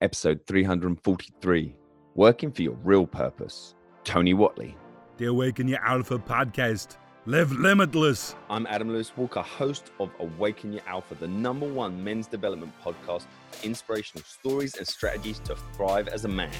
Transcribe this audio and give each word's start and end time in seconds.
episode 0.00 0.40
343 0.46 1.76
Working 2.14 2.50
for 2.50 2.62
Your 2.62 2.74
Real 2.82 3.06
Purpose. 3.06 3.74
Tony 4.02 4.32
Whatley. 4.32 4.74
The 5.18 5.26
Awaken 5.26 5.68
Your 5.68 5.84
Alpha 5.84 6.18
podcast. 6.18 6.96
Live 7.26 7.52
limitless. 7.52 8.34
I'm 8.48 8.66
Adam 8.66 8.88
Lewis 8.88 9.14
Walker, 9.14 9.42
host 9.42 9.92
of 10.00 10.10
Awaken 10.18 10.72
Your 10.72 10.82
Alpha, 10.86 11.14
the 11.16 11.28
number 11.28 11.68
one 11.68 12.02
men's 12.02 12.26
development 12.26 12.72
podcast 12.82 13.26
for 13.50 13.66
inspirational 13.66 14.24
stories 14.24 14.74
and 14.76 14.88
strategies 14.88 15.38
to 15.40 15.54
thrive 15.74 16.08
as 16.08 16.24
a 16.24 16.28
man. 16.28 16.50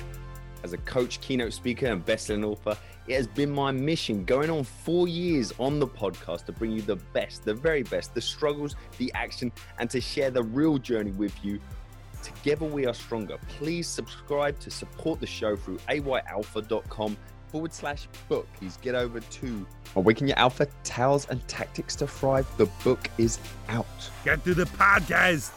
As 0.62 0.74
a 0.74 0.78
coach, 0.78 1.22
keynote 1.22 1.54
speaker, 1.54 1.86
and 1.86 2.04
best-selling 2.04 2.44
author, 2.44 2.76
it 3.08 3.14
has 3.14 3.26
been 3.26 3.50
my 3.50 3.72
mission 3.72 4.26
going 4.26 4.50
on 4.50 4.64
four 4.64 5.08
years 5.08 5.54
on 5.58 5.80
the 5.80 5.86
podcast 5.86 6.44
to 6.44 6.52
bring 6.52 6.72
you 6.72 6.82
the 6.82 6.96
best, 7.14 7.46
the 7.46 7.54
very 7.54 7.82
best, 7.84 8.14
the 8.14 8.20
struggles, 8.20 8.76
the 8.98 9.10
action, 9.14 9.50
and 9.78 9.88
to 9.88 9.98
share 9.98 10.30
the 10.30 10.42
real 10.42 10.76
journey 10.76 11.12
with 11.12 11.32
you. 11.42 11.58
Together 12.22 12.66
we 12.66 12.86
are 12.86 12.94
stronger. 12.94 13.38
Please 13.48 13.86
subscribe 13.86 14.58
to 14.60 14.70
support 14.70 15.20
the 15.20 15.26
show 15.26 15.56
through 15.56 15.78
ayalpha.com 15.88 17.16
forward 17.48 17.72
slash 17.72 18.08
book. 18.28 18.46
Please 18.54 18.78
get 18.80 18.94
over 18.94 19.20
to 19.20 19.66
Awaken 19.96 20.28
Your 20.28 20.38
Alpha 20.38 20.68
Tales 20.84 21.26
and 21.28 21.46
Tactics 21.48 21.96
to 21.96 22.06
Thrive. 22.06 22.46
The 22.56 22.66
book 22.84 23.10
is 23.18 23.38
out. 23.68 23.86
Get 24.24 24.44
to 24.44 24.54
the 24.54 24.64
podcast. 24.64 25.50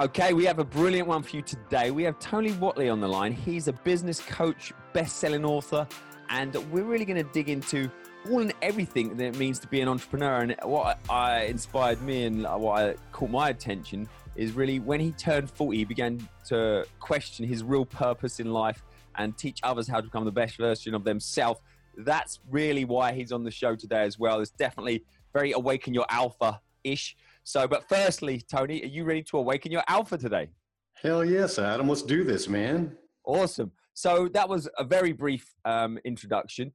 Okay, 0.00 0.32
we 0.32 0.44
have 0.46 0.58
a 0.58 0.64
brilliant 0.64 1.06
one 1.06 1.22
for 1.22 1.36
you 1.36 1.42
today. 1.42 1.90
We 1.90 2.02
have 2.04 2.18
Tony 2.18 2.52
Whatley 2.52 2.90
on 2.90 3.00
the 3.00 3.08
line. 3.08 3.32
He's 3.32 3.68
a 3.68 3.72
business 3.72 4.20
coach, 4.20 4.72
best-selling 4.94 5.44
author, 5.44 5.86
and 6.30 6.54
we're 6.72 6.84
really 6.84 7.04
going 7.04 7.22
to 7.22 7.30
dig 7.32 7.50
into 7.50 7.90
all 8.30 8.40
and 8.40 8.54
everything 8.62 9.16
that 9.16 9.24
it 9.24 9.36
means 9.36 9.58
to 9.58 9.66
be 9.66 9.80
an 9.80 9.88
entrepreneur. 9.88 10.40
And 10.40 10.56
what 10.62 10.98
I 11.10 11.42
inspired 11.42 12.00
me 12.02 12.24
and 12.24 12.42
what 12.44 12.82
I 12.82 12.94
caught 13.12 13.30
my 13.30 13.50
attention 13.50 14.08
is 14.36 14.52
really 14.52 14.78
when 14.80 15.00
he 15.00 15.12
turned 15.12 15.50
40, 15.50 15.78
he 15.78 15.84
began 15.84 16.26
to 16.46 16.86
question 17.00 17.46
his 17.46 17.62
real 17.62 17.84
purpose 17.84 18.40
in 18.40 18.52
life 18.52 18.82
and 19.16 19.36
teach 19.36 19.60
others 19.62 19.86
how 19.88 19.98
to 19.98 20.04
become 20.04 20.24
the 20.24 20.32
best 20.32 20.56
version 20.56 20.94
of 20.94 21.04
themselves. 21.04 21.60
That's 21.98 22.40
really 22.50 22.84
why 22.84 23.12
he's 23.12 23.32
on 23.32 23.44
the 23.44 23.50
show 23.50 23.76
today 23.76 24.04
as 24.04 24.18
well. 24.18 24.40
It's 24.40 24.50
definitely 24.50 25.04
very 25.32 25.52
awaken 25.52 25.92
your 25.92 26.06
alpha 26.08 26.60
ish. 26.84 27.16
So, 27.44 27.66
but 27.68 27.88
firstly, 27.88 28.40
Tony, 28.40 28.82
are 28.82 28.86
you 28.86 29.04
ready 29.04 29.22
to 29.24 29.38
awaken 29.38 29.72
your 29.72 29.82
alpha 29.88 30.16
today? 30.16 30.48
Hell 30.94 31.24
yes, 31.24 31.58
Adam. 31.58 31.88
Let's 31.88 32.02
do 32.02 32.24
this, 32.24 32.48
man. 32.48 32.96
Awesome. 33.24 33.72
So 33.94 34.28
that 34.32 34.48
was 34.48 34.68
a 34.78 34.84
very 34.84 35.12
brief 35.12 35.54
um, 35.64 35.98
introduction. 36.04 36.72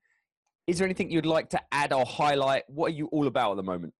Is 0.68 0.78
there 0.78 0.86
anything 0.86 1.10
you'd 1.10 1.26
like 1.26 1.50
to 1.52 1.62
add 1.72 1.94
or 1.94 2.06
highlight? 2.06 2.64
What 2.68 2.88
are 2.92 2.96
you 2.96 3.08
all 3.08 3.28
about 3.28 3.52
at 3.52 3.58
the 3.58 3.64
moment? 3.64 3.94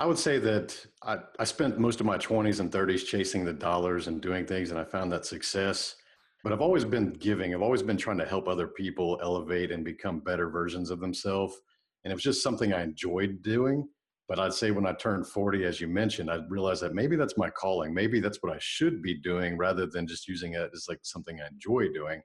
I 0.00 0.06
would 0.06 0.18
say 0.18 0.38
that 0.38 0.74
I, 1.02 1.18
I 1.38 1.44
spent 1.44 1.78
most 1.78 2.00
of 2.00 2.06
my 2.06 2.16
20s 2.16 2.60
and 2.60 2.72
30s 2.72 3.04
chasing 3.04 3.44
the 3.44 3.52
dollars 3.52 4.06
and 4.06 4.18
doing 4.18 4.46
things, 4.46 4.70
and 4.70 4.80
I 4.80 4.84
found 4.84 5.12
that 5.12 5.26
success. 5.26 5.94
But 6.42 6.54
I've 6.54 6.62
always 6.62 6.86
been 6.86 7.12
giving. 7.12 7.54
I've 7.54 7.60
always 7.60 7.82
been 7.82 7.98
trying 7.98 8.16
to 8.16 8.24
help 8.24 8.48
other 8.48 8.66
people 8.66 9.20
elevate 9.22 9.70
and 9.70 9.84
become 9.84 10.20
better 10.20 10.48
versions 10.48 10.88
of 10.88 11.00
themselves. 11.00 11.54
And 12.02 12.10
it 12.10 12.14
was 12.14 12.22
just 12.22 12.42
something 12.42 12.72
I 12.72 12.82
enjoyed 12.82 13.42
doing. 13.42 13.86
But 14.26 14.38
I'd 14.38 14.54
say 14.54 14.70
when 14.70 14.86
I 14.86 14.94
turned 14.94 15.26
40, 15.26 15.66
as 15.66 15.82
you 15.82 15.86
mentioned, 15.86 16.30
I 16.30 16.38
realized 16.48 16.82
that 16.82 16.94
maybe 16.94 17.16
that's 17.16 17.36
my 17.36 17.50
calling. 17.50 17.92
Maybe 17.92 18.20
that's 18.20 18.38
what 18.42 18.54
I 18.54 18.58
should 18.58 19.02
be 19.02 19.20
doing 19.20 19.58
rather 19.58 19.84
than 19.84 20.06
just 20.06 20.26
using 20.26 20.54
it 20.54 20.70
as 20.72 20.86
like 20.88 21.00
something 21.02 21.42
I 21.42 21.48
enjoy 21.48 21.92
doing. 21.92 22.22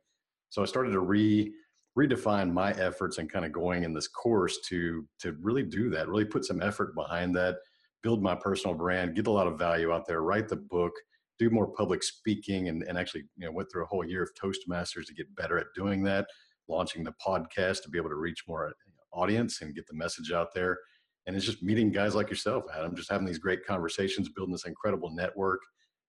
So 0.47 0.61
I 0.61 0.65
started 0.65 0.91
to 0.91 1.01
re 1.01 1.53
redefine 1.97 2.51
my 2.51 2.71
efforts 2.73 3.17
and 3.17 3.31
kind 3.31 3.45
of 3.45 3.51
going 3.51 3.83
in 3.83 3.93
this 3.93 4.07
course 4.07 4.59
to 4.67 5.07
to 5.19 5.35
really 5.41 5.63
do 5.63 5.89
that, 5.89 6.07
really 6.07 6.25
put 6.25 6.45
some 6.45 6.61
effort 6.61 6.95
behind 6.95 7.35
that, 7.35 7.55
build 8.03 8.21
my 8.21 8.35
personal 8.35 8.75
brand, 8.75 9.15
get 9.15 9.27
a 9.27 9.31
lot 9.31 9.47
of 9.47 9.57
value 9.57 9.91
out 9.91 10.05
there, 10.07 10.21
write 10.21 10.47
the 10.47 10.55
book, 10.55 10.93
do 11.39 11.49
more 11.49 11.67
public 11.67 12.03
speaking, 12.03 12.69
and, 12.69 12.83
and 12.83 12.97
actually 12.97 13.23
you 13.37 13.45
know 13.45 13.51
went 13.51 13.71
through 13.71 13.83
a 13.83 13.87
whole 13.87 14.05
year 14.05 14.23
of 14.23 14.31
Toastmasters 14.41 15.05
to 15.07 15.13
get 15.13 15.33
better 15.35 15.57
at 15.57 15.67
doing 15.75 16.03
that, 16.03 16.27
launching 16.67 17.03
the 17.03 17.13
podcast 17.25 17.83
to 17.83 17.89
be 17.89 17.97
able 17.97 18.09
to 18.09 18.15
reach 18.15 18.43
more 18.47 18.73
audience 19.13 19.61
and 19.61 19.75
get 19.75 19.87
the 19.87 19.95
message 19.95 20.31
out 20.33 20.53
there 20.53 20.77
and 21.25 21.35
it's 21.35 21.45
just 21.45 21.63
meeting 21.63 21.91
guys 21.91 22.13
like 22.13 22.29
yourself, 22.29 22.65
Adam, 22.75 22.95
just 22.95 23.09
having 23.09 23.25
these 23.25 23.39
great 23.39 23.65
conversations, 23.65 24.29
building 24.29 24.51
this 24.51 24.65
incredible 24.65 25.09
network. 25.11 25.61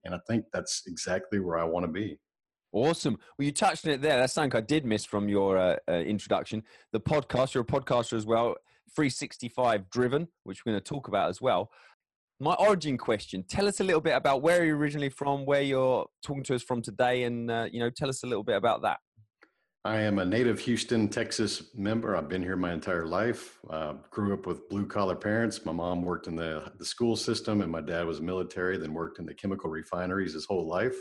And 0.05 0.15
I 0.15 0.19
think 0.29 0.45
that's 0.53 0.83
exactly 0.87 1.41
where 1.41 1.59
I 1.59 1.65
want 1.65 1.85
to 1.85 1.93
be. 1.93 2.19
Awesome. 2.77 3.17
Well, 3.39 3.47
you 3.47 3.53
touched 3.53 3.87
on 3.87 3.93
it 3.93 4.03
there. 4.03 4.19
That's 4.19 4.35
something 4.35 4.55
I 4.55 4.61
did 4.61 4.85
miss 4.85 5.07
from 5.07 5.31
your 5.31 5.57
uh, 5.57 5.77
uh, 5.89 5.95
introduction. 5.95 6.63
The 6.93 7.01
podcast, 7.01 7.55
you're 7.55 7.63
a 7.63 7.67
podcaster 7.67 8.13
as 8.13 8.27
well, 8.27 8.55
365 8.95 9.89
driven, 9.89 10.29
which 10.45 10.67
we're 10.67 10.73
going 10.73 10.83
to 10.83 10.87
talk 10.87 11.09
about 11.09 11.31
as 11.31 11.41
well. 11.41 11.71
My 12.39 12.53
origin 12.53 12.99
question 12.99 13.45
tell 13.49 13.67
us 13.67 13.81
a 13.81 13.85
little 13.85 14.03
bit 14.03 14.15
about 14.15 14.43
where 14.43 14.63
you're 14.63 14.77
originally 14.77 15.09
from, 15.09 15.47
where 15.47 15.63
you're 15.63 16.05
talking 16.23 16.43
to 16.45 16.55
us 16.55 16.63
from 16.63 16.83
today, 16.83 17.23
and 17.23 17.51
uh, 17.51 17.67
you 17.73 17.81
know, 17.81 17.89
tell 17.89 18.11
us 18.11 18.23
a 18.25 18.27
little 18.27 18.45
bit 18.45 18.57
about 18.57 18.83
that. 18.83 18.99
I 19.87 20.01
am 20.01 20.19
a 20.19 20.27
native 20.27 20.59
Houston, 20.61 21.09
Texas 21.09 21.75
member. 21.75 22.15
I've 22.15 22.29
been 22.29 22.43
here 22.43 22.57
my 22.57 22.75
entire 22.75 23.07
life. 23.07 23.59
Uh, 23.71 23.95
grew 24.11 24.35
up 24.35 24.47
with 24.47 24.69
blue 24.69 24.85
collar 24.85 25.17
parents. 25.17 25.65
My 25.65 25.73
mom 25.73 26.03
worked 26.03 26.27
in 26.27 26.37
the, 26.37 26.71
the 26.79 26.85
school 26.85 27.17
system, 27.17 27.63
and 27.63 27.73
my 27.73 27.81
dad 27.81 28.05
was 28.05 28.21
military, 28.21 28.77
then 28.77 28.93
worked 28.93 29.19
in 29.19 29.25
the 29.25 29.33
chemical 29.33 29.71
refineries 29.71 30.35
his 30.35 30.45
whole 30.45 30.67
life. 30.67 30.97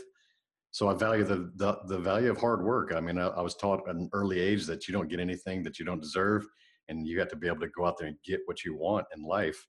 So 0.76 0.88
I 0.88 0.94
value 0.94 1.24
the, 1.24 1.50
the, 1.56 1.78
the 1.86 1.98
value 1.98 2.30
of 2.30 2.36
hard 2.36 2.62
work. 2.62 2.92
I 2.94 3.00
mean, 3.00 3.18
I, 3.18 3.28
I, 3.28 3.40
was 3.40 3.54
taught 3.54 3.88
at 3.88 3.94
an 3.94 4.10
early 4.12 4.38
age 4.38 4.66
that 4.66 4.86
you 4.86 4.92
don't 4.92 5.08
get 5.08 5.20
anything 5.20 5.62
that 5.62 5.78
you 5.78 5.86
don't 5.86 6.02
deserve, 6.02 6.46
and 6.88 7.06
you 7.06 7.18
have 7.18 7.28
to 7.28 7.36
be 7.36 7.46
able 7.46 7.60
to 7.60 7.68
go 7.68 7.86
out 7.86 7.96
there 7.98 8.08
and 8.08 8.16
get 8.24 8.40
what 8.44 8.62
you 8.62 8.76
want 8.76 9.06
in 9.16 9.22
life. 9.22 9.66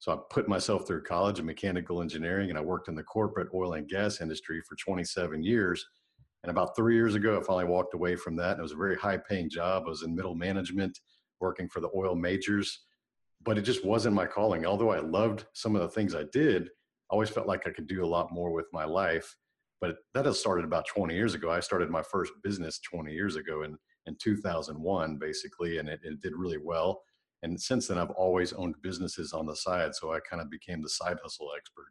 So 0.00 0.12
I 0.12 0.18
put 0.28 0.48
myself 0.48 0.86
through 0.86 1.04
college 1.04 1.38
in 1.38 1.46
mechanical 1.46 2.02
engineering, 2.02 2.50
and 2.50 2.58
I 2.58 2.62
worked 2.62 2.88
in 2.88 2.94
the 2.94 3.02
corporate 3.02 3.48
oil 3.54 3.72
and 3.72 3.88
gas 3.88 4.20
industry 4.20 4.60
for 4.68 4.76
27 4.76 5.42
years 5.42 5.86
and 6.42 6.50
about 6.50 6.74
three 6.74 6.94
years 6.94 7.14
ago, 7.14 7.38
I 7.38 7.42
finally 7.42 7.66
walked 7.66 7.94
away 7.94 8.16
from 8.16 8.36
that. 8.36 8.52
And 8.52 8.60
it 8.60 8.62
was 8.62 8.72
a 8.72 8.76
very 8.76 8.96
high 8.96 9.18
paying 9.18 9.50
job. 9.50 9.84
I 9.86 9.90
was 9.90 10.02
in 10.02 10.14
middle 10.14 10.34
management, 10.34 10.98
working 11.40 11.68
for 11.68 11.80
the 11.80 11.90
oil 11.94 12.14
majors, 12.14 12.80
but 13.42 13.58
it 13.58 13.62
just 13.62 13.84
wasn't 13.84 14.14
my 14.14 14.26
calling. 14.26 14.64
Although 14.64 14.90
I 14.90 15.00
loved 15.00 15.44
some 15.52 15.76
of 15.76 15.82
the 15.82 15.88
things 15.88 16.14
I 16.14 16.24
did, 16.32 16.64
I 16.64 17.12
always 17.12 17.30
felt 17.30 17.46
like 17.46 17.66
I 17.66 17.70
could 17.70 17.86
do 17.86 18.04
a 18.04 18.06
lot 18.06 18.32
more 18.32 18.52
with 18.52 18.66
my 18.72 18.84
life. 18.84 19.36
But 19.80 19.96
that 20.14 20.26
has 20.26 20.38
started 20.38 20.64
about 20.64 20.86
20 20.86 21.14
years 21.14 21.34
ago. 21.34 21.50
I 21.50 21.60
started 21.60 21.90
my 21.90 22.02
first 22.02 22.32
business 22.42 22.80
20 22.80 23.12
years 23.12 23.36
ago 23.36 23.62
in, 23.62 23.76
in 24.06 24.16
2001, 24.22 25.16
basically, 25.16 25.78
and 25.78 25.88
it, 25.88 26.00
it 26.02 26.20
did 26.20 26.34
really 26.36 26.58
well. 26.62 27.02
And 27.42 27.58
since 27.58 27.86
then, 27.86 27.96
I've 27.96 28.10
always 28.10 28.52
owned 28.52 28.74
businesses 28.82 29.32
on 29.32 29.46
the 29.46 29.56
side. 29.56 29.94
So 29.94 30.12
I 30.12 30.18
kind 30.28 30.42
of 30.42 30.50
became 30.50 30.82
the 30.82 30.90
side 30.90 31.16
hustle 31.22 31.48
expert. 31.56 31.86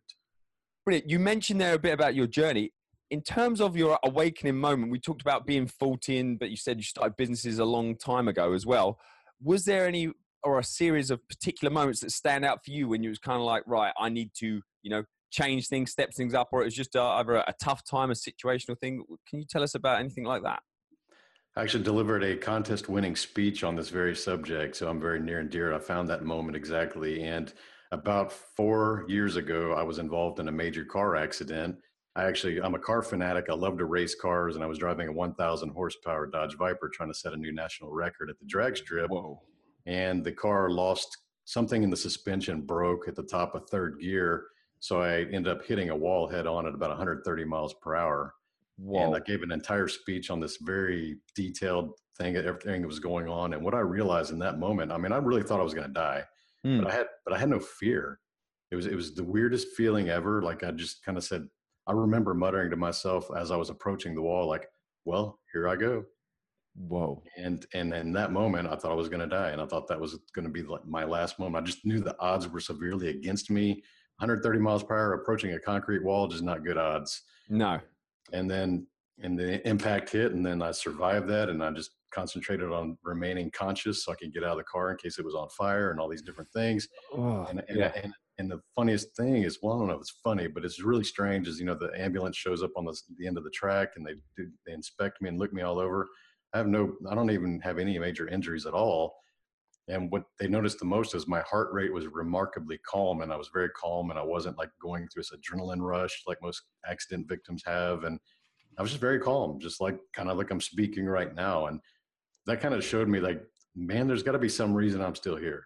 Brilliant. 0.85 1.09
You 1.09 1.17
mentioned 1.17 1.59
there 1.59 1.73
a 1.73 1.79
bit 1.79 1.93
about 1.93 2.13
your 2.13 2.27
journey 2.27 2.71
in 3.11 3.21
terms 3.21 3.59
of 3.59 3.75
your 3.75 3.97
awakening 4.03 4.57
moment, 4.57 4.91
we 4.91 4.99
talked 4.99 5.21
about 5.21 5.47
being 5.47 5.67
14, 5.67 6.37
but 6.37 6.49
you 6.49 6.57
said 6.57 6.77
you 6.77 6.83
started 6.83 7.17
businesses 7.17 7.59
a 7.59 7.65
long 7.65 7.95
time 7.95 8.27
ago 8.27 8.53
as 8.53 8.65
well. 8.65 8.99
Was 9.41 9.65
there 9.65 9.87
any 9.87 10.11
or 10.43 10.59
a 10.59 10.63
series 10.63 11.11
of 11.11 11.27
particular 11.27 11.73
moments 11.73 12.01
that 12.01 12.11
stand 12.11 12.45
out 12.45 12.63
for 12.63 12.71
you 12.71 12.87
when 12.87 13.03
you 13.03 13.09
was 13.09 13.19
kind 13.19 13.37
of 13.37 13.43
like, 13.43 13.63
right, 13.65 13.91
I 13.99 14.09
need 14.09 14.31
to, 14.35 14.61
you 14.83 14.89
know, 14.89 15.03
change 15.31 15.67
things, 15.67 15.91
step 15.91 16.13
things 16.13 16.33
up, 16.33 16.49
or 16.51 16.61
it 16.61 16.65
was 16.65 16.75
just 16.75 16.95
a, 16.95 17.01
either 17.01 17.35
a 17.35 17.53
tough 17.61 17.83
time, 17.83 18.11
a 18.11 18.13
situational 18.13 18.77
thing? 18.79 19.03
Can 19.29 19.39
you 19.39 19.45
tell 19.49 19.63
us 19.63 19.75
about 19.75 19.99
anything 19.99 20.23
like 20.23 20.43
that? 20.43 20.61
I 21.55 21.63
actually 21.63 21.83
delivered 21.83 22.23
a 22.23 22.37
contest 22.37 22.89
winning 22.89 23.15
speech 23.15 23.63
on 23.63 23.75
this 23.75 23.89
very 23.89 24.15
subject, 24.15 24.75
so 24.75 24.89
I'm 24.89 24.99
very 24.99 25.19
near 25.19 25.39
and 25.39 25.49
dear. 25.49 25.73
I 25.73 25.79
found 25.79 26.07
that 26.09 26.23
moment 26.23 26.55
exactly. 26.55 27.23
And 27.23 27.51
about 27.91 28.31
four 28.31 29.05
years 29.07 29.35
ago, 29.35 29.73
I 29.73 29.83
was 29.83 29.97
involved 29.97 30.39
in 30.39 30.47
a 30.47 30.51
major 30.51 30.85
car 30.85 31.15
accident 31.15 31.77
I 32.19 32.25
actually, 32.25 32.61
I'm 32.61 32.75
a 32.75 32.79
car 32.79 33.01
fanatic. 33.01 33.45
I 33.49 33.53
love 33.53 33.77
to 33.77 33.85
race 33.85 34.13
cars, 34.13 34.55
and 34.55 34.63
I 34.63 34.67
was 34.67 34.77
driving 34.77 35.07
a 35.07 35.13
1,000 35.13 35.69
horsepower 35.69 36.27
Dodge 36.27 36.57
Viper 36.57 36.89
trying 36.89 37.09
to 37.09 37.17
set 37.17 37.33
a 37.33 37.37
new 37.37 37.53
national 37.53 37.91
record 37.91 38.29
at 38.29 38.39
the 38.39 38.45
drag 38.45 38.75
strip. 38.75 39.09
Whoa. 39.09 39.41
And 39.85 40.23
the 40.23 40.31
car 40.31 40.69
lost 40.69 41.17
something 41.45 41.81
in 41.81 41.89
the 41.89 41.97
suspension, 41.97 42.61
broke 42.61 43.07
at 43.07 43.15
the 43.15 43.23
top 43.23 43.55
of 43.55 43.69
third 43.69 43.99
gear. 44.01 44.47
So 44.79 45.01
I 45.01 45.21
ended 45.23 45.49
up 45.49 45.65
hitting 45.65 45.89
a 45.89 45.95
wall 45.95 46.27
head 46.27 46.47
on 46.47 46.65
at 46.65 46.73
about 46.73 46.89
130 46.89 47.45
miles 47.45 47.73
per 47.81 47.95
hour. 47.95 48.33
Whoa. 48.77 49.05
And 49.05 49.15
I 49.15 49.19
gave 49.19 49.43
an 49.43 49.51
entire 49.51 49.87
speech 49.87 50.29
on 50.29 50.39
this 50.39 50.57
very 50.61 51.17
detailed 51.35 51.91
thing, 52.17 52.37
everything 52.37 52.81
that 52.81 52.87
was 52.87 52.99
going 52.99 53.27
on. 53.27 53.53
And 53.53 53.63
what 53.63 53.73
I 53.73 53.79
realized 53.79 54.31
in 54.31 54.39
that 54.39 54.59
moment, 54.59 54.91
I 54.91 54.97
mean, 54.97 55.11
I 55.11 55.17
really 55.17 55.43
thought 55.43 55.59
I 55.59 55.63
was 55.63 55.73
going 55.73 55.87
to 55.87 55.93
die, 55.93 56.23
mm. 56.65 56.81
but 56.81 56.89
I 56.89 56.95
had, 56.95 57.07
but 57.25 57.33
I 57.33 57.37
had 57.37 57.49
no 57.49 57.59
fear. 57.59 58.19
It 58.71 58.75
was, 58.75 58.85
it 58.85 58.95
was 58.95 59.15
the 59.15 59.23
weirdest 59.23 59.69
feeling 59.75 60.09
ever. 60.09 60.41
Like 60.41 60.63
I 60.63 60.71
just 60.71 61.03
kind 61.03 61.17
of 61.17 61.23
said, 61.23 61.47
I 61.87 61.91
remember 61.91 62.33
muttering 62.33 62.69
to 62.69 62.77
myself 62.77 63.29
as 63.35 63.51
I 63.51 63.57
was 63.57 63.69
approaching 63.69 64.15
the 64.15 64.21
wall, 64.21 64.47
like, 64.47 64.67
well, 65.05 65.39
here 65.51 65.67
I 65.67 65.75
go. 65.75 66.05
Whoa. 66.75 67.21
And 67.35 67.65
and 67.73 67.93
in 67.93 68.13
that 68.13 68.31
moment, 68.31 68.67
I 68.69 68.75
thought 68.75 68.91
I 68.91 68.95
was 68.95 69.09
going 69.09 69.21
to 69.21 69.27
die. 69.27 69.49
And 69.49 69.61
I 69.61 69.65
thought 69.65 69.87
that 69.87 69.99
was 69.99 70.19
going 70.33 70.45
to 70.45 70.51
be 70.51 70.61
like 70.61 70.85
my 70.85 71.03
last 71.03 71.39
moment. 71.39 71.63
I 71.63 71.65
just 71.65 71.85
knew 71.85 71.99
the 71.99 72.15
odds 72.19 72.47
were 72.47 72.59
severely 72.59 73.09
against 73.09 73.49
me. 73.49 73.83
130 74.19 74.59
miles 74.59 74.83
per 74.83 74.95
hour 74.95 75.13
approaching 75.13 75.53
a 75.53 75.59
concrete 75.59 76.03
wall, 76.03 76.27
just 76.27 76.43
not 76.43 76.63
good 76.63 76.77
odds. 76.77 77.23
No. 77.49 77.79
And 78.33 78.49
then 78.49 78.87
and 79.21 79.37
the 79.37 79.67
impact 79.67 80.09
hit, 80.09 80.31
and 80.31 80.45
then 80.45 80.61
I 80.61 80.71
survived 80.71 81.27
that, 81.29 81.49
and 81.49 81.63
I 81.63 81.71
just 81.71 81.91
concentrated 82.11 82.71
on 82.71 82.97
remaining 83.03 83.51
conscious 83.51 84.03
so 84.03 84.11
I 84.11 84.15
could 84.15 84.33
get 84.33 84.43
out 84.43 84.51
of 84.51 84.57
the 84.57 84.63
car 84.63 84.91
in 84.91 84.97
case 84.97 85.19
it 85.19 85.25
was 85.25 85.35
on 85.35 85.47
fire 85.49 85.91
and 85.91 85.99
all 85.99 86.09
these 86.09 86.21
different 86.21 86.49
things. 86.51 86.87
Oh, 87.13 87.45
and, 87.49 87.61
and, 87.67 87.77
yeah. 87.77 87.91
and, 88.01 88.13
and 88.39 88.49
the 88.49 88.59
funniest 88.75 89.15
thing 89.15 89.43
is, 89.43 89.59
well, 89.61 89.75
I 89.75 89.79
don't 89.79 89.87
know 89.87 89.95
if 89.95 90.01
it's 90.01 90.19
funny, 90.23 90.47
but 90.47 90.65
it's 90.65 90.81
really 90.81 91.03
strange. 91.03 91.47
Is 91.47 91.59
you 91.59 91.65
know 91.65 91.75
the 91.75 91.91
ambulance 91.95 92.37
shows 92.37 92.63
up 92.63 92.71
on 92.75 92.85
the, 92.85 92.97
the 93.17 93.27
end 93.27 93.37
of 93.37 93.43
the 93.43 93.51
track 93.51 93.89
and 93.95 94.05
they 94.05 94.13
do, 94.35 94.49
they 94.65 94.73
inspect 94.73 95.21
me 95.21 95.29
and 95.29 95.39
look 95.39 95.53
me 95.53 95.61
all 95.61 95.79
over. 95.79 96.07
I 96.53 96.57
have 96.57 96.67
no, 96.67 96.93
I 97.09 97.15
don't 97.15 97.31
even 97.31 97.59
have 97.61 97.77
any 97.77 97.99
major 97.99 98.27
injuries 98.27 98.65
at 98.65 98.73
all. 98.73 99.15
And 99.89 100.11
what 100.11 100.23
they 100.39 100.47
noticed 100.47 100.79
the 100.79 100.85
most 100.85 101.15
is 101.15 101.27
my 101.27 101.41
heart 101.41 101.69
rate 101.73 101.91
was 101.91 102.07
remarkably 102.07 102.77
calm, 102.79 103.21
and 103.21 103.33
I 103.33 103.35
was 103.35 103.49
very 103.51 103.69
calm, 103.69 104.11
and 104.11 104.19
I 104.19 104.23
wasn't 104.23 104.57
like 104.57 104.69
going 104.81 105.07
through 105.07 105.23
this 105.23 105.31
adrenaline 105.31 105.81
rush 105.81 106.23
like 106.27 106.41
most 106.41 106.61
accident 106.89 107.27
victims 107.27 107.63
have. 107.65 108.03
And 108.03 108.19
I 108.77 108.81
was 108.81 108.91
just 108.91 109.01
very 109.01 109.19
calm, 109.19 109.59
just 109.59 109.81
like 109.81 109.97
kind 110.13 110.29
of 110.29 110.37
like 110.37 110.51
I'm 110.51 110.61
speaking 110.61 111.05
right 111.05 111.33
now. 111.33 111.65
And 111.65 111.79
that 112.45 112.61
kind 112.61 112.73
of 112.73 112.83
showed 112.83 113.07
me 113.07 113.19
like, 113.19 113.41
man, 113.75 114.07
there's 114.07 114.23
got 114.23 114.33
to 114.33 114.39
be 114.39 114.49
some 114.49 114.73
reason 114.73 115.01
I'm 115.01 115.15
still 115.15 115.35
here 115.35 115.65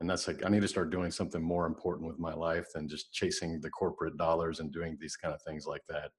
and 0.00 0.10
that's 0.10 0.26
like 0.28 0.44
i 0.44 0.48
need 0.48 0.62
to 0.62 0.68
start 0.68 0.90
doing 0.90 1.10
something 1.10 1.42
more 1.42 1.66
important 1.66 2.06
with 2.06 2.18
my 2.18 2.34
life 2.34 2.66
than 2.74 2.88
just 2.88 3.12
chasing 3.12 3.60
the 3.60 3.70
corporate 3.70 4.16
dollars 4.16 4.60
and 4.60 4.72
doing 4.72 4.96
these 5.00 5.16
kind 5.16 5.32
of 5.34 5.40
things 5.42 5.66
like 5.66 5.82
that 5.88 6.10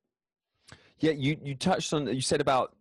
yeah 0.99 1.11
you 1.11 1.37
you 1.43 1.55
touched 1.55 1.93
on 1.93 2.07
you 2.07 2.21
said 2.21 2.41
about 2.41 2.75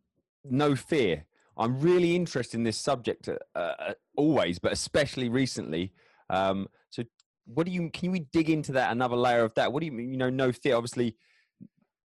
no 0.45 0.75
fear 0.75 1.25
i'm 1.57 1.81
really 1.81 2.17
interested 2.17 2.57
in 2.57 2.65
this 2.65 2.79
subject 2.79 3.29
uh, 3.29 3.59
uh, 3.59 3.93
always 4.17 4.59
but 4.59 4.73
especially 4.73 5.29
recently. 5.29 5.93
Um, 6.31 6.69
so 6.91 7.03
what 7.47 7.67
do 7.67 7.73
you 7.73 7.91
can 7.91 8.11
we 8.11 8.21
dig 8.33 8.49
into 8.49 8.73
that 8.73 8.93
another 8.93 9.17
layer 9.17 9.45
of 9.45 9.55
that? 9.55 9.73
What 9.73 9.81
do 9.81 9.87
you 9.87 9.93
mean 9.93 10.11
you 10.11 10.17
know 10.17 10.31
no 10.31 10.53
fear 10.53 10.77
obviously 10.77 11.17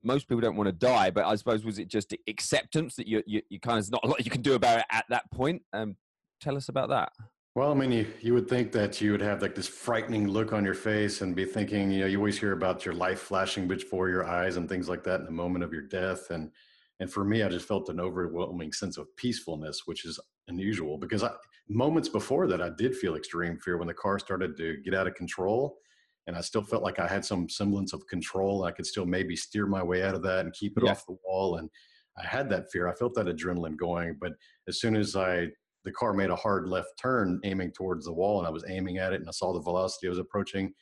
most 0.03 0.27
people 0.27 0.41
don't 0.41 0.55
want 0.55 0.67
to 0.67 0.73
die 0.73 1.09
but 1.09 1.25
i 1.25 1.35
suppose 1.35 1.65
was 1.65 1.79
it 1.79 1.88
just 1.88 2.15
acceptance 2.29 2.95
that 2.95 3.07
you 3.07 3.21
you, 3.25 3.41
you 3.49 3.59
kind 3.59 3.77
of 3.79 3.91
not 3.91 4.03
a 4.03 4.07
lot 4.07 4.23
you 4.23 4.31
can 4.31 4.41
do 4.41 4.53
about 4.53 4.79
it 4.79 4.85
at 4.91 5.05
that 5.09 5.29
point? 5.31 5.61
Um, 5.73 5.95
tell 6.41 6.55
us 6.55 6.69
about 6.69 6.89
that. 6.89 7.11
Well, 7.55 7.71
I 7.71 7.73
mean, 7.73 7.91
you, 7.91 8.05
you 8.21 8.35
would 8.35 8.47
think 8.47 8.71
that 8.73 9.01
you 9.01 9.11
would 9.11 9.21
have 9.21 9.41
like 9.41 9.55
this 9.55 9.67
frightening 9.67 10.27
look 10.27 10.53
on 10.53 10.63
your 10.63 10.75
face 10.75 11.21
and 11.21 11.35
be 11.35 11.44
thinking, 11.44 11.89
you 11.89 12.01
know, 12.01 12.05
you 12.05 12.19
always 12.19 12.39
hear 12.39 12.51
about 12.51 12.85
your 12.85 12.94
life 12.94 13.19
flashing 13.19 13.67
before 13.67 14.09
your 14.09 14.27
eyes 14.27 14.57
and 14.57 14.69
things 14.69 14.88
like 14.88 15.03
that 15.05 15.21
in 15.21 15.25
the 15.25 15.31
moment 15.31 15.63
of 15.63 15.73
your 15.73 15.81
death. 15.81 16.29
And 16.29 16.51
and 16.99 17.11
for 17.11 17.23
me, 17.23 17.44
I 17.44 17.49
just 17.49 17.67
felt 17.67 17.89
an 17.89 17.99
overwhelming 17.99 18.73
sense 18.73 18.97
of 18.97 19.15
peacefulness, 19.17 19.83
which 19.85 20.05
is 20.05 20.19
unusual 20.47 20.97
because 20.97 21.23
I, 21.23 21.31
moments 21.69 22.09
before 22.09 22.47
that, 22.47 22.61
I 22.61 22.69
did 22.77 22.95
feel 22.95 23.15
extreme 23.15 23.57
fear 23.59 23.77
when 23.77 23.88
the 23.88 23.94
car 23.94 24.17
started 24.19 24.57
to 24.57 24.77
get 24.83 24.94
out 24.94 25.07
of 25.07 25.15
control. 25.15 25.77
And 26.25 26.35
I 26.35 26.41
still 26.41 26.63
felt 26.63 26.83
like 26.83 26.99
I 26.99 27.07
had 27.07 27.23
some 27.23 27.47
semblance 27.47 27.94
of 27.94 28.05
control. 28.07 28.65
I 28.65 28.71
could 28.71 28.85
still 28.85 29.05
maybe 29.05 29.35
steer 29.35 29.65
my 29.65 29.81
way 29.81 30.03
out 30.03 30.15
of 30.15 30.23
that 30.23 30.44
and 30.44 30.53
keep 30.53 30.77
it 30.77 30.83
yeah. 30.83 30.91
off 30.91 31.05
the 31.05 31.17
wall. 31.25 31.57
And 31.57 31.69
I 32.17 32.25
had 32.25 32.49
that 32.49 32.69
fear. 32.71 32.88
I 32.88 32.95
felt 32.95 33.13
that 33.13 33.27
adrenaline 33.27 33.77
going. 33.77 34.17
But 34.19 34.33
as 34.67 34.81
soon 34.81 34.95
as 34.95 35.15
I 35.15 35.47
the 35.85 35.91
car 35.94 36.11
made 36.11 36.29
a 36.29 36.35
hard 36.35 36.67
left 36.67 36.99
turn 36.99 37.39
aiming 37.45 37.71
towards 37.71 38.05
the 38.05 38.11
wall 38.11 38.39
and 38.39 38.47
I 38.47 38.51
was 38.51 38.65
aiming 38.67 38.97
at 38.97 39.13
it 39.13 39.21
and 39.21 39.29
I 39.29 39.31
saw 39.31 39.53
the 39.53 39.61
velocity 39.61 40.07
I 40.07 40.09
was 40.09 40.19
approaching. 40.19 40.73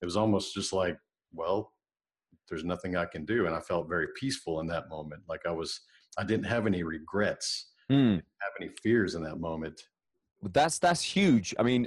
It 0.00 0.06
was 0.06 0.16
almost 0.16 0.54
just 0.54 0.72
like, 0.72 0.96
well, 1.30 1.74
there's 2.48 2.64
nothing 2.64 2.96
I 2.96 3.06
can 3.06 3.24
do. 3.24 3.46
And 3.46 3.54
I 3.54 3.60
felt 3.60 3.88
very 3.88 4.08
peaceful 4.18 4.60
in 4.60 4.66
that 4.68 4.88
moment. 4.88 5.22
Like 5.28 5.46
I 5.46 5.52
was, 5.52 5.80
I 6.18 6.24
didn't 6.24 6.46
have 6.46 6.66
any 6.66 6.82
regrets, 6.82 7.72
mm. 7.90 8.14
have 8.14 8.52
any 8.60 8.70
fears 8.82 9.14
in 9.14 9.22
that 9.24 9.38
moment. 9.38 9.80
That's, 10.42 10.78
that's 10.78 11.02
huge. 11.02 11.54
I 11.58 11.62
mean, 11.62 11.86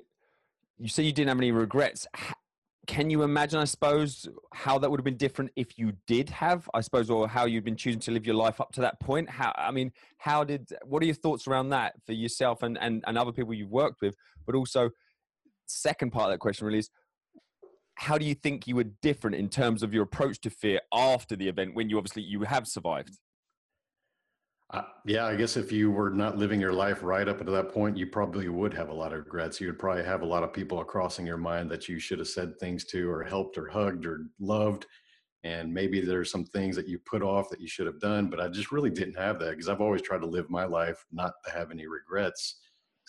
you 0.77 0.89
say 0.89 1.03
you 1.03 1.11
didn't 1.11 1.29
have 1.29 1.37
any 1.37 1.51
regrets 1.51 2.07
can 2.89 3.11
you 3.11 3.21
imagine, 3.21 3.59
I 3.59 3.65
suppose, 3.65 4.27
how 4.51 4.79
that 4.79 4.89
would 4.89 4.99
have 4.99 5.05
been 5.05 5.15
different 5.15 5.51
if 5.55 5.77
you 5.77 5.93
did 6.07 6.27
have, 6.31 6.67
I 6.73 6.81
suppose, 6.81 7.11
or 7.11 7.27
how 7.27 7.45
you've 7.45 7.63
been 7.63 7.75
choosing 7.75 7.99
to 8.01 8.11
live 8.11 8.25
your 8.25 8.33
life 8.33 8.59
up 8.59 8.71
to 8.71 8.81
that 8.81 8.99
point? 8.99 9.29
How, 9.29 9.53
I 9.55 9.69
mean, 9.69 9.91
how 10.17 10.43
did, 10.43 10.67
what 10.83 11.03
are 11.03 11.05
your 11.05 11.13
thoughts 11.13 11.47
around 11.47 11.69
that 11.69 11.93
for 12.07 12.13
yourself 12.13 12.63
and, 12.63 12.79
and, 12.81 13.03
and 13.05 13.15
other 13.15 13.31
people 13.31 13.53
you've 13.53 13.69
worked 13.69 14.01
with? 14.01 14.15
But 14.43 14.55
also, 14.55 14.89
second 15.67 16.11
part 16.11 16.25
of 16.25 16.31
that 16.31 16.39
question 16.39 16.65
really 16.65 16.79
is, 16.79 16.89
how 17.99 18.17
do 18.17 18.25
you 18.25 18.33
think 18.33 18.65
you 18.65 18.77
were 18.77 18.85
different 18.85 19.35
in 19.35 19.49
terms 19.49 19.83
of 19.83 19.93
your 19.93 20.03
approach 20.03 20.39
to 20.39 20.49
fear 20.49 20.79
after 20.93 21.35
the 21.35 21.49
event 21.49 21.75
when 21.75 21.89
you 21.89 21.97
obviously 21.97 22.23
you 22.23 22.41
have 22.43 22.65
survived? 22.65 23.17
Uh, 24.71 24.83
yeah, 25.05 25.25
I 25.25 25.35
guess 25.35 25.57
if 25.57 25.69
you 25.69 25.91
were 25.91 26.09
not 26.09 26.37
living 26.37 26.61
your 26.61 26.71
life 26.71 27.03
right 27.03 27.27
up 27.27 27.39
to 27.39 27.51
that 27.51 27.73
point, 27.73 27.97
you 27.97 28.07
probably 28.07 28.47
would 28.47 28.73
have 28.73 28.87
a 28.87 28.93
lot 28.93 29.11
of 29.11 29.19
regrets. 29.19 29.59
You 29.59 29.67
would 29.67 29.79
probably 29.79 30.05
have 30.05 30.21
a 30.21 30.25
lot 30.25 30.43
of 30.43 30.53
people 30.53 30.81
crossing 30.85 31.25
your 31.25 31.37
mind 31.37 31.69
that 31.71 31.89
you 31.89 31.99
should 31.99 32.19
have 32.19 32.29
said 32.29 32.57
things 32.57 32.85
to, 32.85 33.09
or 33.09 33.21
helped, 33.21 33.57
or 33.57 33.67
hugged, 33.67 34.05
or 34.05 34.27
loved. 34.39 34.85
And 35.43 35.73
maybe 35.73 35.99
there's 35.99 36.31
some 36.31 36.45
things 36.45 36.77
that 36.77 36.87
you 36.87 36.99
put 36.99 37.21
off 37.21 37.49
that 37.49 37.59
you 37.59 37.67
should 37.67 37.87
have 37.87 37.99
done. 37.99 38.29
But 38.29 38.39
I 38.39 38.47
just 38.47 38.71
really 38.71 38.91
didn't 38.91 39.17
have 39.17 39.39
that 39.39 39.51
because 39.51 39.67
I've 39.67 39.81
always 39.81 40.03
tried 40.03 40.21
to 40.21 40.27
live 40.27 40.49
my 40.49 40.63
life 40.63 41.05
not 41.11 41.33
to 41.45 41.51
have 41.51 41.69
any 41.71 41.87
regrets. 41.87 42.61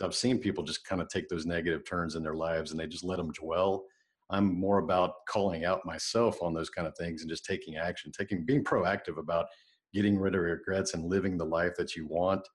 I've 0.03 0.15
seen 0.15 0.39
people 0.39 0.65
just 0.65 0.85
kind 0.85 1.01
of 1.01 1.09
take 1.09 1.29
those 1.29 1.47
negative 1.47 1.85
turns 1.85 2.17
in 2.17 2.25
their 2.25 2.35
lives 2.35 2.73
and 2.73 2.81
they 2.81 2.87
just 2.89 3.05
let 3.05 3.19
them 3.19 3.31
dwell. 3.33 3.85
I'm 4.31 4.59
more 4.59 4.79
about 4.79 5.27
calling 5.29 5.65
out 5.65 5.85
myself 5.85 6.43
on 6.43 6.55
those 6.55 6.71
kind 6.71 6.87
of 6.87 6.97
things 6.97 7.23
and 7.23 7.31
just 7.31 7.45
taking 7.45 7.77
action, 7.77 8.13
taking 8.13 8.45
being 8.45 8.65
proactive 8.65 9.19
about 9.19 9.47
getting 9.93 10.19
rid 10.19 10.35
of 10.35 10.43
regrets 10.43 10.95
and 10.95 11.05
living 11.05 11.37
the 11.37 11.45
life 11.45 11.75
that 11.77 11.97
you 11.97 12.07
want. 12.07 12.47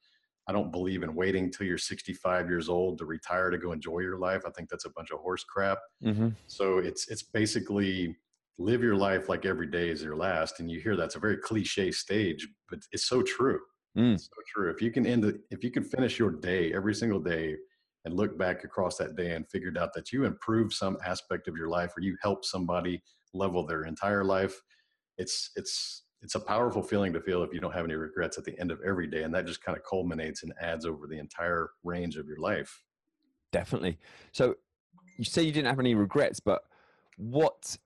I 0.47 0.53
don't 0.53 0.71
believe 0.71 1.03
in 1.03 1.15
waiting 1.15 1.51
till 1.51 1.65
you're 1.65 1.77
65 1.77 2.47
years 2.47 2.69
old 2.69 2.99
to 2.99 3.05
retire 3.05 3.49
to 3.49 3.57
go 3.57 3.71
enjoy 3.71 3.99
your 3.99 4.19
life. 4.19 4.43
I 4.45 4.51
think 4.51 4.69
that's 4.69 4.85
a 4.85 4.91
bunch 4.91 5.11
of 5.11 5.19
horse 5.19 5.43
crap. 5.43 5.79
Mm-hmm. 6.03 6.29
So 6.47 6.77
it's 6.77 7.07
it's 7.09 7.23
basically 7.23 8.15
live 8.57 8.81
your 8.81 8.95
life 8.95 9.27
like 9.27 9.45
every 9.45 9.67
day 9.67 9.89
is 9.89 10.03
your 10.03 10.15
last. 10.15 10.59
And 10.59 10.69
you 10.69 10.79
hear 10.79 10.95
that's 10.95 11.15
a 11.15 11.19
very 11.19 11.37
cliche 11.37 11.91
stage, 11.91 12.47
but 12.69 12.79
it's 12.91 13.07
so 13.07 13.21
true. 13.21 13.59
Mm. 13.97 14.13
It's 14.13 14.25
so 14.25 14.41
true. 14.47 14.69
If 14.69 14.81
you 14.81 14.91
can 14.91 15.05
end 15.05 15.39
if 15.49 15.63
you 15.63 15.71
can 15.71 15.83
finish 15.83 16.19
your 16.19 16.31
day 16.31 16.73
every 16.73 16.93
single 16.93 17.19
day 17.19 17.55
and 18.05 18.13
look 18.13 18.37
back 18.37 18.63
across 18.63 18.97
that 18.97 19.15
day 19.15 19.33
and 19.33 19.49
figured 19.49 19.77
out 19.77 19.93
that 19.93 20.11
you 20.13 20.25
improved 20.25 20.71
some 20.73 20.97
aspect 21.05 21.47
of 21.47 21.57
your 21.57 21.69
life 21.69 21.91
or 21.97 22.01
you 22.01 22.15
helped 22.21 22.45
somebody 22.45 23.01
level 23.33 23.65
their 23.65 23.85
entire 23.85 24.23
life, 24.23 24.61
it's 25.17 25.51
it's 25.55 26.03
it's 26.21 26.35
a 26.35 26.39
powerful 26.39 26.81
feeling 26.81 27.13
to 27.13 27.21
feel 27.21 27.43
if 27.43 27.53
you 27.53 27.59
don't 27.59 27.73
have 27.73 27.85
any 27.85 27.95
regrets 27.95 28.37
at 28.37 28.45
the 28.45 28.57
end 28.59 28.71
of 28.71 28.79
every 28.85 29.07
day 29.07 29.23
and 29.23 29.33
that 29.33 29.45
just 29.45 29.63
kind 29.63 29.77
of 29.77 29.83
culminates 29.83 30.43
and 30.43 30.53
adds 30.61 30.85
over 30.85 31.07
the 31.07 31.19
entire 31.19 31.71
range 31.83 32.15
of 32.15 32.27
your 32.27 32.39
life. 32.39 32.81
Definitely. 33.51 33.99
So 34.31 34.55
you 35.17 35.25
say 35.25 35.43
you 35.43 35.51
didn't 35.51 35.69
have 35.69 35.79
any 35.79 35.95
regrets 35.95 36.39
but 36.39 36.61
what 37.17 37.77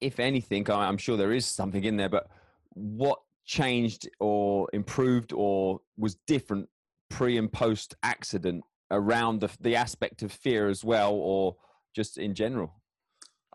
if 0.00 0.18
anything 0.18 0.68
i'm 0.70 0.98
sure 0.98 1.16
there 1.16 1.32
is 1.32 1.46
something 1.46 1.84
in 1.84 1.96
there 1.96 2.08
but 2.08 2.28
what 2.70 3.20
changed 3.44 4.08
or 4.20 4.68
improved 4.72 5.32
or 5.32 5.80
was 5.96 6.16
different 6.26 6.68
pre 7.10 7.38
and 7.38 7.52
post 7.52 7.94
accident 8.02 8.64
around 8.94 9.40
the, 9.40 9.50
the 9.60 9.76
aspect 9.76 10.22
of 10.22 10.32
fear 10.32 10.68
as 10.68 10.84
well 10.84 11.12
or 11.12 11.56
just 11.94 12.18
in 12.18 12.34
general 12.34 12.74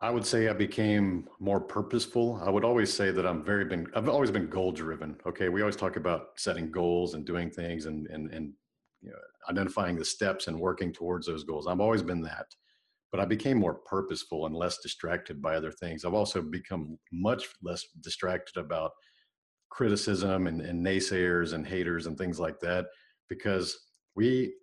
I 0.01 0.09
would 0.09 0.25
say 0.25 0.47
I 0.47 0.53
became 0.53 1.27
more 1.41 1.59
purposeful. 1.59 2.39
I 2.41 2.49
would 2.49 2.63
always 2.63 2.93
say 2.93 3.11
that 3.11 3.27
I'm 3.27 3.43
very 3.43 3.65
been 3.65 3.87
I've 3.93 4.07
always 4.07 4.31
been 4.31 4.49
goal 4.49 4.71
driven. 4.71 5.17
Okay, 5.25 5.49
we 5.49 5.61
always 5.61 5.75
talk 5.75 5.97
about 5.97 6.27
setting 6.37 6.71
goals 6.71 7.15
and 7.15 7.25
doing 7.25 7.51
things 7.51 7.85
and 7.85 8.07
and 8.07 8.31
and 8.31 8.53
you 9.01 9.09
know, 9.09 9.17
identifying 9.49 9.97
the 9.97 10.05
steps 10.05 10.47
and 10.47 10.59
working 10.59 10.93
towards 10.93 11.27
those 11.27 11.43
goals. 11.43 11.67
I've 11.67 11.81
always 11.81 12.01
been 12.03 12.21
that. 12.21 12.45
But 13.11 13.19
I 13.19 13.25
became 13.25 13.57
more 13.57 13.73
purposeful 13.73 14.45
and 14.45 14.55
less 14.55 14.77
distracted 14.77 15.41
by 15.41 15.55
other 15.55 15.71
things. 15.71 16.05
I've 16.05 16.13
also 16.13 16.41
become 16.41 16.97
much 17.11 17.47
less 17.63 17.83
distracted 18.01 18.59
about 18.59 18.91
criticism 19.69 20.47
and, 20.47 20.61
and 20.61 20.85
naysayers 20.85 21.53
and 21.53 21.65
haters 21.65 22.05
and 22.05 22.17
things 22.17 22.39
like 22.39 22.59
that 22.59 22.85
because 23.27 23.77
we 24.15 24.53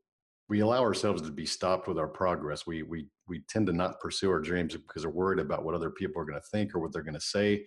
we 0.48 0.60
allow 0.60 0.80
ourselves 0.80 1.22
to 1.22 1.30
be 1.30 1.46
stopped 1.46 1.88
with 1.88 1.98
our 1.98 2.08
progress. 2.08 2.66
We 2.66 2.82
we 2.82 3.06
we 3.28 3.40
tend 3.48 3.66
to 3.66 3.72
not 3.72 4.00
pursue 4.00 4.30
our 4.30 4.40
dreams 4.40 4.76
because 4.76 5.04
we're 5.04 5.12
worried 5.12 5.40
about 5.40 5.64
what 5.64 5.74
other 5.74 5.90
people 5.90 6.20
are 6.20 6.24
going 6.24 6.40
to 6.40 6.48
think 6.48 6.74
or 6.74 6.78
what 6.78 6.92
they're 6.92 7.02
going 7.02 7.14
to 7.14 7.20
say, 7.20 7.64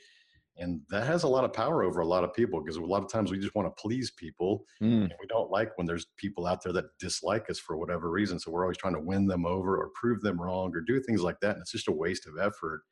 and 0.57 0.81
that 0.89 1.05
has 1.05 1.24
a 1.24 1.27
lot 1.27 1.43
of 1.43 1.53
power 1.53 1.83
over 1.83 2.00
a 2.00 2.07
lot 2.07 2.24
of 2.24 2.33
people 2.33 2.62
because 2.62 2.77
a 2.77 2.81
lot 2.81 3.03
of 3.03 3.12
times 3.12 3.31
we 3.31 3.39
just 3.39 3.55
want 3.55 3.67
to 3.67 3.81
please 3.81 4.12
people, 4.12 4.65
mm. 4.81 5.03
and 5.03 5.13
we 5.19 5.27
don't 5.27 5.51
like 5.51 5.77
when 5.77 5.88
there's 5.88 6.07
people 6.17 6.45
out 6.48 6.63
there 6.63 6.74
that 6.74 6.98
dislike 7.00 7.50
us 7.50 7.59
for 7.59 7.77
whatever 7.77 8.09
reason. 8.09 8.39
So 8.39 8.51
we're 8.51 8.63
always 8.63 8.77
trying 8.77 8.95
to 8.95 9.01
win 9.01 9.27
them 9.27 9.45
over 9.45 9.77
or 9.77 9.89
prove 9.95 10.21
them 10.21 10.41
wrong 10.41 10.71
or 10.74 10.81
do 10.81 11.01
things 11.01 11.21
like 11.21 11.39
that, 11.41 11.53
and 11.53 11.62
it's 11.62 11.71
just 11.71 11.89
a 11.89 11.93
waste 11.93 12.27
of 12.27 12.38
effort. 12.39 12.83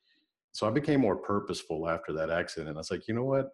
So 0.52 0.66
I 0.66 0.70
became 0.70 1.00
more 1.00 1.16
purposeful 1.16 1.88
after 1.88 2.12
that 2.14 2.30
accident. 2.30 2.76
I 2.76 2.80
was 2.80 2.90
like, 2.90 3.06
you 3.08 3.14
know 3.14 3.24
what? 3.24 3.48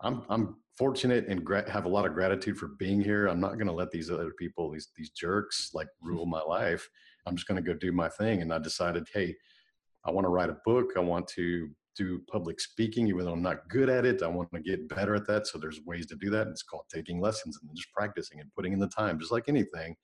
I'm 0.00 0.22
I'm 0.28 0.56
fortunate 0.76 1.26
and 1.28 1.44
gra- 1.44 1.70
have 1.70 1.84
a 1.84 1.88
lot 1.88 2.06
of 2.06 2.14
gratitude 2.14 2.58
for 2.58 2.68
being 2.78 3.00
here. 3.00 3.26
I'm 3.26 3.40
not 3.40 3.54
going 3.54 3.66
to 3.66 3.72
let 3.72 3.90
these 3.90 4.10
other 4.10 4.32
people, 4.38 4.70
these 4.70 4.88
these 4.96 5.10
jerks, 5.10 5.70
like 5.74 5.88
rule 6.00 6.26
my 6.26 6.42
life. 6.42 6.88
I'm 7.26 7.36
just 7.36 7.48
going 7.48 7.62
to 7.62 7.66
go 7.66 7.78
do 7.78 7.92
my 7.92 8.08
thing. 8.08 8.42
And 8.42 8.52
I 8.52 8.58
decided, 8.58 9.06
hey, 9.12 9.34
I 10.04 10.10
want 10.10 10.24
to 10.24 10.30
write 10.30 10.50
a 10.50 10.58
book. 10.64 10.92
I 10.96 11.00
want 11.00 11.26
to 11.28 11.68
do 11.96 12.20
public 12.30 12.60
speaking, 12.60 13.08
even 13.08 13.24
though 13.24 13.32
I'm 13.32 13.42
not 13.42 13.68
good 13.68 13.88
at 13.88 14.04
it. 14.04 14.22
I 14.22 14.28
want 14.28 14.52
to 14.52 14.60
get 14.60 14.88
better 14.88 15.14
at 15.14 15.26
that. 15.26 15.46
So 15.46 15.58
there's 15.58 15.80
ways 15.84 16.06
to 16.06 16.16
do 16.16 16.30
that. 16.30 16.46
It's 16.48 16.62
called 16.62 16.84
taking 16.92 17.20
lessons 17.20 17.58
and 17.60 17.70
just 17.74 17.92
practicing 17.92 18.40
and 18.40 18.52
putting 18.54 18.72
in 18.72 18.78
the 18.78 18.88
time, 18.88 19.18
just 19.18 19.32
like 19.32 19.48
anything. 19.48 19.96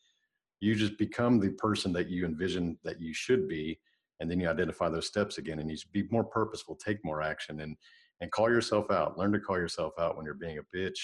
You 0.60 0.74
just 0.74 0.96
become 0.98 1.38
the 1.38 1.50
person 1.50 1.92
that 1.92 2.08
you 2.08 2.24
envision 2.24 2.78
that 2.82 3.00
you 3.00 3.12
should 3.12 3.46
be. 3.46 3.78
And 4.20 4.30
then 4.30 4.40
you 4.40 4.48
identify 4.48 4.88
those 4.88 5.06
steps 5.06 5.38
again 5.38 5.58
and 5.58 5.68
you 5.68 5.76
just 5.76 5.92
be 5.92 6.04
more 6.10 6.24
purposeful, 6.24 6.76
take 6.76 7.04
more 7.04 7.22
action. 7.22 7.60
And 7.60 7.76
and 8.22 8.30
call 8.30 8.48
yourself 8.48 8.90
out. 8.90 9.18
Learn 9.18 9.32
to 9.32 9.40
call 9.40 9.58
yourself 9.58 9.92
out 9.98 10.16
when 10.16 10.24
you're 10.24 10.34
being 10.34 10.58
a 10.58 10.76
bitch 10.76 10.98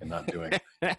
and 0.00 0.10
not 0.10 0.26
doing. 0.26 0.52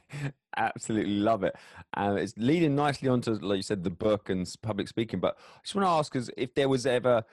Absolutely 0.58 1.14
love 1.14 1.44
it. 1.44 1.54
Uh, 1.96 2.16
it's 2.18 2.34
leading 2.38 2.74
nicely 2.74 3.10
onto, 3.10 3.34
like 3.34 3.58
you 3.58 3.64
said, 3.64 3.84
the 3.84 3.90
book 3.90 4.30
and 4.30 4.52
public 4.64 4.88
speaking. 4.88 5.20
But 5.20 5.38
I 5.38 5.60
just 5.64 5.76
want 5.76 5.86
to 5.86 5.92
ask, 5.92 6.12
because 6.12 6.32
if 6.38 6.56
there 6.56 6.70
was 6.70 6.88
ever 6.88 7.24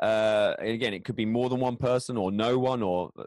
uh, 0.00 0.54
again, 0.58 0.94
it 0.94 1.04
could 1.04 1.16
be 1.16 1.26
more 1.26 1.48
than 1.48 1.60
one 1.60 1.76
person 1.76 2.16
or 2.16 2.32
no 2.32 2.58
one 2.58 2.82
or 2.82 3.10
uh, 3.18 3.24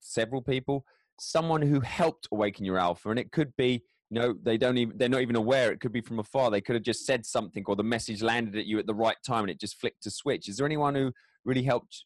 several 0.00 0.40
people, 0.40 0.84
someone 1.18 1.62
who 1.62 1.80
helped 1.80 2.28
awaken 2.32 2.64
your 2.64 2.78
alpha. 2.78 3.10
And 3.10 3.18
it 3.18 3.32
could 3.32 3.54
be, 3.56 3.82
you 4.10 4.20
know, 4.20 4.34
they 4.42 4.56
don't 4.56 4.78
even, 4.78 4.96
they're 4.96 5.08
not 5.08 5.20
even 5.22 5.36
aware. 5.36 5.72
It 5.72 5.80
could 5.80 5.92
be 5.92 6.00
from 6.00 6.20
afar. 6.20 6.50
They 6.50 6.60
could 6.60 6.76
have 6.76 6.84
just 6.84 7.04
said 7.04 7.26
something 7.26 7.64
or 7.66 7.74
the 7.74 7.82
message 7.82 8.22
landed 8.22 8.56
at 8.56 8.66
you 8.66 8.78
at 8.78 8.86
the 8.86 8.94
right 8.94 9.16
time 9.26 9.42
and 9.42 9.50
it 9.50 9.60
just 9.60 9.80
flicked 9.80 10.06
a 10.06 10.10
switch. 10.10 10.48
Is 10.48 10.56
there 10.56 10.66
anyone 10.66 10.94
who 10.94 11.12
really 11.44 11.64
helped 11.64 12.04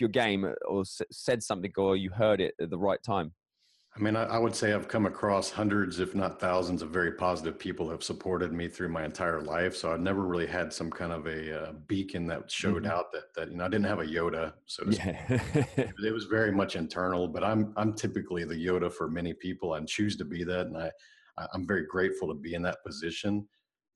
your 0.00 0.08
game 0.08 0.50
or 0.66 0.84
said 0.84 1.42
something 1.42 1.72
or 1.76 1.96
you 1.96 2.10
heard 2.10 2.40
it 2.40 2.54
at 2.60 2.70
the 2.70 2.78
right 2.78 3.02
time? 3.02 3.32
I 3.96 4.00
mean, 4.00 4.14
I, 4.14 4.24
I, 4.24 4.38
would 4.38 4.54
say 4.54 4.74
I've 4.74 4.86
come 4.86 5.06
across 5.06 5.50
hundreds, 5.50 5.98
if 5.98 6.14
not 6.14 6.38
thousands, 6.38 6.82
of 6.82 6.90
very 6.90 7.12
positive 7.12 7.58
people 7.58 7.86
who 7.86 7.92
have 7.92 8.04
supported 8.04 8.52
me 8.52 8.68
through 8.68 8.90
my 8.90 9.04
entire 9.04 9.40
life. 9.40 9.74
So 9.74 9.92
I've 9.92 10.00
never 10.00 10.22
really 10.22 10.46
had 10.46 10.72
some 10.72 10.88
kind 10.88 11.10
of 11.10 11.26
a 11.26 11.62
uh, 11.62 11.72
beacon 11.88 12.26
that 12.28 12.48
showed 12.48 12.84
mm-hmm. 12.84 12.92
out 12.92 13.10
that 13.12 13.34
that 13.34 13.50
you 13.50 13.56
know 13.56 13.64
I 13.64 13.68
didn't 13.68 13.86
have 13.86 13.98
a 13.98 14.04
Yoda, 14.04 14.52
so 14.66 14.84
to 14.84 14.92
yeah. 14.92 15.40
speak. 15.40 15.66
it 15.76 16.14
was 16.14 16.26
very 16.26 16.52
much 16.52 16.76
internal. 16.76 17.26
But 17.26 17.42
I'm 17.42 17.72
I'm 17.76 17.92
typically 17.92 18.44
the 18.44 18.54
Yoda 18.54 18.92
for 18.92 19.08
many 19.08 19.32
people 19.32 19.74
and 19.74 19.88
choose 19.88 20.16
to 20.18 20.24
be 20.24 20.44
that, 20.44 20.66
and 20.66 20.76
I 20.76 20.92
I'm 21.52 21.66
very 21.66 21.86
grateful 21.86 22.28
to 22.28 22.34
be 22.34 22.54
in 22.54 22.62
that 22.62 22.84
position. 22.84 23.48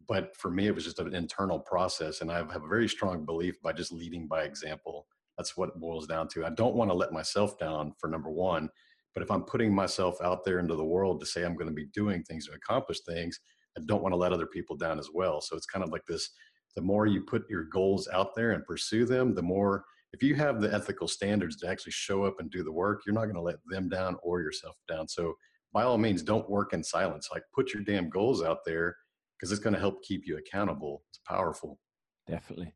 But 0.09 0.37
for 0.37 0.51
me, 0.51 0.67
it 0.67 0.75
was 0.75 0.85
just 0.85 0.99
an 0.99 1.15
internal 1.15 1.61
process, 1.61 2.23
and 2.23 2.31
I 2.31 2.39
have 2.39 2.65
a 2.65 2.69
very 2.69 2.89
strong 2.89 3.25
belief 3.25 3.61
by 3.63 3.73
just 3.73 3.93
leading 3.93 4.27
by 4.27 4.43
example. 4.43 5.07
That's 5.43 5.57
what 5.57 5.71
it 5.71 5.81
boils 5.81 6.07
down 6.07 6.29
to. 6.29 6.47
I 6.47 6.51
don't 6.51 6.75
want 6.75 6.91
to 6.91 6.97
let 6.97 7.13
myself 7.13 7.59
down 7.59 7.93
for 7.99 8.09
number 8.09 8.31
one 8.31 8.71
but 9.15 9.23
if 9.23 9.31
I'm 9.31 9.43
putting 9.43 9.75
myself 9.75 10.21
out 10.23 10.45
there 10.45 10.59
into 10.59 10.75
the 10.75 10.85
world 10.85 11.21
to 11.21 11.27
say 11.27 11.45
I'm 11.45 11.55
going 11.55 11.69
to 11.69 11.75
be 11.75 11.87
doing 11.93 12.23
things 12.23 12.47
to 12.47 12.55
accomplish 12.55 13.01
things, 13.01 13.39
I 13.77 13.83
don't 13.87 14.03
want 14.03 14.13
to 14.13 14.17
let 14.17 14.33
other 14.33 14.47
people 14.47 14.77
down 14.77 14.99
as 14.99 15.11
well. 15.13 15.41
So 15.41 15.57
it's 15.57 15.67
kind 15.67 15.85
of 15.85 15.91
like 15.91 16.05
this 16.07 16.31
the 16.75 16.83
more 16.83 17.07
you 17.07 17.21
put 17.21 17.49
your 17.51 17.65
goals 17.65 18.09
out 18.11 18.35
there 18.35 18.53
and 18.53 18.65
pursue 18.65 19.05
them, 19.05 19.35
the 19.35 19.43
more 19.43 19.85
if 20.15 20.23
you 20.23 20.35
have 20.35 20.61
the 20.61 20.73
ethical 20.73 21.07
standards 21.07 21.57
to 21.57 21.69
actually 21.69 21.93
show 21.93 22.25
up 22.25 22.37
and 22.39 22.51
do 22.51 22.63
the 22.63 22.73
work, 22.73 23.03
you're 23.05 23.15
not 23.15 23.25
going 23.25 23.35
to 23.35 23.43
let 23.43 23.57
them 23.67 23.91
down 23.91 24.17
or 24.23 24.41
yourself 24.41 24.77
down. 24.89 25.07
So 25.07 25.35
by 25.75 25.83
all 25.83 25.99
means, 25.99 26.23
don't 26.23 26.49
work 26.49 26.73
in 26.73 26.83
silence. 26.83 27.29
Like 27.31 27.43
put 27.55 27.75
your 27.75 27.83
damn 27.83 28.09
goals 28.09 28.43
out 28.43 28.59
there 28.65 28.97
because 29.37 29.53
it's 29.53 29.61
going 29.61 29.75
to 29.75 29.81
help 29.81 30.03
keep 30.03 30.23
you 30.27 30.39
accountable. 30.39 31.03
It's 31.11 31.21
powerful. 31.29 31.79
Definitely. 32.27 32.73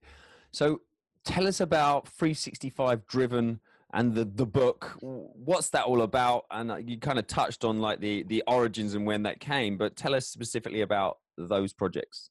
So 0.52 0.80
tell 1.26 1.46
us 1.46 1.60
about 1.60 2.08
365 2.08 3.06
driven 3.06 3.60
and 3.92 4.14
the 4.14 4.24
the 4.24 4.46
book. 4.46 4.96
What's 5.00 5.68
that 5.70 5.84
all 5.84 6.02
about? 6.02 6.46
And 6.50 6.70
uh, 6.70 6.76
you 6.76 6.98
kind 6.98 7.18
of 7.18 7.26
touched 7.26 7.64
on 7.64 7.80
like 7.80 8.00
the 8.00 8.22
the 8.22 8.42
origins 8.46 8.94
and 8.94 9.06
when 9.06 9.24
that 9.24 9.40
came 9.40 9.76
but 9.76 9.96
tell 9.96 10.14
us 10.14 10.26
specifically 10.26 10.80
about 10.80 11.18
those 11.36 11.72
projects. 11.72 12.30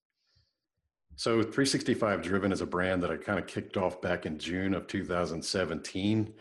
So 1.18 1.42
365 1.42 2.22
driven 2.22 2.52
is 2.52 2.62
a 2.62 2.66
brand 2.66 3.02
that 3.04 3.12
i 3.12 3.16
kind 3.16 3.40
of 3.40 3.48
kicked 3.48 3.78
off 3.78 4.02
back 4.02 4.26
in 4.26 4.38
june 4.38 4.74
of 4.74 4.86
2017 4.88 6.34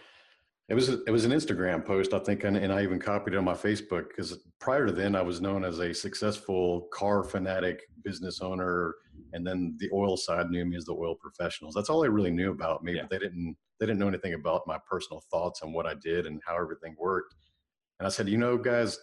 it 0.68 0.74
was 0.74 0.88
it 0.88 1.10
was 1.12 1.24
an 1.24 1.30
instagram 1.30 1.86
post 1.86 2.12
i 2.12 2.18
think 2.18 2.42
and, 2.42 2.56
and 2.56 2.72
i 2.72 2.82
even 2.82 2.98
copied 2.98 3.34
it 3.34 3.36
on 3.36 3.44
my 3.44 3.52
facebook 3.52 4.08
because 4.08 4.36
prior 4.58 4.86
to 4.86 4.92
then 4.92 5.14
i 5.14 5.22
was 5.22 5.40
known 5.40 5.64
as 5.64 5.78
a 5.78 5.94
successful 5.94 6.88
car 6.92 7.22
fanatic 7.22 7.82
business 8.02 8.40
owner 8.40 8.96
and 9.32 9.46
then 9.46 9.76
the 9.78 9.90
oil 9.92 10.16
side 10.16 10.50
knew 10.50 10.64
me 10.64 10.76
as 10.76 10.84
the 10.84 10.92
oil 10.92 11.14
professionals 11.14 11.74
that's 11.74 11.90
all 11.90 12.04
i 12.04 12.08
really 12.08 12.30
knew 12.30 12.50
about 12.50 12.82
me 12.84 12.94
yeah. 12.94 13.02
but 13.02 13.10
they 13.10 13.18
didn't 13.18 13.56
they 13.78 13.86
didn't 13.86 13.98
know 13.98 14.08
anything 14.08 14.34
about 14.34 14.66
my 14.66 14.78
personal 14.88 15.22
thoughts 15.30 15.62
on 15.62 15.72
what 15.72 15.86
I 15.86 15.94
did 15.94 16.26
and 16.26 16.40
how 16.46 16.56
everything 16.56 16.94
worked. 16.98 17.34
And 17.98 18.06
I 18.06 18.10
said, 18.10 18.28
you 18.28 18.38
know, 18.38 18.56
guys, 18.56 18.98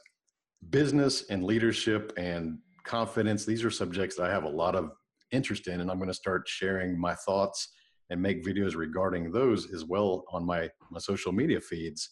business 0.70 1.30
and 1.30 1.44
leadership 1.44 2.14
and 2.18 2.58
confidence, 2.86 3.46
these 3.46 3.64
are 3.64 3.72
subjects 3.72 4.16
that 4.16 4.24
I 4.24 4.32
have 4.32 4.44
a 4.44 4.50
lot 4.50 4.76
of 4.76 4.92
interest 5.32 5.68
in. 5.68 5.82
And 5.82 5.92
I'm 5.92 5.98
going 5.98 6.10
to 6.10 6.14
start 6.14 6.48
sharing 6.48 7.00
my 7.00 7.16
thoughts 7.16 7.70
and 8.10 8.22
make 8.22 8.46
videos 8.46 8.76
regarding 8.76 9.32
those 9.32 9.72
as 9.74 9.86
well 9.86 10.26
on 10.32 10.46
my, 10.46 10.70
my 10.90 11.00
social 11.00 11.32
media 11.32 11.62
feeds. 11.62 12.10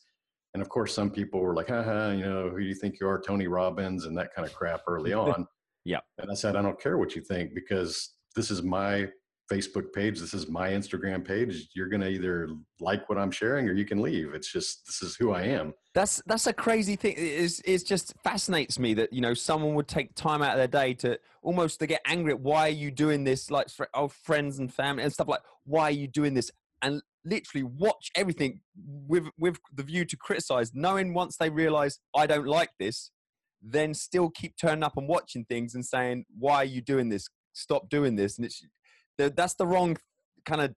And 0.53 0.62
of 0.62 0.70
course, 0.70 0.94
some 0.94 1.12
people 1.12 1.41
were 1.41 1.53
like, 1.53 1.68
haha, 1.68 2.12
you 2.12 2.25
know, 2.25 2.50
who 2.50 2.60
do 2.60 2.65
you 2.65 2.75
think 2.75 3.00
you 3.00 3.08
are, 3.08 3.20
Tony 3.20 3.48
Robbins, 3.48 4.06
and 4.06 4.18
that 4.18 4.34
kind 4.34 4.48
of 4.48 4.53
crap 4.53 4.82
early 4.88 5.13
on. 5.25 5.46
Yeah. 5.89 6.01
And 6.19 6.29
I 6.29 6.36
said, 6.36 6.55
I 6.55 6.62
don't 6.62 6.79
care 6.79 7.00
what 7.00 7.15
you 7.15 7.22
think 7.24 7.55
because 7.55 8.13
this 8.36 8.51
is 8.51 8.62
my 8.62 9.10
Facebook 9.51 9.91
page. 9.91 10.19
This 10.19 10.36
is 10.36 10.48
my 10.48 10.69
Instagram 10.69 11.25
page. 11.25 11.67
You're 11.75 11.88
going 11.88 12.01
to 12.01 12.10
either 12.10 12.50
like 12.79 13.10
what 13.10 13.17
I'm 13.17 13.31
sharing 13.31 13.67
or 13.67 13.74
you 13.74 13.86
can 13.86 14.00
leave. 14.00 14.36
It's 14.36 14.51
just, 14.51 14.86
this 14.86 15.01
is 15.01 15.15
who 15.15 15.31
I 15.31 15.41
am. 15.41 15.74
That's, 15.96 16.22
that's 16.27 16.46
a 16.46 16.53
crazy 16.53 16.96
thing. 16.96 17.15
It's, 17.17 17.60
it 17.65 17.88
just 17.88 18.13
fascinates 18.24 18.77
me 18.77 18.93
that, 18.93 19.12
you 19.12 19.22
know, 19.22 19.34
someone 19.34 19.74
would 19.74 19.88
take 19.88 20.13
time 20.13 20.43
out 20.43 20.51
of 20.51 20.58
their 20.58 20.67
day 20.67 20.93
to 20.96 21.19
almost 21.41 21.79
to 21.79 21.88
get 21.88 22.01
angry 22.05 22.34
at 22.34 22.39
why 22.39 22.67
are 22.67 22.69
you 22.69 22.91
doing 22.91 23.24
this? 23.24 23.50
Like 23.50 23.69
oh, 23.96 24.10
friends 24.10 24.60
and 24.60 24.72
family 24.72 25.01
and 25.01 25.12
stuff 25.12 25.27
like, 25.27 25.41
why 25.65 25.86
are 25.86 25.91
you 25.91 26.08
doing 26.08 26.36
this? 26.36 26.51
And 26.84 27.01
literally 27.25 27.63
watch 27.63 28.12
everything 28.15 28.62
with, 29.08 29.25
with 29.39 29.58
the 29.74 29.81
view 29.81 30.05
to 30.05 30.15
criticize, 30.15 30.72
knowing 30.75 31.15
once 31.15 31.38
they 31.38 31.50
realize 31.50 31.98
I 32.15 32.27
don't 32.27 32.46
like 32.46 32.69
this, 32.79 33.10
then 33.61 33.93
still 33.93 34.29
keep 34.29 34.55
turning 34.57 34.83
up 34.83 34.97
and 34.97 35.07
watching 35.07 35.45
things 35.45 35.75
and 35.75 35.85
saying, 35.85 36.25
why 36.37 36.55
are 36.55 36.65
you 36.65 36.81
doing 36.81 37.09
this? 37.09 37.27
Stop 37.53 37.89
doing 37.89 38.15
this. 38.15 38.37
And 38.37 38.45
it's, 38.45 38.65
that's 39.17 39.55
the 39.55 39.67
wrong 39.67 39.97
kind 40.45 40.61
of 40.61 40.73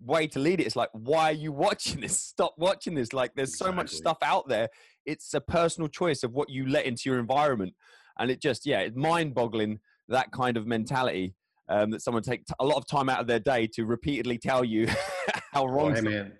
way 0.00 0.26
to 0.28 0.38
lead 0.38 0.60
it. 0.60 0.64
It's 0.64 0.76
like, 0.76 0.90
why 0.92 1.30
are 1.30 1.34
you 1.34 1.52
watching 1.52 2.00
this? 2.00 2.18
Stop 2.20 2.54
watching 2.58 2.94
this. 2.94 3.12
Like, 3.12 3.32
there's 3.34 3.50
exactly. 3.50 3.72
so 3.72 3.76
much 3.76 3.90
stuff 3.90 4.18
out 4.22 4.48
there. 4.48 4.68
It's 5.06 5.32
a 5.34 5.40
personal 5.40 5.88
choice 5.88 6.22
of 6.22 6.32
what 6.32 6.50
you 6.50 6.66
let 6.66 6.84
into 6.84 7.02
your 7.06 7.18
environment. 7.18 7.74
And 8.18 8.30
it 8.30 8.40
just, 8.40 8.66
yeah, 8.66 8.80
it's 8.80 8.96
mind 8.96 9.34
boggling 9.34 9.80
that 10.08 10.30
kind 10.32 10.56
of 10.56 10.66
mentality 10.66 11.34
um, 11.68 11.90
that 11.90 12.02
someone 12.02 12.22
take 12.22 12.42
a 12.58 12.64
lot 12.64 12.76
of 12.76 12.86
time 12.86 13.08
out 13.08 13.20
of 13.20 13.26
their 13.26 13.38
day 13.38 13.66
to 13.74 13.84
repeatedly 13.84 14.38
tell 14.38 14.64
you 14.64 14.88
how 15.52 15.66
wrong. 15.66 15.92
Well, 15.92 16.02
hey, 16.02 16.08
man, 16.08 16.32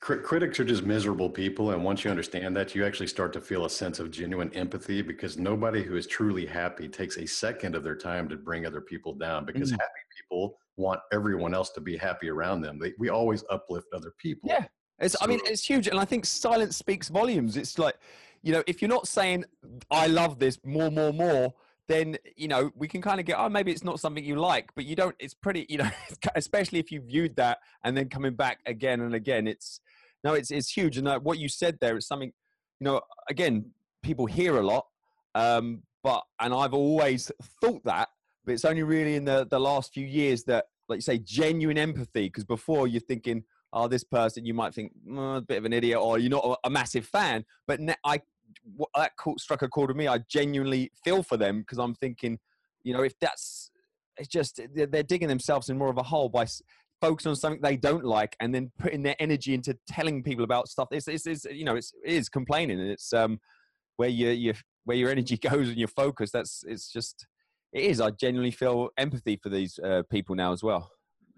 critics 0.00 0.60
are 0.60 0.64
just 0.64 0.84
miserable 0.84 1.30
people. 1.30 1.72
And 1.72 1.82
once 1.82 2.04
you 2.04 2.10
understand 2.10 2.56
that, 2.56 2.74
you 2.74 2.84
actually 2.84 3.06
start 3.06 3.32
to 3.32 3.40
feel 3.40 3.64
a 3.64 3.70
sense 3.70 3.98
of 3.98 4.10
genuine 4.10 4.52
empathy 4.54 5.02
because 5.02 5.38
nobody 5.38 5.82
who 5.82 5.96
is 5.96 6.06
truly 6.06 6.46
happy 6.46 6.88
takes 6.88 7.16
a 7.16 7.26
second 7.26 7.74
of 7.74 7.82
their 7.82 7.96
time 7.96 8.28
to 8.28 8.36
bring 8.36 8.66
other 8.66 8.80
people 8.80 9.14
down 9.14 9.44
because 9.44 9.72
mm. 9.72 9.80
happy 9.80 10.00
people 10.16 10.58
want 10.76 11.00
everyone 11.12 11.54
else 11.54 11.70
to 11.70 11.80
be 11.80 11.96
happy 11.96 12.28
around 12.28 12.60
them. 12.60 12.78
They, 12.78 12.92
we 12.98 13.08
always 13.08 13.42
uplift 13.50 13.88
other 13.94 14.12
people. 14.18 14.48
Yeah. 14.50 14.66
It's, 14.98 15.14
so, 15.14 15.18
I 15.22 15.26
mean, 15.26 15.40
it's 15.44 15.64
huge. 15.64 15.88
And 15.88 15.98
I 15.98 16.04
think 16.04 16.24
silence 16.24 16.76
speaks 16.76 17.08
volumes. 17.08 17.56
It's 17.56 17.78
like, 17.78 17.96
you 18.42 18.52
know, 18.52 18.62
if 18.66 18.80
you're 18.80 18.88
not 18.88 19.08
saying, 19.08 19.44
I 19.90 20.06
love 20.06 20.38
this 20.38 20.58
more, 20.64 20.90
more, 20.90 21.12
more, 21.12 21.54
then, 21.88 22.16
you 22.36 22.48
know, 22.48 22.70
we 22.74 22.88
can 22.88 23.00
kind 23.00 23.20
of 23.20 23.26
get, 23.26 23.36
oh, 23.38 23.48
maybe 23.48 23.70
it's 23.70 23.84
not 23.84 24.00
something 24.00 24.24
you 24.24 24.36
like, 24.36 24.70
but 24.74 24.84
you 24.84 24.96
don't, 24.96 25.14
it's 25.18 25.34
pretty, 25.34 25.66
you 25.68 25.78
know, 25.78 25.90
especially 26.34 26.78
if 26.78 26.90
you 26.90 27.00
viewed 27.00 27.36
that 27.36 27.58
and 27.84 27.96
then 27.96 28.08
coming 28.08 28.34
back 28.34 28.60
again 28.66 29.00
and 29.00 29.14
again, 29.14 29.46
it's, 29.46 29.80
no, 30.24 30.34
it's, 30.34 30.50
it's 30.50 30.70
huge. 30.70 30.96
And 30.98 31.08
uh, 31.08 31.20
what 31.20 31.38
you 31.38 31.48
said 31.48 31.78
there 31.80 31.96
is 31.96 32.06
something, 32.06 32.32
you 32.80 32.84
know, 32.84 33.00
again, 33.28 33.70
people 34.02 34.26
hear 34.26 34.58
a 34.58 34.62
lot, 34.62 34.86
um, 35.34 35.82
but, 36.02 36.22
and 36.40 36.54
I've 36.54 36.74
always 36.74 37.30
thought 37.60 37.84
that, 37.84 38.08
but 38.44 38.52
it's 38.52 38.64
only 38.64 38.82
really 38.82 39.16
in 39.16 39.24
the, 39.24 39.46
the 39.50 39.58
last 39.58 39.92
few 39.92 40.06
years 40.06 40.44
that, 40.44 40.66
like 40.88 40.98
you 40.98 41.02
say, 41.02 41.18
genuine 41.18 41.78
empathy. 41.78 42.26
Because 42.26 42.44
before 42.44 42.86
you're 42.86 43.00
thinking, 43.00 43.42
oh, 43.72 43.88
this 43.88 44.04
person, 44.04 44.46
you 44.46 44.54
might 44.54 44.72
think 44.72 44.92
mm, 45.06 45.38
a 45.38 45.40
bit 45.40 45.58
of 45.58 45.64
an 45.64 45.72
idiot, 45.72 45.98
or 46.00 46.18
you're 46.18 46.30
not 46.30 46.58
a, 46.64 46.70
massive 46.70 47.06
fan. 47.06 47.44
But 47.66 47.80
I 48.04 48.20
that 48.94 49.12
struck 49.38 49.62
a 49.62 49.68
chord 49.68 49.88
with 49.88 49.96
me. 49.96 50.08
I 50.08 50.18
genuinely 50.28 50.92
feel 51.04 51.22
for 51.22 51.36
them 51.36 51.60
because 51.60 51.78
I'm 51.78 51.94
thinking, 51.94 52.38
you 52.84 52.92
know, 52.92 53.02
if 53.02 53.18
that's 53.20 53.70
it's 54.16 54.28
just 54.28 54.60
they're 54.74 55.02
digging 55.02 55.28
themselves 55.28 55.68
in 55.68 55.76
more 55.76 55.90
of 55.90 55.98
a 55.98 56.02
hole 56.02 56.28
by 56.28 56.46
focusing 57.00 57.30
on 57.30 57.36
something 57.36 57.60
they 57.60 57.76
don't 57.76 58.04
like 58.04 58.36
and 58.40 58.54
then 58.54 58.70
putting 58.78 59.02
their 59.02 59.16
energy 59.18 59.54
into 59.54 59.76
telling 59.88 60.22
people 60.22 60.44
about 60.44 60.68
stuff. 60.68 60.88
It's, 60.90 61.08
it's, 61.08 61.26
it's 61.26 61.44
you 61.44 61.64
know, 61.64 61.76
it's, 61.76 61.92
it 62.04 62.14
is 62.14 62.28
complaining 62.28 62.80
and 62.80 62.90
it's 62.90 63.12
um 63.12 63.38
where 63.96 64.08
you 64.08 64.30
you 64.30 64.54
where 64.84 64.96
your 64.96 65.10
energy 65.10 65.36
goes 65.50 65.68
and 65.68 65.76
your 65.76 65.88
focus. 65.88 66.30
That's 66.30 66.64
it's 66.66 66.90
just 66.90 67.26
it 67.72 67.84
is. 67.84 68.00
I 68.00 68.10
genuinely 68.10 68.52
feel 68.52 68.90
empathy 68.96 69.38
for 69.42 69.48
these 69.48 69.78
uh, 69.78 70.02
people 70.10 70.34
now 70.34 70.52
as 70.52 70.62
well. 70.62 70.90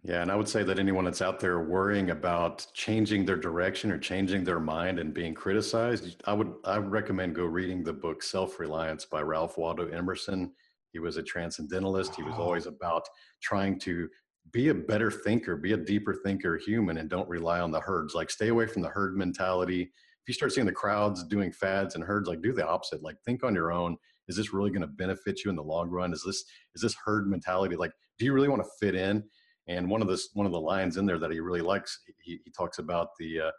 Yeah, 0.04 0.22
and 0.22 0.30
I 0.30 0.36
would 0.36 0.48
say 0.48 0.62
that 0.62 0.78
anyone 0.78 1.04
that's 1.04 1.22
out 1.22 1.40
there 1.40 1.60
worrying 1.60 2.10
about 2.10 2.64
changing 2.72 3.24
their 3.24 3.36
direction 3.36 3.90
or 3.90 3.98
changing 3.98 4.44
their 4.44 4.60
mind 4.60 5.00
and 5.00 5.12
being 5.12 5.34
criticized, 5.34 6.22
I 6.24 6.32
would 6.34 6.52
I 6.64 6.78
would 6.78 6.90
recommend 6.90 7.34
go 7.34 7.44
reading 7.44 7.82
the 7.82 7.92
book 7.92 8.22
Self 8.22 8.60
Reliance 8.60 9.04
by 9.04 9.22
Ralph 9.22 9.58
Waldo 9.58 9.88
Emerson. 9.88 10.52
He 10.92 11.00
was 11.00 11.16
a 11.16 11.22
transcendentalist. 11.22 12.14
He 12.14 12.22
was 12.22 12.36
always 12.36 12.66
about 12.66 13.06
trying 13.42 13.78
to 13.80 14.08
be 14.52 14.68
a 14.68 14.74
better 14.74 15.10
thinker, 15.10 15.56
be 15.56 15.72
a 15.72 15.76
deeper 15.76 16.14
thinker, 16.24 16.58
human, 16.58 16.98
and 16.98 17.10
don't 17.10 17.28
rely 17.28 17.60
on 17.60 17.70
the 17.70 17.80
herds. 17.80 18.14
Like 18.14 18.30
stay 18.30 18.48
away 18.48 18.66
from 18.66 18.82
the 18.82 18.88
herd 18.88 19.16
mentality. 19.16 19.82
If 19.82 20.28
you 20.28 20.34
start 20.34 20.52
seeing 20.52 20.66
the 20.66 20.72
crowds 20.72 21.24
doing 21.24 21.52
fads 21.52 21.94
and 21.94 22.04
herds, 22.04 22.28
like 22.28 22.42
do 22.42 22.52
the 22.52 22.66
opposite. 22.66 23.02
Like 23.02 23.16
think 23.24 23.44
on 23.44 23.54
your 23.54 23.72
own 23.72 23.96
is 24.28 24.36
this 24.36 24.52
really 24.52 24.70
going 24.70 24.82
to 24.82 24.86
benefit 24.86 25.44
you 25.44 25.50
in 25.50 25.56
the 25.56 25.62
long 25.62 25.88
run 25.88 26.12
is 26.12 26.22
this 26.24 26.44
is 26.74 26.82
this 26.82 26.94
herd 27.04 27.28
mentality 27.28 27.76
like 27.76 27.92
do 28.18 28.24
you 28.24 28.32
really 28.32 28.48
want 28.48 28.62
to 28.62 28.68
fit 28.78 28.94
in 28.94 29.24
and 29.66 29.88
one 29.88 30.02
of 30.02 30.08
the 30.08 30.22
one 30.34 30.46
of 30.46 30.52
the 30.52 30.60
lines 30.60 30.96
in 30.96 31.06
there 31.06 31.18
that 31.18 31.30
he 31.30 31.40
really 31.40 31.60
likes 31.60 32.00
he, 32.22 32.38
he 32.44 32.50
talks 32.50 32.78
about 32.78 33.08
the 33.18 33.40
uh, 33.40 33.50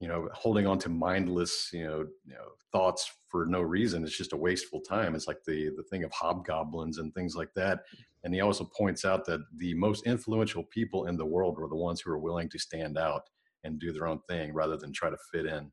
you 0.00 0.08
know, 0.08 0.28
holding 0.32 0.66
on 0.66 0.78
to 0.80 0.88
mindless, 0.88 1.70
you 1.72 1.84
know, 1.84 2.06
you 2.24 2.34
know, 2.34 2.48
thoughts 2.72 3.10
for 3.28 3.46
no 3.46 3.60
reason. 3.60 4.02
It's 4.02 4.18
just 4.18 4.32
a 4.32 4.36
wasteful 4.36 4.80
time. 4.80 5.14
It's 5.14 5.28
like 5.28 5.42
the 5.46 5.70
the 5.76 5.84
thing 5.84 6.04
of 6.04 6.12
hobgoblins 6.12 6.98
and 6.98 7.14
things 7.14 7.36
like 7.36 7.52
that. 7.54 7.80
And 8.24 8.34
he 8.34 8.40
also 8.40 8.64
points 8.64 9.04
out 9.04 9.24
that 9.26 9.40
the 9.58 9.74
most 9.74 10.06
influential 10.06 10.64
people 10.64 11.06
in 11.06 11.16
the 11.16 11.26
world 11.26 11.58
were 11.58 11.68
the 11.68 11.76
ones 11.76 12.00
who 12.00 12.10
were 12.10 12.18
willing 12.18 12.48
to 12.50 12.58
stand 12.58 12.98
out 12.98 13.22
and 13.64 13.78
do 13.78 13.92
their 13.92 14.06
own 14.06 14.20
thing 14.28 14.52
rather 14.52 14.76
than 14.76 14.92
try 14.92 15.10
to 15.10 15.16
fit 15.32 15.46
in. 15.46 15.70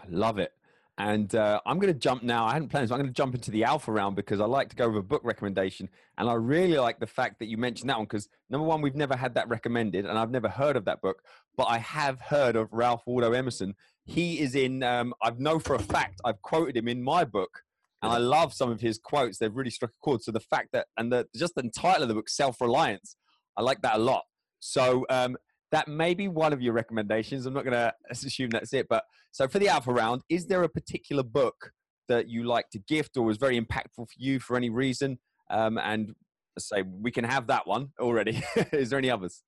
I 0.00 0.06
love 0.08 0.38
it. 0.38 0.52
And 0.98 1.34
uh, 1.34 1.58
I'm 1.64 1.78
going 1.78 1.92
to 1.92 1.98
jump 1.98 2.22
now. 2.22 2.44
I 2.44 2.52
hadn't 2.52 2.68
planned, 2.68 2.88
so 2.88 2.94
I'm 2.94 3.00
going 3.00 3.10
to 3.10 3.16
jump 3.16 3.34
into 3.34 3.50
the 3.50 3.64
alpha 3.64 3.90
round 3.90 4.14
because 4.14 4.40
I 4.40 4.44
like 4.44 4.68
to 4.68 4.76
go 4.76 4.88
with 4.88 4.98
a 4.98 5.02
book 5.02 5.22
recommendation. 5.24 5.88
And 6.18 6.28
I 6.28 6.34
really 6.34 6.78
like 6.78 7.00
the 7.00 7.06
fact 7.06 7.38
that 7.38 7.46
you 7.46 7.56
mentioned 7.56 7.88
that 7.88 7.96
one 7.96 8.04
because 8.04 8.28
number 8.50 8.66
one, 8.66 8.82
we've 8.82 8.94
never 8.94 9.16
had 9.16 9.34
that 9.34 9.48
recommended, 9.48 10.04
and 10.04 10.18
I've 10.18 10.30
never 10.30 10.48
heard 10.48 10.76
of 10.76 10.84
that 10.84 11.00
book, 11.00 11.22
but 11.56 11.64
I 11.64 11.78
have 11.78 12.20
heard 12.20 12.56
of 12.56 12.68
Ralph 12.72 13.02
Waldo 13.06 13.32
Emerson. 13.32 13.74
He 14.04 14.40
is 14.40 14.54
in, 14.54 14.82
um, 14.82 15.14
I 15.22 15.30
know 15.36 15.58
for 15.58 15.74
a 15.74 15.78
fact, 15.78 16.20
I've 16.24 16.40
quoted 16.42 16.76
him 16.76 16.88
in 16.88 17.02
my 17.02 17.24
book. 17.24 17.60
And 18.02 18.10
I 18.10 18.18
love 18.18 18.52
some 18.52 18.68
of 18.68 18.80
his 18.80 18.98
quotes. 18.98 19.38
They've 19.38 19.54
really 19.54 19.70
struck 19.70 19.92
a 19.92 20.04
chord. 20.04 20.22
So 20.22 20.32
the 20.32 20.40
fact 20.40 20.70
that, 20.72 20.88
and 20.96 21.12
the, 21.12 21.28
just 21.36 21.54
the 21.54 21.70
title 21.70 22.02
of 22.02 22.08
the 22.08 22.14
book, 22.14 22.28
Self 22.28 22.60
Reliance, 22.60 23.16
I 23.56 23.62
like 23.62 23.80
that 23.82 23.94
a 23.94 23.98
lot. 23.98 24.24
So 24.58 25.06
um, 25.08 25.36
that 25.70 25.86
may 25.86 26.12
be 26.12 26.26
one 26.26 26.52
of 26.52 26.60
your 26.60 26.72
recommendations. 26.72 27.46
I'm 27.46 27.54
not 27.54 27.64
going 27.64 27.72
to 27.76 27.92
assume 28.10 28.50
that's 28.50 28.72
it. 28.72 28.88
But 28.88 29.04
so 29.30 29.46
for 29.46 29.60
the 29.60 29.68
alpha 29.68 29.92
round, 29.92 30.22
is 30.28 30.46
there 30.46 30.64
a 30.64 30.68
particular 30.68 31.22
book 31.22 31.70
that 32.08 32.28
you 32.28 32.42
like 32.42 32.70
to 32.70 32.80
gift 32.80 33.16
or 33.16 33.24
was 33.24 33.36
very 33.36 33.60
impactful 33.60 33.96
for 33.96 34.16
you 34.16 34.40
for 34.40 34.56
any 34.56 34.68
reason? 34.68 35.20
Um, 35.48 35.78
and 35.78 36.14
say 36.58 36.82
we 36.82 37.10
can 37.10 37.24
have 37.24 37.46
that 37.46 37.66
one 37.66 37.90
already. 38.00 38.42
is 38.72 38.90
there 38.90 38.98
any 38.98 39.10
others? 39.10 39.42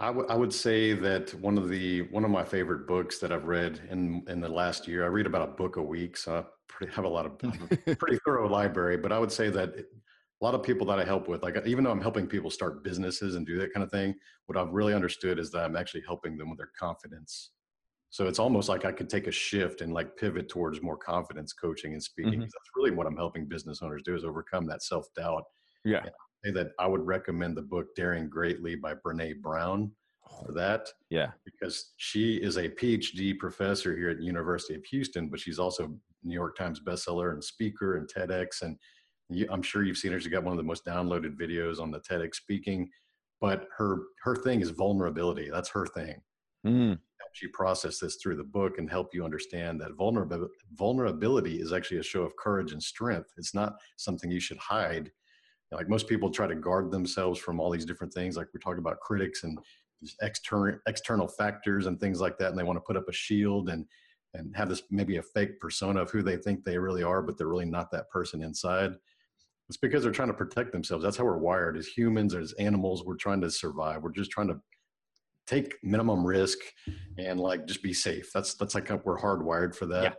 I, 0.00 0.06
w- 0.08 0.26
I 0.28 0.36
would 0.36 0.52
say 0.52 0.92
that 0.92 1.34
one 1.34 1.58
of 1.58 1.68
the 1.68 2.02
one 2.02 2.24
of 2.24 2.30
my 2.30 2.44
favorite 2.44 2.86
books 2.86 3.18
that 3.18 3.32
I've 3.32 3.46
read 3.46 3.80
in 3.90 4.22
in 4.28 4.40
the 4.40 4.48
last 4.48 4.86
year. 4.86 5.04
I 5.04 5.08
read 5.08 5.26
about 5.26 5.48
a 5.48 5.52
book 5.52 5.76
a 5.76 5.82
week, 5.82 6.16
so 6.16 6.38
I 6.38 6.44
pretty, 6.68 6.92
have 6.92 7.04
a 7.04 7.08
lot 7.08 7.26
of 7.26 7.38
pretty 7.98 8.18
thorough 8.24 8.48
library. 8.48 8.96
But 8.96 9.10
I 9.10 9.18
would 9.18 9.32
say 9.32 9.50
that 9.50 9.70
a 9.70 10.44
lot 10.44 10.54
of 10.54 10.62
people 10.62 10.86
that 10.86 11.00
I 11.00 11.04
help 11.04 11.26
with, 11.26 11.42
like 11.42 11.66
even 11.66 11.82
though 11.82 11.90
I'm 11.90 12.00
helping 12.00 12.28
people 12.28 12.50
start 12.50 12.84
businesses 12.84 13.34
and 13.34 13.44
do 13.44 13.58
that 13.58 13.74
kind 13.74 13.82
of 13.82 13.90
thing, 13.90 14.14
what 14.46 14.56
I've 14.56 14.72
really 14.72 14.94
understood 14.94 15.40
is 15.40 15.50
that 15.50 15.64
I'm 15.64 15.76
actually 15.76 16.04
helping 16.06 16.36
them 16.38 16.48
with 16.50 16.58
their 16.58 16.70
confidence. 16.78 17.50
So 18.10 18.26
it's 18.26 18.38
almost 18.38 18.68
like 18.68 18.84
I 18.84 18.92
could 18.92 19.10
take 19.10 19.26
a 19.26 19.32
shift 19.32 19.80
and 19.80 19.92
like 19.92 20.16
pivot 20.16 20.48
towards 20.48 20.80
more 20.80 20.96
confidence 20.96 21.52
coaching 21.52 21.92
and 21.92 22.02
speaking. 22.02 22.34
Mm-hmm. 22.34 22.40
That's 22.42 22.70
really 22.76 22.92
what 22.92 23.06
I'm 23.06 23.16
helping 23.16 23.46
business 23.46 23.82
owners 23.82 24.02
do 24.04 24.14
is 24.14 24.24
overcome 24.24 24.66
that 24.66 24.82
self 24.82 25.06
doubt. 25.14 25.42
Yeah. 25.84 26.04
Say 26.44 26.50
that 26.52 26.72
I 26.78 26.86
would 26.86 27.04
recommend 27.06 27.56
the 27.56 27.62
book 27.62 27.94
Daring 27.96 28.28
Greatly 28.28 28.76
by 28.76 28.94
Brene 28.94 29.40
Brown 29.40 29.90
for 30.44 30.52
that. 30.52 30.88
Yeah. 31.10 31.30
Because 31.44 31.92
she 31.96 32.36
is 32.36 32.56
a 32.56 32.68
PhD 32.68 33.38
professor 33.38 33.96
here 33.96 34.10
at 34.10 34.18
the 34.18 34.24
University 34.24 34.74
of 34.74 34.84
Houston, 34.86 35.28
but 35.28 35.40
she's 35.40 35.58
also 35.58 35.94
New 36.22 36.34
York 36.34 36.56
Times 36.56 36.80
bestseller 36.80 37.32
and 37.32 37.42
speaker 37.42 37.96
and 37.96 38.08
TEDx 38.08 38.62
and 38.62 38.76
you, 39.30 39.46
I'm 39.50 39.62
sure 39.62 39.84
you've 39.84 39.98
seen 39.98 40.12
her. 40.12 40.20
She's 40.20 40.32
got 40.32 40.44
one 40.44 40.52
of 40.52 40.56
the 40.56 40.62
most 40.62 40.84
downloaded 40.84 41.36
videos 41.36 41.80
on 41.80 41.90
the 41.90 42.00
TEDx 42.00 42.36
speaking. 42.36 42.88
But 43.40 43.68
her 43.76 43.98
her 44.22 44.34
thing 44.34 44.60
is 44.60 44.70
vulnerability. 44.70 45.50
That's 45.50 45.68
her 45.70 45.86
thing. 45.86 46.20
Mm. 46.66 46.98
You 47.40 47.50
process 47.52 48.00
this 48.00 48.16
through 48.16 48.36
the 48.36 48.42
book 48.42 48.78
and 48.78 48.90
help 48.90 49.14
you 49.14 49.24
understand 49.24 49.80
that 49.80 49.92
vulnerability 49.96 50.52
vulnerability 50.72 51.60
is 51.60 51.72
actually 51.72 51.98
a 51.98 52.02
show 52.02 52.22
of 52.22 52.34
courage 52.36 52.72
and 52.72 52.82
strength. 52.82 53.30
It's 53.36 53.54
not 53.54 53.76
something 53.96 54.28
you 54.28 54.40
should 54.40 54.56
hide. 54.56 55.12
Like 55.72 55.88
most 55.88 56.08
people 56.08 56.30
try 56.30 56.46
to 56.46 56.54
guard 56.54 56.90
themselves 56.90 57.38
from 57.38 57.60
all 57.60 57.70
these 57.70 57.84
different 57.84 58.12
things. 58.12 58.36
Like 58.36 58.48
we're 58.54 58.60
talking 58.60 58.78
about 58.78 59.00
critics 59.00 59.44
and 59.44 59.58
external 60.22 60.78
external 60.86 61.28
factors 61.28 61.86
and 61.86 62.00
things 62.00 62.20
like 62.20 62.38
that, 62.38 62.50
and 62.50 62.58
they 62.58 62.62
want 62.62 62.76
to 62.76 62.84
put 62.86 62.96
up 62.96 63.08
a 63.08 63.12
shield 63.12 63.68
and 63.68 63.84
and 64.34 64.54
have 64.56 64.68
this 64.68 64.82
maybe 64.90 65.16
a 65.16 65.22
fake 65.22 65.58
persona 65.60 66.02
of 66.02 66.10
who 66.10 66.22
they 66.22 66.36
think 66.36 66.64
they 66.64 66.78
really 66.78 67.02
are, 67.02 67.22
but 67.22 67.36
they're 67.36 67.48
really 67.48 67.64
not 67.64 67.90
that 67.90 68.08
person 68.10 68.42
inside. 68.42 68.92
It's 69.68 69.76
because 69.76 70.02
they're 70.02 70.12
trying 70.12 70.28
to 70.28 70.34
protect 70.34 70.72
themselves. 70.72 71.04
That's 71.04 71.16
how 71.16 71.24
we're 71.24 71.38
wired 71.38 71.76
as 71.76 71.86
humans, 71.86 72.34
as 72.34 72.52
animals. 72.54 73.04
We're 73.04 73.16
trying 73.16 73.40
to 73.42 73.50
survive. 73.50 74.02
We're 74.02 74.12
just 74.12 74.30
trying 74.30 74.48
to 74.48 74.60
take 75.46 75.76
minimum 75.82 76.26
risk 76.26 76.58
and 77.18 77.40
like 77.40 77.66
just 77.66 77.82
be 77.82 77.92
safe. 77.92 78.30
That's 78.32 78.54
that's 78.54 78.74
like 78.74 78.90
we're 79.04 79.18
hardwired 79.18 79.74
for 79.74 79.86
that. 79.86 80.02
Yeah. 80.02 80.12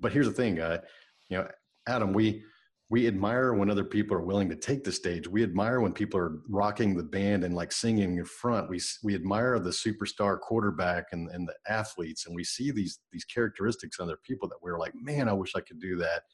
But 0.00 0.12
here's 0.12 0.26
the 0.26 0.32
thing, 0.32 0.56
guy. 0.56 0.80
You 1.28 1.38
know, 1.38 1.48
Adam, 1.86 2.12
we 2.12 2.44
we 2.92 3.06
admire 3.06 3.54
when 3.54 3.70
other 3.70 3.84
people 3.84 4.14
are 4.14 4.22
willing 4.22 4.50
to 4.50 4.54
take 4.54 4.84
the 4.84 4.92
stage. 4.92 5.26
We 5.26 5.42
admire 5.42 5.80
when 5.80 5.94
people 5.94 6.20
are 6.20 6.40
rocking 6.46 6.94
the 6.94 7.02
band 7.02 7.42
and 7.42 7.54
like 7.54 7.72
singing 7.72 8.18
in 8.18 8.24
front. 8.26 8.68
We 8.68 8.82
we 9.02 9.14
admire 9.14 9.58
the 9.58 9.70
superstar 9.70 10.38
quarterback 10.38 11.06
and, 11.12 11.30
and 11.30 11.48
the 11.48 11.54
athletes, 11.72 12.26
and 12.26 12.36
we 12.36 12.44
see 12.44 12.70
these 12.70 12.98
these 13.10 13.24
characteristics 13.24 13.98
in 13.98 14.02
other 14.02 14.18
people 14.22 14.46
that 14.50 14.58
we're 14.60 14.78
like, 14.78 14.92
man, 14.94 15.26
I 15.26 15.32
wish 15.32 15.52
I 15.56 15.62
could 15.62 15.80
do 15.80 15.96
that. 15.96 16.24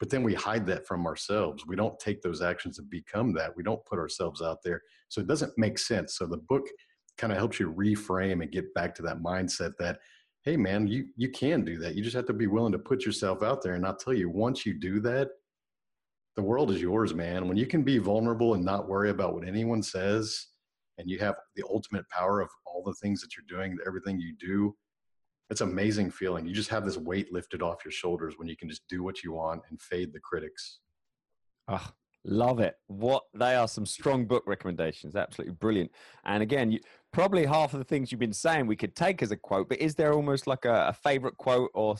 But 0.00 0.08
then 0.08 0.22
we 0.22 0.32
hide 0.32 0.66
that 0.68 0.86
from 0.86 1.06
ourselves. 1.06 1.66
We 1.66 1.76
don't 1.76 2.00
take 2.00 2.22
those 2.22 2.40
actions 2.40 2.76
to 2.76 2.82
become 2.82 3.34
that. 3.34 3.54
We 3.54 3.62
don't 3.62 3.84
put 3.84 3.98
ourselves 3.98 4.40
out 4.40 4.62
there. 4.64 4.80
So 5.10 5.20
it 5.20 5.26
doesn't 5.26 5.52
make 5.58 5.78
sense. 5.78 6.16
So 6.16 6.24
the 6.26 6.38
book 6.38 6.66
kind 7.18 7.30
of 7.30 7.38
helps 7.38 7.60
you 7.60 7.70
reframe 7.70 8.40
and 8.40 8.50
get 8.50 8.72
back 8.72 8.94
to 8.94 9.02
that 9.02 9.22
mindset 9.22 9.72
that 9.80 9.98
hey 10.44 10.56
man 10.56 10.86
you 10.86 11.08
you 11.14 11.28
can 11.28 11.62
do 11.62 11.76
that. 11.80 11.94
You 11.94 12.02
just 12.02 12.16
have 12.16 12.26
to 12.28 12.32
be 12.32 12.46
willing 12.46 12.72
to 12.72 12.78
put 12.78 13.04
yourself 13.04 13.42
out 13.42 13.60
there. 13.60 13.74
And 13.74 13.84
i'll 13.84 13.94
tell 13.94 14.14
you 14.14 14.30
once 14.30 14.64
you 14.64 14.80
do 14.80 14.98
that 15.00 15.28
the 16.36 16.42
world 16.42 16.70
is 16.70 16.80
yours 16.80 17.14
man 17.14 17.48
when 17.48 17.56
you 17.56 17.66
can 17.66 17.82
be 17.82 17.98
vulnerable 17.98 18.54
and 18.54 18.64
not 18.64 18.88
worry 18.88 19.10
about 19.10 19.34
what 19.34 19.46
anyone 19.46 19.82
says 19.82 20.46
and 20.98 21.10
you 21.10 21.18
have 21.18 21.34
the 21.56 21.64
ultimate 21.68 22.08
power 22.08 22.40
of 22.40 22.48
all 22.66 22.82
the 22.84 22.94
things 22.94 23.20
that 23.20 23.30
you're 23.36 23.58
doing 23.58 23.76
everything 23.86 24.20
you 24.20 24.34
do 24.38 24.74
it's 25.50 25.60
amazing 25.60 26.10
feeling. 26.10 26.46
You 26.46 26.54
just 26.54 26.70
have 26.70 26.84
this 26.84 26.96
weight 26.96 27.32
lifted 27.32 27.62
off 27.62 27.84
your 27.84 27.92
shoulders 27.92 28.34
when 28.36 28.48
you 28.48 28.56
can 28.56 28.68
just 28.68 28.86
do 28.88 29.02
what 29.02 29.22
you 29.22 29.32
want 29.32 29.62
and 29.70 29.80
fade 29.80 30.12
the 30.12 30.20
critics. 30.20 30.80
Oh, 31.68 31.88
love 32.24 32.58
it. 32.58 32.74
What 32.88 33.24
they 33.32 33.54
are 33.54 33.68
some 33.68 33.86
strong 33.86 34.26
book 34.26 34.42
recommendations. 34.46 35.14
Absolutely 35.14 35.54
brilliant. 35.54 35.92
And 36.24 36.42
again, 36.42 36.72
you, 36.72 36.80
probably 37.12 37.46
half 37.46 37.72
of 37.74 37.78
the 37.78 37.84
things 37.84 38.10
you've 38.10 38.18
been 38.18 38.32
saying 38.32 38.66
we 38.66 38.76
could 38.76 38.96
take 38.96 39.22
as 39.22 39.30
a 39.30 39.36
quote, 39.36 39.68
but 39.68 39.78
is 39.78 39.94
there 39.94 40.12
almost 40.12 40.46
like 40.46 40.64
a, 40.64 40.88
a 40.88 40.92
favorite 40.92 41.36
quote 41.36 41.70
or 41.74 41.96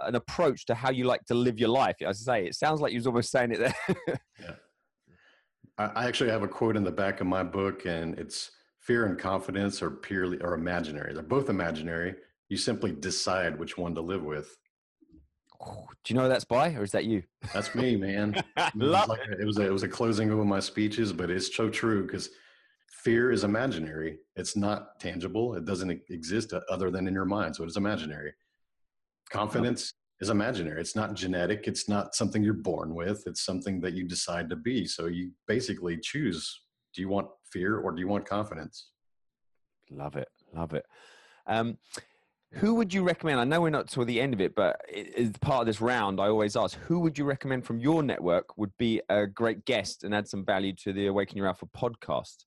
an 0.00 0.14
approach 0.14 0.66
to 0.66 0.74
how 0.74 0.90
you 0.90 1.04
like 1.04 1.24
to 1.26 1.34
live 1.34 1.58
your 1.58 1.68
life? 1.68 1.96
As 2.00 2.26
I 2.28 2.40
say, 2.40 2.46
it 2.46 2.54
sounds 2.54 2.80
like 2.80 2.92
you 2.92 2.98
was 2.98 3.06
almost 3.06 3.30
saying 3.30 3.52
it 3.52 3.58
there. 3.58 3.96
yeah. 4.40 4.52
I 5.78 6.06
actually 6.06 6.30
have 6.30 6.42
a 6.42 6.48
quote 6.48 6.76
in 6.76 6.84
the 6.84 6.90
back 6.90 7.20
of 7.20 7.26
my 7.26 7.42
book, 7.42 7.84
and 7.84 8.18
it's 8.18 8.50
fear 8.80 9.06
and 9.06 9.18
confidence 9.18 9.82
are 9.82 9.90
purely 9.90 10.40
are 10.40 10.54
imaginary. 10.54 11.12
They're 11.12 11.22
both 11.22 11.50
imaginary, 11.50 12.14
you 12.48 12.56
simply 12.56 12.92
decide 12.92 13.58
which 13.58 13.76
one 13.76 13.94
to 13.94 14.00
live 14.00 14.22
with. 14.22 14.56
Oh, 15.60 15.86
do 16.04 16.14
you 16.14 16.20
know 16.20 16.28
that's 16.28 16.44
by, 16.44 16.74
or 16.74 16.82
is 16.82 16.92
that 16.92 17.04
you? 17.04 17.22
That's 17.52 17.74
me, 17.74 17.96
man. 17.96 18.34
it, 18.56 18.76
was 18.76 19.08
like 19.08 19.20
a, 19.28 19.40
it 19.40 19.44
was 19.44 19.58
a, 19.58 19.66
it 19.66 19.72
was 19.72 19.82
a 19.82 19.88
closing 19.88 20.30
of 20.30 20.38
my 20.46 20.60
speeches, 20.60 21.12
but 21.12 21.30
it's 21.30 21.54
so 21.54 21.68
true 21.68 22.06
because 22.06 22.30
fear 22.88 23.32
is 23.32 23.42
imaginary. 23.42 24.18
It's 24.36 24.56
not 24.56 25.00
tangible. 25.00 25.54
It 25.54 25.64
doesn't 25.64 26.02
exist 26.10 26.52
uh, 26.52 26.60
other 26.70 26.90
than 26.90 27.08
in 27.08 27.14
your 27.14 27.24
mind, 27.24 27.56
so 27.56 27.64
it 27.64 27.68
is 27.68 27.76
imaginary. 27.76 28.32
Confidence 29.30 29.92
is 30.20 30.30
imaginary. 30.30 30.80
It's 30.80 30.96
not 30.96 31.14
genetic. 31.14 31.66
It's 31.66 31.88
not 31.88 32.14
something 32.14 32.42
you're 32.42 32.54
born 32.54 32.94
with. 32.94 33.22
It's 33.26 33.44
something 33.44 33.80
that 33.80 33.94
you 33.94 34.04
decide 34.04 34.48
to 34.50 34.56
be. 34.56 34.86
So 34.86 35.06
you 35.06 35.32
basically 35.46 35.98
choose: 35.98 36.62
do 36.94 37.02
you 37.02 37.08
want 37.08 37.28
fear 37.50 37.78
or 37.78 37.92
do 37.92 38.00
you 38.00 38.08
want 38.08 38.26
confidence? 38.26 38.90
Love 39.90 40.16
it. 40.16 40.28
Love 40.54 40.74
it. 40.74 40.84
Um, 41.46 41.78
who 42.52 42.74
would 42.74 42.94
you 42.94 43.02
recommend? 43.02 43.40
I 43.40 43.44
know 43.44 43.60
we're 43.60 43.70
not 43.70 43.88
to 43.88 44.04
the 44.04 44.20
end 44.20 44.32
of 44.32 44.40
it, 44.40 44.54
but 44.54 44.80
as 45.16 45.30
part 45.40 45.60
of 45.60 45.66
this 45.66 45.80
round, 45.80 46.20
I 46.20 46.28
always 46.28 46.56
ask, 46.56 46.78
who 46.78 47.00
would 47.00 47.18
you 47.18 47.24
recommend 47.24 47.66
from 47.66 47.80
your 47.80 48.02
network 48.02 48.56
would 48.56 48.72
be 48.78 49.00
a 49.08 49.26
great 49.26 49.64
guest 49.64 50.04
and 50.04 50.14
add 50.14 50.28
some 50.28 50.44
value 50.44 50.72
to 50.84 50.92
the 50.92 51.08
Awaken 51.08 51.36
Your 51.36 51.48
Alpha 51.48 51.66
podcast? 51.66 52.44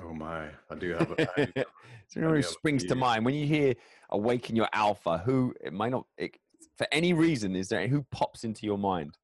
Oh 0.00 0.12
my, 0.12 0.48
I 0.70 0.74
do 0.78 0.90
have. 0.94 1.10
A, 1.12 1.40
I, 1.40 1.44
do, 1.44 2.20
who 2.20 2.42
springs 2.42 2.84
to 2.84 2.94
mind 2.94 3.24
when 3.24 3.34
you 3.34 3.46
hear 3.46 3.74
"Awaken 4.10 4.56
Your 4.56 4.68
Alpha"? 4.72 5.18
Who 5.18 5.54
it 5.62 5.72
might 5.72 5.90
not, 5.90 6.06
it, 6.16 6.36
for 6.76 6.86
any 6.92 7.12
reason, 7.12 7.54
is 7.56 7.68
there 7.68 7.86
who 7.88 8.04
pops 8.10 8.44
into 8.44 8.66
your 8.66 8.78
mind? 8.78 9.16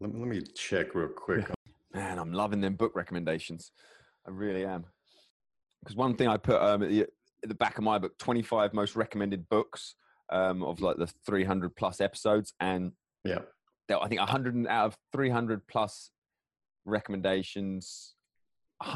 Let 0.00 0.12
me, 0.12 0.20
let 0.20 0.28
me 0.28 0.42
check 0.54 0.94
real 0.94 1.08
quick. 1.08 1.50
Man, 1.94 2.18
I'm 2.18 2.32
loving 2.32 2.60
them 2.60 2.74
book 2.74 2.92
recommendations. 2.94 3.70
I 4.26 4.30
really 4.30 4.66
am. 4.66 4.84
Because 5.82 5.96
one 5.96 6.14
thing 6.16 6.28
I 6.28 6.36
put 6.36 6.60
um, 6.60 6.82
at 6.82 7.48
the 7.48 7.54
back 7.54 7.78
of 7.78 7.84
my 7.84 7.98
book 7.98 8.18
25 8.18 8.74
most 8.74 8.96
recommended 8.96 9.48
books 9.48 9.94
um, 10.30 10.62
of 10.62 10.80
like 10.80 10.96
the 10.96 11.06
300 11.24 11.76
plus 11.76 12.00
episodes 12.00 12.52
and 12.58 12.92
yeah 13.24 13.38
i 14.00 14.08
think 14.08 14.18
100 14.20 14.66
out 14.66 14.86
of 14.86 14.98
300 15.12 15.66
plus 15.68 16.10
recommendations 16.84 18.15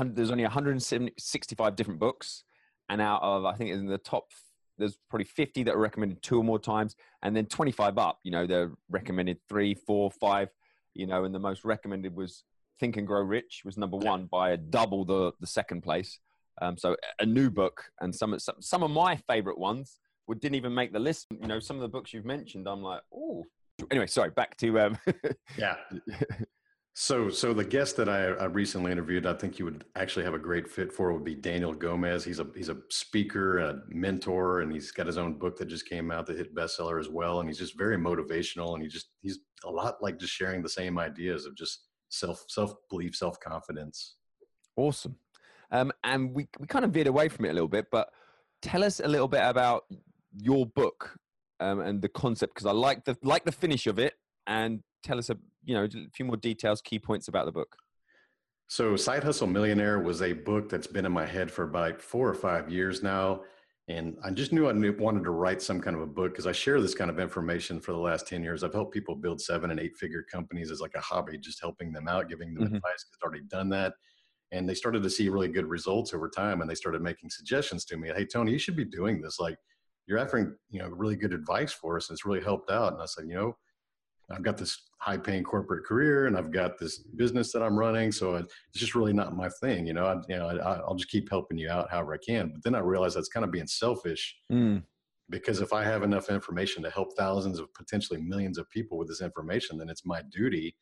there's 0.04 0.30
only 0.30 0.44
165 0.44 1.76
different 1.76 2.00
books 2.00 2.44
and 2.88 3.00
out 3.00 3.22
of 3.22 3.44
i 3.44 3.54
think 3.54 3.70
in 3.70 3.86
the 3.86 3.98
top 3.98 4.30
there's 4.78 4.98
probably 5.10 5.24
50 5.24 5.64
that 5.64 5.74
are 5.74 5.78
recommended 5.78 6.22
two 6.22 6.38
or 6.38 6.44
more 6.44 6.58
times 6.58 6.96
and 7.22 7.34
then 7.36 7.46
25 7.46 7.98
up 7.98 8.18
you 8.22 8.30
know 8.30 8.46
they're 8.46 8.72
recommended 8.88 9.38
three 9.48 9.74
four 9.74 10.10
five 10.10 10.48
you 10.94 11.06
know 11.06 11.24
and 11.24 11.34
the 11.34 11.38
most 11.38 11.64
recommended 11.64 12.14
was 12.14 12.44
think 12.78 12.96
and 12.96 13.06
grow 13.06 13.20
rich 13.20 13.62
was 13.64 13.76
number 13.76 13.96
one 13.96 14.26
by 14.26 14.50
a 14.50 14.56
double 14.56 15.04
the 15.04 15.32
the 15.40 15.46
second 15.46 15.82
place 15.82 16.18
um, 16.62 16.76
so 16.76 16.96
a 17.18 17.26
new 17.26 17.50
book 17.50 17.84
and 18.00 18.14
some, 18.14 18.38
some 18.38 18.56
some 18.60 18.82
of 18.82 18.90
my 18.90 19.16
favorite 19.16 19.58
ones 19.58 19.98
would, 20.26 20.40
didn't 20.40 20.56
even 20.56 20.74
make 20.74 20.92
the 20.92 20.98
list. 20.98 21.26
You 21.40 21.48
know, 21.48 21.60
some 21.60 21.76
of 21.76 21.82
the 21.82 21.88
books 21.88 22.12
you've 22.12 22.24
mentioned, 22.24 22.66
I'm 22.66 22.82
like, 22.82 23.02
oh. 23.14 23.44
Anyway, 23.90 24.06
sorry. 24.06 24.30
Back 24.30 24.56
to 24.58 24.80
um. 24.80 24.98
yeah. 25.58 25.76
So, 26.92 27.31
so 27.31 27.55
the 27.55 27.64
guest 27.64 27.96
that 27.96 28.09
I, 28.09 28.26
I, 28.26 28.44
recently 28.46 28.90
interviewed, 28.90 29.24
I 29.24 29.35
think 29.35 29.59
you 29.59 29.64
would 29.64 29.85
actually 29.94 30.24
have 30.24 30.35
a 30.35 30.38
great 30.38 30.68
fit 30.68 30.92
for 30.92 31.12
would 31.12 31.24
be 31.24 31.37
Daniel 31.37 31.72
Gomez. 31.72 32.24
He's 32.24 32.40
a 32.40 32.46
he's 32.55 32.68
a 32.68 32.79
speaker, 32.90 33.59
a 33.59 33.81
mentor, 33.88 34.61
and 34.61 34.72
he's 34.72 34.90
got 34.90 35.07
his 35.07 35.16
own 35.16 35.38
book 35.38 35.57
that 35.59 35.68
just 35.68 35.88
came 35.88 36.11
out 36.11 36.26
that 36.26 36.37
hit 36.37 36.55
bestseller 36.55 36.98
as 36.98 37.09
well. 37.09 37.40
And 37.40 37.48
he's 37.48 37.59
just 37.59 37.79
very 37.79 37.96
motivational, 37.96 38.74
and 38.74 38.83
he 38.83 38.88
just 38.88 39.11
he's 39.22 39.38
a 39.64 39.70
lot 39.70 40.03
like 40.03 40.18
just 40.18 40.33
sharing 40.33 40.62
the 40.62 40.68
same 40.68 40.98
ideas 40.98 41.46
of 41.46 41.57
just 41.57 41.87
self 42.09 42.44
self 42.48 42.74
belief, 42.90 43.14
self 43.14 43.38
confidence. 43.38 44.16
Awesome. 44.76 45.16
Um, 45.70 45.92
and 46.03 46.35
we 46.35 46.48
we 46.59 46.66
kind 46.66 46.85
of 46.85 46.90
veered 46.90 47.07
away 47.07 47.29
from 47.29 47.44
it 47.44 47.50
a 47.50 47.55
little 47.55 47.68
bit, 47.68 47.87
but 47.92 48.09
tell 48.62 48.83
us 48.83 49.00
a 49.00 49.09
little 49.09 49.29
bit 49.29 49.42
about 49.42 49.85
your 50.37 50.66
book 50.66 51.16
um, 51.61 51.81
and 51.81 52.03
the 52.03 52.09
concept 52.09 52.55
because 52.55 52.66
I 52.66 52.72
like 52.72 53.05
the 53.05 53.16
like 53.22 53.44
the 53.44 53.53
finish 53.53 53.87
of 53.87 53.98
it 53.98 54.14
and 54.46 54.83
tell 55.05 55.18
us 55.18 55.31
a 55.31 55.37
you 55.64 55.74
know 55.74 55.84
a 55.84 56.10
few 56.14 56.24
more 56.24 56.36
details, 56.36 56.80
key 56.80 56.98
points 56.98 57.28
about 57.28 57.46
the 57.46 57.52
book. 57.52 57.76
So, 58.68 58.94
Side 58.94 59.24
Hustle 59.24 59.48
Millionaire 59.48 59.98
was 59.98 60.22
a 60.22 60.32
book 60.32 60.68
that's 60.68 60.86
been 60.86 61.04
in 61.04 61.12
my 61.12 61.26
head 61.26 61.50
for 61.50 61.64
about 61.64 62.00
four 62.00 62.28
or 62.28 62.34
five 62.34 62.70
years 62.70 63.02
now. 63.02 63.42
And 63.88 64.16
I 64.22 64.30
just 64.30 64.52
knew 64.52 64.68
I 64.68 64.72
knew, 64.72 64.96
wanted 64.96 65.24
to 65.24 65.30
write 65.30 65.60
some 65.60 65.80
kind 65.80 65.96
of 65.96 66.02
a 66.02 66.06
book 66.06 66.32
because 66.32 66.46
I 66.46 66.52
share 66.52 66.80
this 66.80 66.94
kind 66.94 67.10
of 67.10 67.18
information 67.18 67.80
for 67.80 67.90
the 67.90 67.98
last 67.98 68.28
10 68.28 68.44
years. 68.44 68.62
I've 68.62 68.72
helped 68.72 68.94
people 68.94 69.16
build 69.16 69.40
seven 69.40 69.72
and 69.72 69.80
eight 69.80 69.96
figure 69.96 70.22
companies 70.22 70.70
as 70.70 70.80
like 70.80 70.94
a 70.94 71.00
hobby, 71.00 71.36
just 71.36 71.60
helping 71.60 71.92
them 71.92 72.06
out, 72.06 72.28
giving 72.28 72.54
them 72.54 72.66
mm-hmm. 72.66 72.76
advice 72.76 73.04
because 73.04 73.18
I've 73.20 73.26
already 73.26 73.44
done 73.48 73.68
that. 73.70 73.94
And 74.52 74.68
they 74.68 74.74
started 74.74 75.02
to 75.02 75.10
see 75.10 75.28
really 75.28 75.48
good 75.48 75.66
results 75.66 76.14
over 76.14 76.28
time. 76.28 76.60
And 76.60 76.70
they 76.70 76.76
started 76.76 77.02
making 77.02 77.30
suggestions 77.30 77.84
to 77.86 77.96
me. 77.96 78.10
Hey, 78.14 78.24
Tony, 78.24 78.52
you 78.52 78.58
should 78.58 78.76
be 78.76 78.84
doing 78.84 79.20
this. 79.20 79.40
Like 79.40 79.56
you're 80.06 80.20
offering, 80.20 80.54
you 80.70 80.78
know, 80.78 80.88
really 80.88 81.16
good 81.16 81.32
advice 81.32 81.72
for 81.72 81.96
us. 81.96 82.08
And 82.08 82.14
it's 82.14 82.24
really 82.24 82.42
helped 82.42 82.70
out. 82.70 82.92
And 82.92 83.02
I 83.02 83.06
said, 83.06 83.26
you 83.26 83.34
know, 83.34 83.56
I've 84.30 84.42
got 84.42 84.56
this 84.56 84.90
high 84.98 85.16
paying 85.16 85.42
corporate 85.42 85.84
career 85.84 86.26
and 86.26 86.36
I've 86.36 86.52
got 86.52 86.78
this 86.78 86.98
business 86.98 87.52
that 87.52 87.62
I'm 87.62 87.78
running. 87.78 88.12
So 88.12 88.36
it's 88.36 88.54
just 88.74 88.94
really 88.94 89.12
not 89.12 89.36
my 89.36 89.48
thing. 89.48 89.86
You 89.86 89.94
know, 89.94 90.06
I, 90.06 90.16
you 90.28 90.36
know, 90.36 90.46
I, 90.46 90.86
will 90.86 90.94
just 90.94 91.10
keep 91.10 91.30
helping 91.30 91.58
you 91.58 91.70
out 91.70 91.90
however 91.90 92.14
I 92.14 92.18
can. 92.18 92.50
But 92.52 92.62
then 92.62 92.74
I 92.74 92.80
realized 92.80 93.16
that's 93.16 93.28
kind 93.28 93.44
of 93.44 93.50
being 93.50 93.66
selfish 93.66 94.36
mm. 94.52 94.82
because 95.30 95.60
if 95.60 95.72
I 95.72 95.84
have 95.84 96.02
enough 96.02 96.28
information 96.28 96.82
to 96.82 96.90
help 96.90 97.16
thousands 97.16 97.58
of 97.58 97.72
potentially 97.74 98.20
millions 98.20 98.58
of 98.58 98.68
people 98.70 98.98
with 98.98 99.08
this 99.08 99.22
information, 99.22 99.78
then 99.78 99.88
it's 99.88 100.04
my 100.04 100.22
duty 100.30 100.76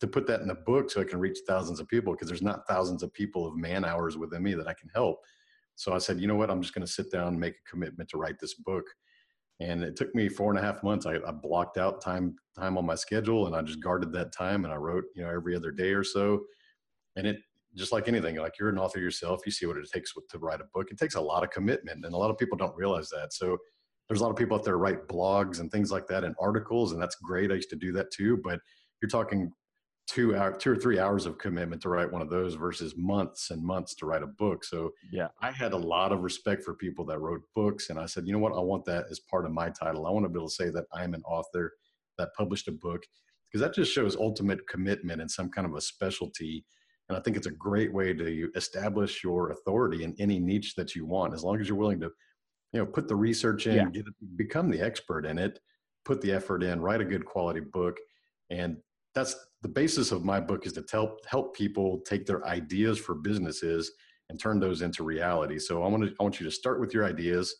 to 0.00 0.08
put 0.08 0.26
that 0.26 0.40
in 0.40 0.50
a 0.50 0.54
book 0.54 0.90
so 0.90 1.00
I 1.00 1.04
can 1.04 1.20
reach 1.20 1.38
thousands 1.46 1.78
of 1.78 1.86
people 1.86 2.12
because 2.12 2.26
there's 2.26 2.42
not 2.42 2.66
thousands 2.66 3.04
of 3.04 3.12
people 3.12 3.46
of 3.46 3.56
man 3.56 3.84
hours 3.84 4.18
within 4.18 4.42
me 4.42 4.54
that 4.54 4.66
I 4.66 4.74
can 4.74 4.90
help. 4.92 5.20
So 5.76 5.92
I 5.92 5.98
said, 5.98 6.20
you 6.20 6.26
know 6.26 6.34
what? 6.34 6.50
I'm 6.50 6.60
just 6.60 6.74
going 6.74 6.86
to 6.86 6.92
sit 6.92 7.10
down 7.12 7.28
and 7.28 7.40
make 7.40 7.54
a 7.54 7.70
commitment 7.70 8.10
to 8.10 8.18
write 8.18 8.40
this 8.40 8.54
book 8.54 8.84
and 9.60 9.82
it 9.82 9.96
took 9.96 10.14
me 10.14 10.28
four 10.28 10.50
and 10.50 10.58
a 10.58 10.62
half 10.62 10.82
months. 10.82 11.06
I, 11.06 11.16
I, 11.26 11.30
blocked 11.30 11.78
out 11.78 12.02
time 12.02 12.36
time 12.56 12.76
on 12.76 12.86
my 12.86 12.94
schedule, 12.94 13.46
and 13.46 13.54
I 13.54 13.62
just 13.62 13.82
guarded 13.82 14.12
that 14.12 14.32
time. 14.32 14.64
And 14.64 14.72
I 14.72 14.76
wrote, 14.76 15.04
you 15.14 15.22
know, 15.22 15.30
every 15.30 15.54
other 15.54 15.70
day 15.70 15.92
or 15.92 16.04
so. 16.04 16.40
And 17.16 17.26
it 17.26 17.36
just 17.74 17.92
like 17.92 18.08
anything, 18.08 18.36
like 18.36 18.58
you're 18.58 18.68
an 18.68 18.78
author 18.78 18.98
yourself, 18.98 19.42
you 19.46 19.52
see 19.52 19.66
what 19.66 19.76
it 19.76 19.88
takes 19.92 20.12
to 20.12 20.38
write 20.38 20.60
a 20.60 20.64
book. 20.74 20.90
It 20.90 20.98
takes 20.98 21.14
a 21.14 21.20
lot 21.20 21.44
of 21.44 21.50
commitment, 21.50 22.04
and 22.04 22.14
a 22.14 22.18
lot 22.18 22.30
of 22.30 22.38
people 22.38 22.58
don't 22.58 22.76
realize 22.76 23.08
that. 23.10 23.32
So 23.32 23.56
there's 24.08 24.20
a 24.20 24.24
lot 24.24 24.30
of 24.30 24.36
people 24.36 24.56
out 24.56 24.64
there 24.64 24.78
write 24.78 25.08
blogs 25.08 25.60
and 25.60 25.70
things 25.70 25.90
like 25.90 26.06
that 26.08 26.24
and 26.24 26.34
articles, 26.40 26.92
and 26.92 27.00
that's 27.00 27.16
great. 27.16 27.50
I 27.50 27.56
used 27.56 27.70
to 27.70 27.76
do 27.76 27.92
that 27.92 28.10
too, 28.10 28.40
but 28.42 28.60
you're 29.00 29.08
talking 29.08 29.52
two 30.12 30.36
hour, 30.36 30.52
two 30.52 30.70
or 30.72 30.76
three 30.76 30.98
hours 30.98 31.24
of 31.24 31.38
commitment 31.38 31.80
to 31.80 31.88
write 31.88 32.12
one 32.12 32.20
of 32.20 32.28
those 32.28 32.54
versus 32.54 32.94
months 32.96 33.50
and 33.50 33.64
months 33.64 33.94
to 33.94 34.04
write 34.04 34.22
a 34.22 34.26
book. 34.26 34.62
So 34.62 34.90
yeah, 35.10 35.28
I 35.40 35.50
had 35.50 35.72
a 35.72 35.78
lot 35.78 36.12
of 36.12 36.20
respect 36.20 36.62
for 36.62 36.74
people 36.74 37.04
that 37.06 37.18
wrote 37.18 37.40
books, 37.54 37.88
and 37.88 37.98
I 37.98 38.06
said, 38.06 38.26
you 38.26 38.32
know 38.32 38.38
what, 38.38 38.52
I 38.52 38.60
want 38.60 38.84
that 38.86 39.06
as 39.10 39.20
part 39.20 39.46
of 39.46 39.52
my 39.52 39.70
title. 39.70 40.06
I 40.06 40.10
want 40.10 40.24
to 40.24 40.28
be 40.28 40.38
able 40.38 40.48
to 40.48 40.54
say 40.54 40.68
that 40.70 40.84
I 40.92 41.04
am 41.04 41.14
an 41.14 41.22
author 41.22 41.72
that 42.18 42.34
published 42.36 42.68
a 42.68 42.72
book 42.72 43.02
because 43.50 43.62
that 43.62 43.74
just 43.74 43.92
shows 43.92 44.16
ultimate 44.16 44.66
commitment 44.68 45.20
and 45.20 45.30
some 45.30 45.50
kind 45.50 45.66
of 45.66 45.74
a 45.74 45.80
specialty. 45.80 46.64
And 47.08 47.16
I 47.16 47.20
think 47.20 47.36
it's 47.36 47.46
a 47.46 47.52
great 47.52 47.92
way 47.92 48.12
to 48.12 48.50
establish 48.54 49.24
your 49.24 49.50
authority 49.50 50.04
in 50.04 50.14
any 50.18 50.38
niche 50.38 50.74
that 50.76 50.94
you 50.94 51.06
want, 51.06 51.34
as 51.34 51.42
long 51.42 51.60
as 51.60 51.68
you're 51.68 51.78
willing 51.78 52.00
to, 52.00 52.10
you 52.72 52.80
know, 52.80 52.86
put 52.86 53.08
the 53.08 53.16
research 53.16 53.66
in, 53.66 53.76
yeah. 53.76 53.88
get, 53.90 54.04
become 54.36 54.70
the 54.70 54.80
expert 54.80 55.24
in 55.24 55.38
it, 55.38 55.58
put 56.04 56.20
the 56.20 56.32
effort 56.32 56.62
in, 56.62 56.80
write 56.80 57.00
a 57.00 57.04
good 57.04 57.24
quality 57.24 57.60
book, 57.60 57.96
and 58.50 58.76
that's 59.14 59.36
the 59.62 59.68
basis 59.68 60.12
of 60.12 60.24
my 60.24 60.40
book 60.40 60.66
is 60.66 60.72
to 60.74 60.84
help 60.90 61.24
help 61.26 61.54
people 61.54 62.00
take 62.06 62.26
their 62.26 62.46
ideas 62.46 62.98
for 62.98 63.14
businesses 63.14 63.92
and 64.28 64.40
turn 64.40 64.58
those 64.58 64.82
into 64.82 65.04
reality. 65.04 65.58
So 65.58 65.82
I 65.82 65.88
want 65.88 66.04
to 66.04 66.14
I 66.18 66.22
want 66.22 66.40
you 66.40 66.46
to 66.46 66.52
start 66.52 66.80
with 66.80 66.94
your 66.94 67.04
ideas, 67.04 67.54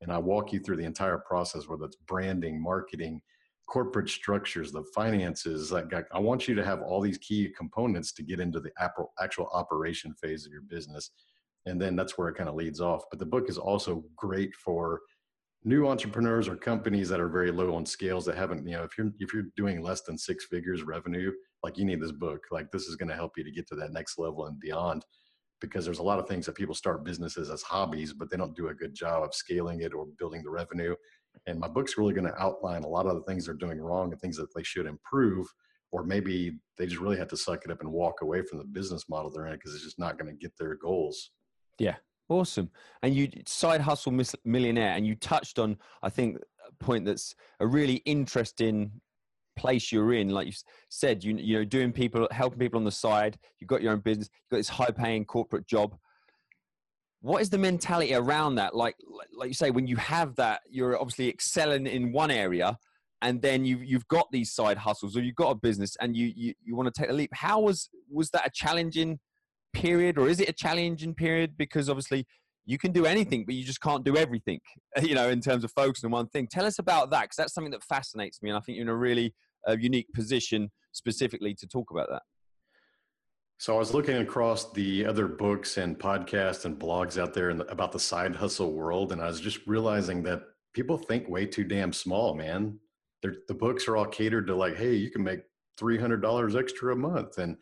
and 0.00 0.12
I 0.12 0.18
walk 0.18 0.52
you 0.52 0.60
through 0.60 0.76
the 0.76 0.84
entire 0.84 1.18
process, 1.18 1.68
whether 1.68 1.84
it's 1.84 1.96
branding, 2.06 2.62
marketing, 2.62 3.20
corporate 3.66 4.08
structures, 4.08 4.70
the 4.72 4.84
finances. 4.94 5.72
Like 5.72 5.92
I 6.12 6.18
want 6.18 6.46
you 6.46 6.54
to 6.54 6.64
have 6.64 6.82
all 6.82 7.00
these 7.00 7.18
key 7.18 7.52
components 7.56 8.12
to 8.12 8.22
get 8.22 8.40
into 8.40 8.60
the 8.60 8.70
actual 9.18 9.48
operation 9.52 10.14
phase 10.14 10.46
of 10.46 10.52
your 10.52 10.62
business, 10.62 11.10
and 11.66 11.80
then 11.80 11.96
that's 11.96 12.18
where 12.18 12.28
it 12.28 12.36
kind 12.36 12.48
of 12.48 12.54
leads 12.54 12.80
off. 12.80 13.04
But 13.10 13.18
the 13.18 13.26
book 13.26 13.48
is 13.48 13.58
also 13.58 14.04
great 14.16 14.54
for 14.54 15.00
new 15.68 15.86
entrepreneurs 15.86 16.48
or 16.48 16.56
companies 16.56 17.08
that 17.08 17.20
are 17.20 17.28
very 17.28 17.50
low 17.50 17.74
on 17.74 17.84
scales 17.84 18.24
that 18.24 18.36
haven't 18.36 18.66
you 18.66 18.72
know 18.72 18.84
if 18.84 18.96
you're 18.96 19.12
if 19.18 19.34
you're 19.34 19.50
doing 19.54 19.82
less 19.82 20.00
than 20.00 20.16
six 20.16 20.46
figures 20.46 20.82
revenue 20.82 21.30
like 21.62 21.76
you 21.76 21.84
need 21.84 22.00
this 22.00 22.12
book 22.12 22.40
like 22.50 22.70
this 22.70 22.86
is 22.86 22.96
going 22.96 23.08
to 23.08 23.14
help 23.14 23.32
you 23.36 23.44
to 23.44 23.50
get 23.50 23.68
to 23.68 23.74
that 23.74 23.92
next 23.92 24.18
level 24.18 24.46
and 24.46 24.58
beyond 24.58 25.04
because 25.60 25.84
there's 25.84 25.98
a 25.98 26.02
lot 26.02 26.18
of 26.18 26.28
things 26.28 26.46
that 26.46 26.54
people 26.54 26.74
start 26.74 27.04
businesses 27.04 27.50
as 27.50 27.62
hobbies 27.62 28.12
but 28.12 28.30
they 28.30 28.36
don't 28.36 28.56
do 28.56 28.68
a 28.68 28.74
good 28.74 28.94
job 28.94 29.22
of 29.22 29.34
scaling 29.34 29.82
it 29.82 29.94
or 29.94 30.06
building 30.18 30.42
the 30.42 30.50
revenue. 30.50 30.94
And 31.46 31.58
my 31.58 31.68
book's 31.68 31.98
really 31.98 32.14
going 32.14 32.26
to 32.26 32.42
outline 32.42 32.84
a 32.84 32.88
lot 32.88 33.06
of 33.06 33.14
the 33.14 33.22
things 33.22 33.44
they're 33.44 33.54
doing 33.54 33.80
wrong 33.80 34.12
and 34.12 34.20
things 34.20 34.36
that 34.36 34.54
they 34.54 34.62
should 34.62 34.86
improve 34.86 35.46
or 35.90 36.04
maybe 36.04 36.58
they 36.76 36.86
just 36.86 37.00
really 37.00 37.16
have 37.16 37.28
to 37.28 37.36
suck 37.36 37.64
it 37.64 37.70
up 37.70 37.80
and 37.80 37.90
walk 37.90 38.20
away 38.22 38.42
from 38.42 38.58
the 38.58 38.64
business 38.64 39.08
model 39.08 39.30
they're 39.30 39.46
in 39.46 39.54
because 39.54 39.74
it's 39.74 39.84
just 39.84 39.98
not 39.98 40.18
going 40.18 40.30
to 40.30 40.38
get 40.38 40.52
their 40.58 40.76
goals. 40.76 41.30
Yeah 41.78 41.96
Awesome. 42.28 42.70
And 43.02 43.14
you 43.14 43.30
side 43.46 43.80
hustle 43.80 44.12
millionaire, 44.44 44.92
and 44.92 45.06
you 45.06 45.14
touched 45.14 45.58
on, 45.58 45.78
I 46.02 46.10
think, 46.10 46.36
a 46.66 46.84
point 46.84 47.06
that's 47.06 47.34
a 47.60 47.66
really 47.66 47.96
interesting 48.04 48.92
place 49.56 49.90
you're 49.90 50.12
in. 50.12 50.28
Like 50.28 50.46
you 50.46 50.52
said, 50.90 51.24
you 51.24 51.36
you 51.36 51.58
know, 51.58 51.64
doing 51.64 51.90
people, 51.92 52.28
helping 52.30 52.58
people 52.58 52.78
on 52.78 52.84
the 52.84 52.90
side. 52.90 53.38
You've 53.58 53.68
got 53.68 53.82
your 53.82 53.92
own 53.92 54.00
business. 54.00 54.28
You've 54.32 54.50
got 54.50 54.56
this 54.58 54.68
high-paying 54.68 55.24
corporate 55.24 55.66
job. 55.66 55.96
What 57.20 57.42
is 57.42 57.50
the 57.50 57.58
mentality 57.58 58.14
around 58.14 58.56
that? 58.56 58.76
Like, 58.76 58.94
like 59.36 59.48
you 59.48 59.54
say, 59.54 59.70
when 59.70 59.86
you 59.86 59.96
have 59.96 60.36
that, 60.36 60.60
you're 60.70 60.96
obviously 61.00 61.28
excelling 61.28 61.86
in 61.86 62.12
one 62.12 62.30
area, 62.30 62.78
and 63.22 63.42
then 63.42 63.64
you 63.64 63.78
you've 63.78 64.06
got 64.06 64.30
these 64.30 64.52
side 64.52 64.76
hustles, 64.76 65.16
or 65.16 65.22
you've 65.22 65.34
got 65.34 65.50
a 65.50 65.54
business, 65.56 65.96
and 66.00 66.16
you 66.16 66.30
you, 66.36 66.54
you 66.62 66.76
want 66.76 66.94
to 66.94 67.00
take 67.00 67.10
a 67.10 67.12
leap. 67.12 67.30
How 67.32 67.58
was 67.58 67.88
was 68.08 68.30
that 68.30 68.46
a 68.46 68.50
challenging? 68.54 69.18
Period 69.72 70.18
or 70.18 70.28
is 70.28 70.40
it 70.40 70.48
a 70.48 70.52
challenging 70.52 71.14
period? 71.14 71.56
Because 71.56 71.88
obviously 71.88 72.26
you 72.68 72.78
can 72.78 72.92
do 72.92 73.06
anything 73.06 73.44
but 73.46 73.54
you 73.54 73.64
just 73.64 73.80
can't 73.80 74.04
do 74.04 74.14
everything 74.16 74.60
you 75.02 75.14
know 75.14 75.30
in 75.30 75.40
terms 75.40 75.64
of 75.64 75.72
focusing 75.72 76.08
on 76.08 76.12
one 76.12 76.28
thing. 76.28 76.46
Tell 76.46 76.66
us 76.66 76.78
about 76.78 77.10
that 77.10 77.22
because 77.22 77.36
that's 77.36 77.54
something 77.54 77.72
that 77.72 77.82
fascinates 77.82 78.42
me 78.42 78.50
and 78.50 78.56
i 78.56 78.60
think 78.60 78.76
you're 78.76 78.84
in 78.84 78.90
a 78.90 78.96
really 78.96 79.34
uh, 79.68 79.76
unique 79.78 80.06
position 80.14 80.70
specifically 80.92 81.54
to 81.54 81.66
talk 81.66 81.90
about 81.90 82.08
that. 82.10 82.22
So 83.58 83.74
i 83.74 83.78
was 83.78 83.94
looking 83.94 84.18
across 84.18 84.70
the 84.72 85.06
other 85.06 85.26
books 85.26 85.78
and 85.78 85.98
podcasts 85.98 86.66
and 86.66 86.78
blogs 86.78 87.20
out 87.20 87.32
there 87.32 87.50
about 87.50 87.90
the 87.90 87.98
side 87.98 88.36
hustle 88.36 88.72
world 88.72 89.12
and 89.12 89.22
i 89.22 89.26
was 89.26 89.40
just 89.40 89.66
realizing 89.66 90.22
that 90.24 90.42
people 90.74 90.98
think 90.98 91.28
way 91.28 91.46
too 91.46 91.64
damn 91.64 91.92
small 91.92 92.34
man. 92.34 92.78
They're, 93.22 93.36
the 93.48 93.54
books 93.54 93.88
are 93.88 93.96
all 93.96 94.06
catered 94.06 94.46
to 94.48 94.54
like 94.54 94.76
hey 94.76 94.94
you 94.94 95.10
can 95.10 95.24
make 95.24 95.40
$300 95.80 96.58
extra 96.58 96.92
a 96.92 96.96
month 96.96 97.38
and 97.38 97.56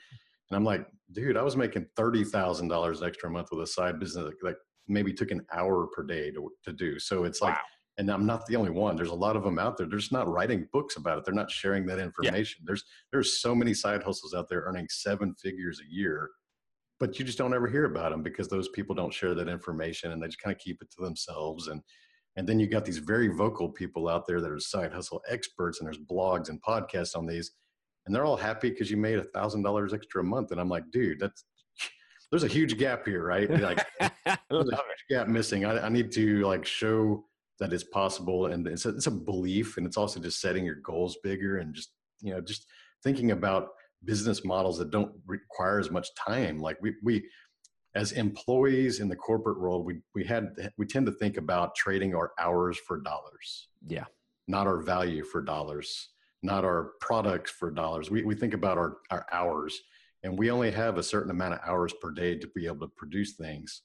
and 0.51 0.57
I'm 0.57 0.65
like, 0.65 0.87
dude, 1.13 1.37
I 1.37 1.43
was 1.43 1.57
making 1.57 1.87
thirty 1.97 2.25
thousand 2.25 2.69
dollars 2.69 3.03
extra 3.03 3.29
a 3.29 3.33
month 3.33 3.49
with 3.51 3.63
a 3.63 3.67
side 3.67 3.99
business 3.99 4.25
that, 4.25 4.35
that, 4.43 4.57
maybe 4.89 5.13
took 5.13 5.33
an 5.33 5.45
hour 5.53 5.89
per 5.89 6.05
day 6.05 6.31
to 6.31 6.49
to 6.65 6.73
do. 6.73 6.99
So 6.99 7.25
it's 7.25 7.41
wow. 7.41 7.49
like, 7.49 7.59
and 7.99 8.09
I'm 8.11 8.25
not 8.25 8.47
the 8.47 8.57
only 8.57 8.71
one. 8.71 8.95
There's 8.95 9.09
a 9.09 9.15
lot 9.15 9.35
of 9.35 9.43
them 9.43 9.59
out 9.59 9.77
there. 9.77 9.89
They're 9.89 9.99
just 9.99 10.13
not 10.13 10.29
writing 10.29 10.69
books 10.73 10.97
about 10.97 11.19
it. 11.19 11.25
They're 11.25 11.35
not 11.35 11.51
sharing 11.51 11.87
that 11.87 11.99
information. 11.99 12.61
Yeah. 12.63 12.67
There's 12.67 12.85
there's 13.13 13.41
so 13.41 13.55
many 13.55 13.75
side 13.75 14.03
hustles 14.03 14.35
out 14.35 14.49
there 14.49 14.61
earning 14.61 14.87
seven 14.91 15.35
figures 15.35 15.81
a 15.81 15.93
year, 15.93 16.31
but 17.01 17.19
you 17.19 17.25
just 17.25 17.39
don't 17.39 17.55
ever 17.55 17.67
hear 17.67 17.85
about 17.85 18.13
them 18.13 18.23
because 18.23 18.49
those 18.49 18.69
people 18.69 18.95
don't 18.95 19.13
share 19.13 19.35
that 19.35 19.49
information 19.49 20.13
and 20.13 20.23
they 20.23 20.27
just 20.27 20.41
kind 20.41 20.55
of 20.55 20.61
keep 20.61 20.81
it 20.81 20.91
to 20.93 21.03
themselves. 21.03 21.67
And 21.67 21.83
and 22.37 22.47
then 22.47 22.61
you 22.61 22.69
got 22.69 22.85
these 22.85 22.99
very 22.99 23.29
vocal 23.29 23.71
people 23.71 24.09
out 24.09 24.27
there 24.27 24.41
that 24.41 24.51
are 24.51 24.61
side 24.61 24.93
hustle 24.93 25.23
experts, 25.29 25.81
and 25.81 25.87
there's 25.87 25.99
blogs 25.99 26.49
and 26.49 26.63
podcasts 26.63 27.17
on 27.17 27.27
these 27.27 27.53
and 28.07 28.15
they're 28.15 28.25
all 28.25 28.37
happy 28.37 28.71
because 28.71 28.91
you 28.91 28.97
made 28.97 29.19
a 29.19 29.25
thousand 29.25 29.63
dollars 29.63 29.93
extra 29.93 30.23
a 30.23 30.25
month. 30.25 30.53
And 30.53 30.61
I'm 30.61 30.69
like, 30.69 30.91
dude, 30.91 31.21
that's 31.21 31.45
there's 32.31 32.45
a 32.45 32.49
huge 32.49 32.79
gap 32.79 33.05
here, 33.05 33.25
right? 33.25 33.51
Like 33.51 33.85
there's 34.01 34.69
a 34.69 34.77
huge 34.77 35.05
gap 35.11 35.29
missing. 35.29 35.65
I, 35.65 35.87
I, 35.87 35.89
need 35.89 36.13
to 36.13 36.45
like 36.47 36.65
show 36.65 37.25
that 37.59 37.73
it's 37.73 37.85
possible, 37.85 38.47
and 38.47 38.67
it's 38.67 38.87
a, 38.87 38.91
it's 38.91 39.07
a 39.07 39.11
belief, 39.11 39.77
and 39.77 39.87
it's 39.87 39.97
also 39.97 40.21
just 40.21 40.41
setting 40.41 40.65
your 40.65 40.77
goals 40.77 41.19
bigger, 41.23 41.59
and 41.59 41.75
just 41.75 41.93
you 42.21 42.33
know 42.33 42.41
just 42.41 42.67
thinking 43.03 43.33
about 43.33 43.69
business 44.05 44.45
models 44.45 44.79
that 44.79 44.91
don't 44.91 45.13
require 45.27 45.79
as 45.81 45.91
much 45.91 46.09
time. 46.15 46.59
Like 46.59 46.79
we 46.81 46.95
we 47.03 47.29
as 47.97 48.13
employees 48.13 49.01
in 49.01 49.09
the 49.09 49.17
corporate 49.17 49.59
world, 49.59 49.85
we 49.85 50.01
we 50.15 50.23
had 50.23 50.55
we 50.77 50.87
tend 50.87 51.07
to 51.07 51.13
think 51.13 51.39
about 51.39 51.75
trading 51.75 52.15
our 52.15 52.33
hours 52.39 52.79
for 52.79 53.01
dollars. 53.01 53.69
Yeah. 53.87 54.05
Not 54.49 54.67
our 54.69 54.81
value 54.81 55.25
for 55.25 55.43
dollars, 55.43 56.11
not 56.47 56.65
our 56.65 56.93
products 57.01 57.51
for 57.51 57.71
dollars. 57.71 58.11
We 58.11 58.23
we 58.23 58.35
think 58.35 58.55
about 58.55 58.79
our 58.79 58.99
our 59.11 59.27
hours, 59.33 59.79
and 60.23 60.39
we 60.39 60.51
only 60.51 60.71
have 60.71 60.97
a 60.97 61.03
certain 61.03 61.31
amount 61.31 61.55
of 61.55 61.61
hours 61.67 61.93
per 62.01 62.11
day 62.11 62.37
to 62.37 62.49
be 62.55 62.67
able 62.67 62.87
to 62.87 62.93
produce 62.97 63.35
things. 63.35 63.83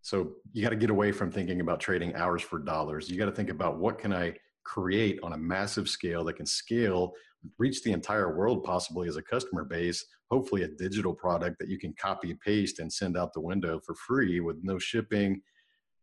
So 0.00 0.32
you 0.52 0.62
got 0.62 0.70
to 0.70 0.76
get 0.76 0.90
away 0.90 1.12
from 1.12 1.30
thinking 1.30 1.60
about 1.60 1.80
trading 1.80 2.14
hours 2.14 2.40
for 2.40 2.58
dollars. 2.58 3.10
You 3.10 3.18
got 3.18 3.26
to 3.26 3.32
think 3.32 3.50
about 3.50 3.78
what 3.78 3.98
can 3.98 4.12
I 4.12 4.34
create 4.64 5.18
on 5.22 5.32
a 5.32 5.38
massive 5.38 5.88
scale 5.88 6.24
that 6.24 6.36
can 6.36 6.46
scale, 6.46 7.12
reach 7.58 7.82
the 7.82 7.92
entire 7.92 8.36
world 8.36 8.62
possibly 8.64 9.08
as 9.08 9.16
a 9.16 9.22
customer 9.22 9.64
base, 9.64 10.04
hopefully 10.30 10.62
a 10.62 10.68
digital 10.68 11.14
product 11.14 11.58
that 11.58 11.68
you 11.68 11.78
can 11.78 11.94
copy 12.00 12.34
paste 12.44 12.78
and 12.78 12.92
send 12.92 13.16
out 13.16 13.32
the 13.32 13.40
window 13.40 13.80
for 13.84 13.94
free 13.94 14.40
with 14.40 14.58
no 14.62 14.78
shipping. 14.78 15.40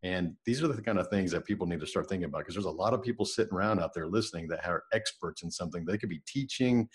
And 0.06 0.36
these 0.46 0.62
are 0.62 0.68
the 0.68 0.80
kind 0.84 1.00
of 1.00 1.08
things 1.08 1.32
that 1.32 1.46
people 1.46 1.65
need 1.65 1.80
to 1.80 1.88
start 1.88 2.08
thinking 2.08 2.26
about 2.26 2.39
because 2.41 2.54
there's 2.54 2.65
a 2.65 2.70
lot 2.70 2.94
of 2.94 3.02
people 3.02 3.26
sitting 3.26 3.56
around 3.56 3.80
out 3.80 3.91
there 3.96 4.06
listening 4.06 4.48
that 4.50 4.63
are 4.63 4.84
experts 4.94 5.41
in 5.41 5.50
something. 5.50 5.84
They 5.84 5.98
could 5.98 6.10
be 6.10 6.22
teaching 6.28 6.88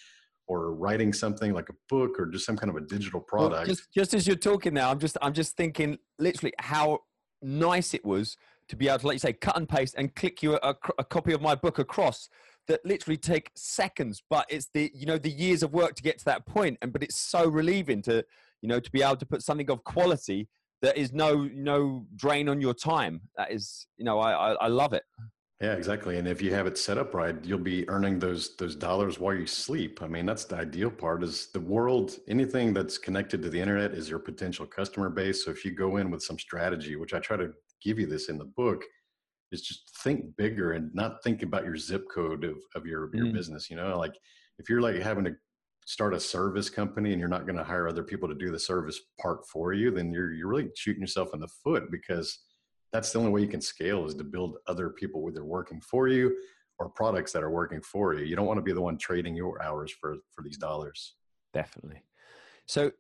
or 0.46 0.73
writing 0.77 1.12
something 1.12 1.53
like 1.53 1.68
a 1.70 1.75
book 1.88 2.20
or 2.20 2.27
just 2.27 2.46
some 2.46 2.57
kind 2.57 2.70
of 2.70 2.77
a 2.77 2.87
digital 2.87 3.18
product. 3.18 3.53
Well, 3.53 3.66
just, 3.66 3.92
just 3.92 4.14
as 4.14 4.29
you're 4.29 4.37
talking 4.37 4.75
now, 4.75 4.92
I'm 4.92 5.01
just 5.01 5.18
I'm 5.20 5.33
just 5.33 5.57
thinking 5.57 5.99
literally 6.20 6.53
how 6.61 7.01
nice 7.42 7.94
it 7.94 8.05
was 8.05 8.37
to 8.68 8.77
be 8.77 8.87
able 8.87 9.01
to, 9.01 9.09
like 9.09 9.16
you 9.16 9.18
say, 9.18 9.33
cut 9.33 9.57
and 9.57 9.68
paste 9.68 9.96
and 9.99 10.14
click 10.14 10.40
you 10.40 10.55
a, 10.62 10.77
a, 10.96 11.05
copy 11.05 11.33
of 11.33 11.42
my 11.42 11.57
book 11.57 11.81
across 11.81 12.29
that 12.68 12.79
literally 12.85 13.16
take 13.16 13.51
seconds. 13.57 14.23
But 14.31 14.46
it's 14.49 14.68
the 14.73 14.88
you 14.94 15.07
know 15.07 15.18
the 15.18 15.31
years 15.31 15.64
of 15.64 15.73
work 15.73 15.96
to 15.96 16.03
get 16.05 16.20
to 16.20 16.25
that 16.27 16.46
point, 16.46 16.79
and 16.81 16.92
but 16.92 17.03
it's 17.03 17.18
so 17.18 17.49
relieving 17.49 18.03
to 18.03 18.25
you 18.62 18.68
know 18.68 18.79
to 18.79 18.90
be 18.92 19.03
able 19.03 19.16
to 19.16 19.27
put 19.27 19.42
something 19.42 19.68
of 19.68 19.83
quality 19.83 20.49
that 20.83 20.97
is 20.97 21.12
no 21.12 21.49
no 21.55 22.07
drain 22.16 22.49
on 22.49 22.61
your 22.61 22.75
time. 22.75 23.21
That 23.37 23.53
is 23.53 23.87
you 23.97 24.05
know 24.05 24.19
I, 24.19 24.53
I, 24.53 24.53
I 24.53 24.69
love 24.69 24.93
it. 24.93 25.03
Yeah, 25.61 25.75
exactly. 25.75 26.16
And 26.16 26.27
if 26.27 26.40
you 26.40 26.55
have 26.55 26.66
it 26.66 26.79
set 26.79 26.97
up 26.97 27.12
right, 27.12 27.37
you'll 27.45 27.59
be 27.59 27.87
earning 27.90 28.19
those 28.19 28.57
those 28.57 28.75
dollars 28.75 29.19
while 29.19 29.35
you 29.35 29.47
sleep. 29.47 30.01
I 30.03 30.07
mean, 30.07 30.25
that's 30.25 30.45
the 30.45 30.57
ideal 30.57 30.90
part 30.90 31.23
is 31.23 31.49
the 31.53 31.61
world, 31.61 32.19
anything 32.29 32.73
that's 32.73 32.97
connected 32.97 33.43
to 33.43 33.51
the 33.51 33.61
internet 33.61 33.93
is 33.93 34.09
your 34.09 34.21
potential 34.21 34.64
customer 34.64 35.11
base. 35.11 35.45
So 35.45 35.51
if 35.51 35.64
you 35.64 35.73
go 35.73 35.99
in 35.99 36.11
with 36.11 36.23
some 36.23 36.38
strategy, 36.38 36.97
which 36.97 37.12
I 37.12 37.19
try 37.19 37.37
to 37.37 37.53
give 37.83 37.99
you 37.99 38.07
this 38.07 38.31
in 38.31 38.38
the 38.38 38.47
book, 38.47 38.83
is 39.53 39.61
just 39.61 39.90
think 40.03 40.35
bigger 40.37 40.73
and 40.73 40.95
not 40.95 41.23
think 41.23 41.43
about 41.43 41.64
your 41.64 41.77
zip 41.77 42.07
code 42.12 42.45
of, 42.45 42.57
of 42.75 42.87
your, 42.87 43.14
your 43.14 43.27
mm. 43.27 43.35
business. 43.35 43.69
You 43.69 43.77
know, 43.77 43.99
like 43.99 44.14
if 44.59 44.71
you're 44.71 44.81
like 44.81 44.97
having 44.97 45.25
to 45.25 45.35
start 45.90 46.14
a 46.14 46.20
service 46.20 46.70
company 46.70 47.11
and 47.11 47.18
you're 47.18 47.29
not 47.29 47.46
going 47.46 47.59
to 47.59 47.64
hire 47.64 47.88
other 47.88 48.05
people 48.05 48.29
to 48.29 48.35
do 48.37 48.53
the 48.53 48.59
service 48.59 49.00
part 49.20 49.44
for 49.48 49.72
you, 49.72 49.90
then 49.90 50.12
you're 50.12 50.33
you're 50.33 50.46
really 50.46 50.70
shooting 50.76 51.00
yourself 51.00 51.35
in 51.35 51.40
the 51.40 51.48
foot 51.48 51.90
because 51.90 52.38
that's 52.92 53.11
the 53.11 53.18
only 53.18 53.33
way 53.33 53.40
you 53.40 53.48
can 53.48 53.61
scale 53.61 54.07
is 54.07 54.14
to 54.14 54.22
build 54.22 54.59
other 54.68 54.90
people 54.90 55.26
either 55.29 55.44
working 55.44 55.81
for 55.81 56.07
you 56.07 56.37
or 56.79 56.88
products 56.88 57.33
that 57.33 57.42
are 57.42 57.50
working 57.50 57.81
for 57.81 58.14
you. 58.14 58.24
You 58.24 58.37
don't 58.37 58.46
want 58.46 58.59
to 58.59 58.62
be 58.62 58.72
the 58.72 58.81
one 58.81 58.98
trading 58.98 59.35
your 59.35 59.61
hours 59.61 59.90
for 59.90 60.18
for 60.31 60.42
these 60.42 60.59
dollars. 60.59 61.16
Definitely. 61.53 62.05
So 62.66 62.92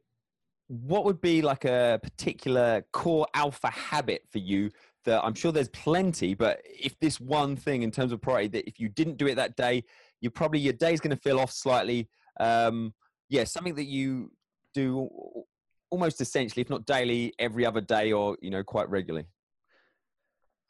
what 0.66 1.04
would 1.04 1.20
be 1.20 1.42
like 1.42 1.64
a 1.64 2.00
particular 2.02 2.84
core 2.92 3.28
alpha 3.34 3.70
habit 3.70 4.22
for 4.32 4.38
you 4.38 4.68
that 5.04 5.24
I'm 5.24 5.34
sure 5.34 5.52
there's 5.52 5.68
plenty, 5.68 6.34
but 6.34 6.60
if 6.64 6.98
this 6.98 7.20
one 7.20 7.54
thing 7.54 7.82
in 7.82 7.92
terms 7.92 8.10
of 8.10 8.20
priority 8.20 8.48
that 8.48 8.68
if 8.68 8.80
you 8.80 8.88
didn't 8.88 9.16
do 9.16 9.28
it 9.28 9.36
that 9.36 9.56
day, 9.56 9.84
you 10.20 10.28
probably 10.28 10.58
your 10.58 10.72
day's 10.72 11.00
going 11.00 11.16
to 11.16 11.22
feel 11.22 11.38
off 11.38 11.52
slightly. 11.52 12.08
Um, 12.38 12.94
yeah, 13.28 13.44
something 13.44 13.74
that 13.74 13.84
you 13.84 14.32
do 14.74 15.08
almost 15.90 16.20
essentially, 16.20 16.62
if 16.62 16.70
not 16.70 16.86
daily, 16.86 17.32
every 17.38 17.66
other 17.66 17.80
day 17.80 18.12
or 18.12 18.36
you 18.40 18.50
know 18.50 18.62
quite 18.62 18.88
regularly. 18.90 19.26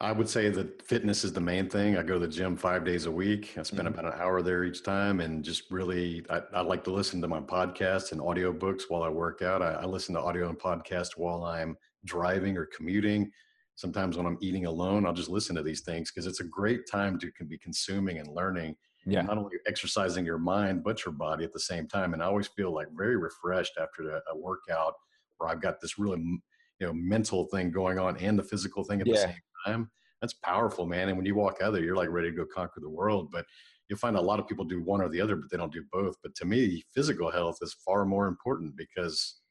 I 0.01 0.11
would 0.11 0.27
say 0.27 0.49
that 0.49 0.81
fitness 0.81 1.23
is 1.23 1.31
the 1.31 1.41
main 1.41 1.69
thing. 1.69 1.95
I 1.95 2.01
go 2.01 2.15
to 2.15 2.25
the 2.25 2.27
gym 2.27 2.57
five 2.57 2.83
days 2.83 3.05
a 3.05 3.11
week. 3.11 3.53
I 3.55 3.61
spend 3.61 3.87
mm-hmm. 3.87 3.99
about 3.99 4.13
an 4.13 4.19
hour 4.19 4.41
there 4.41 4.63
each 4.63 4.81
time 4.83 5.19
and 5.19 5.43
just 5.43 5.69
really, 5.69 6.25
I, 6.27 6.41
I, 6.55 6.61
like 6.61 6.83
to 6.85 6.91
listen 6.91 7.21
to 7.21 7.27
my 7.27 7.39
podcasts 7.39 8.11
and 8.11 8.19
audiobooks 8.19 8.85
while 8.89 9.03
I 9.03 9.09
work 9.09 9.43
out. 9.43 9.61
I, 9.61 9.73
I 9.73 9.85
listen 9.85 10.15
to 10.15 10.21
audio 10.21 10.49
and 10.49 10.57
podcast 10.57 11.09
while 11.17 11.43
I'm 11.43 11.77
driving 12.03 12.57
or 12.57 12.65
commuting. 12.65 13.31
Sometimes 13.75 14.17
when 14.17 14.25
I'm 14.25 14.39
eating 14.41 14.65
alone, 14.65 15.05
I'll 15.05 15.13
just 15.13 15.29
listen 15.29 15.55
to 15.55 15.61
these 15.61 15.81
things 15.81 16.11
because 16.11 16.25
it's 16.25 16.39
a 16.39 16.45
great 16.45 16.87
time 16.89 17.19
to 17.19 17.31
can 17.33 17.45
be 17.45 17.59
consuming 17.59 18.17
and 18.17 18.27
learning. 18.27 18.75
Yeah. 19.05 19.21
Not 19.21 19.37
only 19.37 19.57
exercising 19.65 20.25
your 20.25 20.37
mind, 20.37 20.83
but 20.83 21.05
your 21.05 21.13
body 21.13 21.43
at 21.43 21.53
the 21.53 21.59
same 21.59 21.87
time. 21.87 22.13
And 22.13 22.21
I 22.21 22.27
always 22.27 22.47
feel 22.47 22.73
like 22.73 22.87
very 22.95 23.17
refreshed 23.17 23.77
after 23.81 24.11
a, 24.11 24.21
a 24.31 24.37
workout 24.37 24.93
where 25.37 25.49
I've 25.49 25.61
got 25.61 25.81
this 25.81 25.97
really, 25.97 26.19
you 26.19 26.87
know, 26.87 26.93
mental 26.93 27.45
thing 27.45 27.71
going 27.71 27.97
on 27.97 28.17
and 28.17 28.37
the 28.37 28.43
physical 28.43 28.83
thing 28.83 29.01
at 29.01 29.07
yeah. 29.07 29.13
the 29.13 29.19
same 29.19 29.35
time 29.65 29.91
that's 30.21 30.33
powerful 30.33 30.85
man 30.85 31.09
and 31.09 31.17
when 31.17 31.25
you 31.25 31.35
walk 31.35 31.57
out 31.61 31.73
there 31.73 31.83
you're 31.83 31.95
like 31.95 32.09
ready 32.09 32.29
to 32.29 32.37
go 32.37 32.45
conquer 32.45 32.79
the 32.79 32.89
world 32.89 33.29
but 33.31 33.45
you'll 33.89 33.99
find 33.99 34.15
a 34.15 34.21
lot 34.21 34.39
of 34.39 34.47
people 34.47 34.63
do 34.63 34.81
one 34.81 35.01
or 35.01 35.09
the 35.09 35.19
other 35.19 35.35
but 35.35 35.49
they 35.49 35.57
don't 35.57 35.73
do 35.73 35.83
both 35.91 36.15
but 36.23 36.33
to 36.35 36.45
me 36.45 36.83
physical 36.93 37.31
health 37.31 37.57
is 37.61 37.75
far 37.85 38.05
more 38.05 38.27
important 38.27 38.75
because 38.77 39.41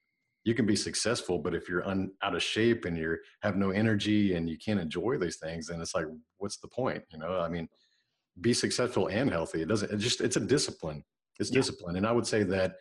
you 0.44 0.54
can 0.54 0.64
be 0.64 0.76
successful 0.76 1.38
but 1.38 1.54
if 1.54 1.68
you're 1.68 1.86
un, 1.86 2.10
out 2.22 2.34
of 2.34 2.42
shape 2.42 2.84
and 2.84 2.96
you 2.96 3.16
have 3.42 3.56
no 3.56 3.70
energy 3.70 4.34
and 4.34 4.48
you 4.48 4.56
can't 4.56 4.80
enjoy 4.80 5.18
these 5.18 5.36
things 5.36 5.66
then 5.66 5.80
it's 5.80 5.94
like 5.94 6.06
what's 6.38 6.58
the 6.58 6.68
point 6.68 7.02
you 7.10 7.18
know 7.18 7.40
i 7.40 7.48
mean 7.48 7.68
be 8.40 8.52
successful 8.52 9.08
and 9.08 9.30
healthy 9.30 9.62
it 9.62 9.68
doesn't 9.68 9.90
it 9.92 9.98
just 9.98 10.20
it's 10.20 10.36
a 10.36 10.40
discipline 10.40 11.02
it's 11.38 11.50
yeah. 11.50 11.58
discipline 11.58 11.96
and 11.96 12.06
i 12.06 12.12
would 12.12 12.26
say 12.26 12.42
that 12.42 12.76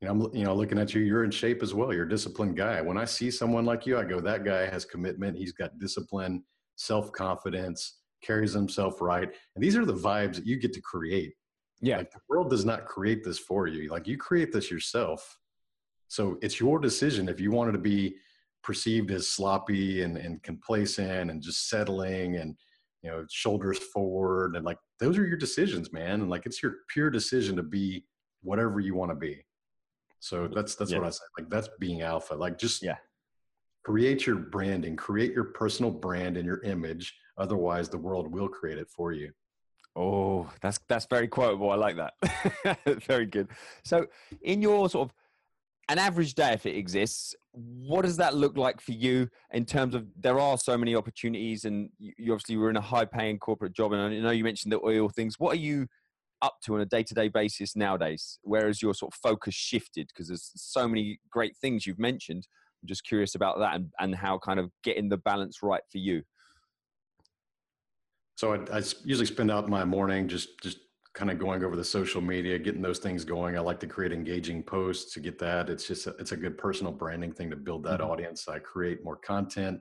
you 0.00 0.08
know, 0.08 0.26
I'm 0.26 0.36
you 0.36 0.44
know 0.44 0.54
looking 0.54 0.78
at 0.78 0.94
you. 0.94 1.00
You're 1.00 1.24
in 1.24 1.30
shape 1.30 1.62
as 1.62 1.72
well. 1.72 1.92
You're 1.92 2.04
a 2.04 2.08
disciplined 2.08 2.56
guy. 2.56 2.80
When 2.80 2.98
I 2.98 3.04
see 3.04 3.30
someone 3.30 3.64
like 3.64 3.86
you, 3.86 3.98
I 3.98 4.04
go, 4.04 4.20
that 4.20 4.44
guy 4.44 4.68
has 4.68 4.84
commitment. 4.84 5.36
He's 5.36 5.52
got 5.52 5.78
discipline 5.78 6.44
self 6.76 7.10
confidence, 7.12 8.00
carries 8.22 8.52
himself 8.52 9.00
right. 9.00 9.30
And 9.54 9.64
these 9.64 9.76
are 9.76 9.84
the 9.84 9.94
vibes 9.94 10.34
that 10.34 10.46
you 10.46 10.58
get 10.58 10.72
to 10.74 10.80
create. 10.80 11.34
Yeah. 11.80 11.98
Like 11.98 12.12
the 12.12 12.20
world 12.28 12.50
does 12.50 12.64
not 12.64 12.86
create 12.86 13.24
this 13.24 13.38
for 13.38 13.66
you. 13.66 13.90
Like 13.90 14.06
you 14.06 14.16
create 14.16 14.52
this 14.52 14.70
yourself. 14.70 15.38
So 16.08 16.38
it's 16.42 16.60
your 16.60 16.78
decision 16.78 17.28
if 17.28 17.40
you 17.40 17.50
wanted 17.50 17.72
to 17.72 17.78
be 17.78 18.16
perceived 18.62 19.10
as 19.10 19.28
sloppy 19.28 20.02
and, 20.02 20.16
and 20.16 20.42
complacent 20.42 21.30
and 21.30 21.42
just 21.42 21.68
settling 21.68 22.36
and 22.36 22.56
you 23.04 23.10
know 23.10 23.24
shoulders 23.30 23.78
forward 23.78 24.56
and 24.56 24.64
like 24.64 24.78
those 24.98 25.18
are 25.18 25.26
your 25.26 25.36
decisions 25.36 25.92
man 25.92 26.22
and 26.22 26.30
like 26.30 26.46
it's 26.46 26.62
your 26.62 26.76
pure 26.88 27.10
decision 27.10 27.54
to 27.54 27.62
be 27.62 28.04
whatever 28.42 28.80
you 28.80 28.94
want 28.94 29.10
to 29.10 29.14
be. 29.14 29.44
So 30.20 30.48
that's 30.48 30.74
that's 30.74 30.90
yeah. 30.90 30.98
what 30.98 31.06
i 31.06 31.10
say 31.10 31.24
like 31.38 31.50
that's 31.50 31.68
being 31.78 32.00
alpha 32.00 32.34
like 32.34 32.58
just 32.58 32.82
yeah. 32.82 32.96
create 33.84 34.26
your 34.26 34.36
branding 34.36 34.96
create 34.96 35.32
your 35.32 35.44
personal 35.44 35.90
brand 35.90 36.38
and 36.38 36.46
your 36.46 36.62
image 36.62 37.14
otherwise 37.36 37.90
the 37.90 37.98
world 37.98 38.32
will 38.32 38.48
create 38.48 38.78
it 38.78 38.88
for 38.88 39.12
you. 39.12 39.30
Oh 39.94 40.50
that's 40.62 40.80
that's 40.88 41.06
very 41.06 41.28
quotable 41.28 41.70
i 41.70 41.74
like 41.74 41.96
that. 41.96 42.14
Very 43.02 43.26
good. 43.26 43.48
So 43.84 44.06
in 44.40 44.62
your 44.62 44.88
sort 44.88 45.10
of 45.10 45.14
an 45.90 45.98
average 45.98 46.34
day 46.34 46.54
if 46.54 46.64
it 46.64 46.74
exists 46.76 47.34
what 47.54 48.02
does 48.02 48.16
that 48.16 48.34
look 48.34 48.56
like 48.56 48.80
for 48.80 48.92
you 48.92 49.28
in 49.52 49.64
terms 49.64 49.94
of 49.94 50.06
there 50.18 50.40
are 50.40 50.58
so 50.58 50.76
many 50.76 50.94
opportunities 50.94 51.64
and 51.64 51.88
you 51.98 52.32
obviously 52.32 52.56
were 52.56 52.68
in 52.68 52.76
a 52.76 52.80
high 52.80 53.04
paying 53.04 53.38
corporate 53.38 53.72
job 53.72 53.92
and 53.92 54.02
i 54.02 54.08
know 54.08 54.30
you 54.30 54.42
mentioned 54.42 54.72
the 54.72 54.80
oil 54.84 55.08
things. 55.08 55.38
What 55.38 55.52
are 55.52 55.60
you 55.60 55.86
up 56.42 56.56
to 56.64 56.74
on 56.74 56.80
a 56.80 56.86
day-to-day 56.86 57.28
basis 57.28 57.76
nowadays? 57.76 58.38
Whereas 58.42 58.82
your 58.82 58.92
sort 58.92 59.14
of 59.14 59.18
focus 59.18 59.54
shifted? 59.54 60.08
Because 60.08 60.28
there's 60.28 60.50
so 60.56 60.88
many 60.88 61.18
great 61.30 61.56
things 61.56 61.86
you've 61.86 61.98
mentioned. 61.98 62.46
I'm 62.82 62.88
just 62.88 63.04
curious 63.04 63.34
about 63.34 63.58
that 63.60 63.76
and, 63.76 63.90
and 63.98 64.14
how 64.14 64.38
kind 64.38 64.60
of 64.60 64.70
getting 64.82 65.08
the 65.08 65.16
balance 65.16 65.58
right 65.62 65.82
for 65.90 65.98
you. 65.98 66.22
So 68.36 68.52
I, 68.52 68.78
I 68.78 68.82
usually 69.04 69.26
spend 69.26 69.50
out 69.50 69.68
my 69.68 69.84
morning 69.84 70.28
just 70.28 70.60
just 70.60 70.78
kind 71.14 71.30
of 71.30 71.38
going 71.38 71.62
over 71.62 71.76
the 71.76 71.84
social 71.84 72.20
media, 72.20 72.58
getting 72.58 72.82
those 72.82 72.98
things 72.98 73.24
going. 73.24 73.56
I 73.56 73.60
like 73.60 73.78
to 73.80 73.86
create 73.86 74.12
engaging 74.12 74.62
posts 74.64 75.12
to 75.14 75.20
get 75.20 75.38
that. 75.38 75.70
It's 75.70 75.86
just 75.86 76.08
a, 76.08 76.10
it's 76.18 76.32
a 76.32 76.36
good 76.36 76.58
personal 76.58 76.92
branding 76.92 77.32
thing 77.32 77.50
to 77.50 77.56
build 77.56 77.84
that 77.84 78.00
mm-hmm. 78.00 78.10
audience. 78.10 78.48
I 78.48 78.58
create 78.58 79.04
more 79.04 79.16
content. 79.16 79.80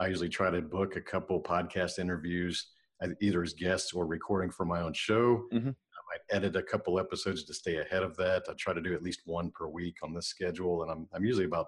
I 0.00 0.08
usually 0.08 0.28
try 0.28 0.50
to 0.50 0.60
book 0.60 0.96
a 0.96 1.00
couple 1.00 1.40
podcast 1.40 2.00
interviews, 2.00 2.72
either 3.20 3.42
as 3.42 3.52
guests 3.52 3.92
or 3.92 4.06
recording 4.06 4.50
for 4.50 4.64
my 4.64 4.80
own 4.80 4.92
show. 4.92 5.44
Mm-hmm. 5.52 5.68
I 5.68 5.70
might 5.70 6.36
edit 6.36 6.56
a 6.56 6.62
couple 6.62 6.98
episodes 6.98 7.44
to 7.44 7.54
stay 7.54 7.76
ahead 7.76 8.02
of 8.02 8.16
that. 8.16 8.42
I 8.50 8.54
try 8.58 8.74
to 8.74 8.80
do 8.80 8.94
at 8.94 9.04
least 9.04 9.22
one 9.24 9.52
per 9.52 9.68
week 9.68 9.98
on 10.02 10.12
this 10.12 10.26
schedule, 10.26 10.82
and 10.82 10.90
I'm 10.90 11.08
I'm 11.14 11.24
usually 11.24 11.46
about 11.46 11.66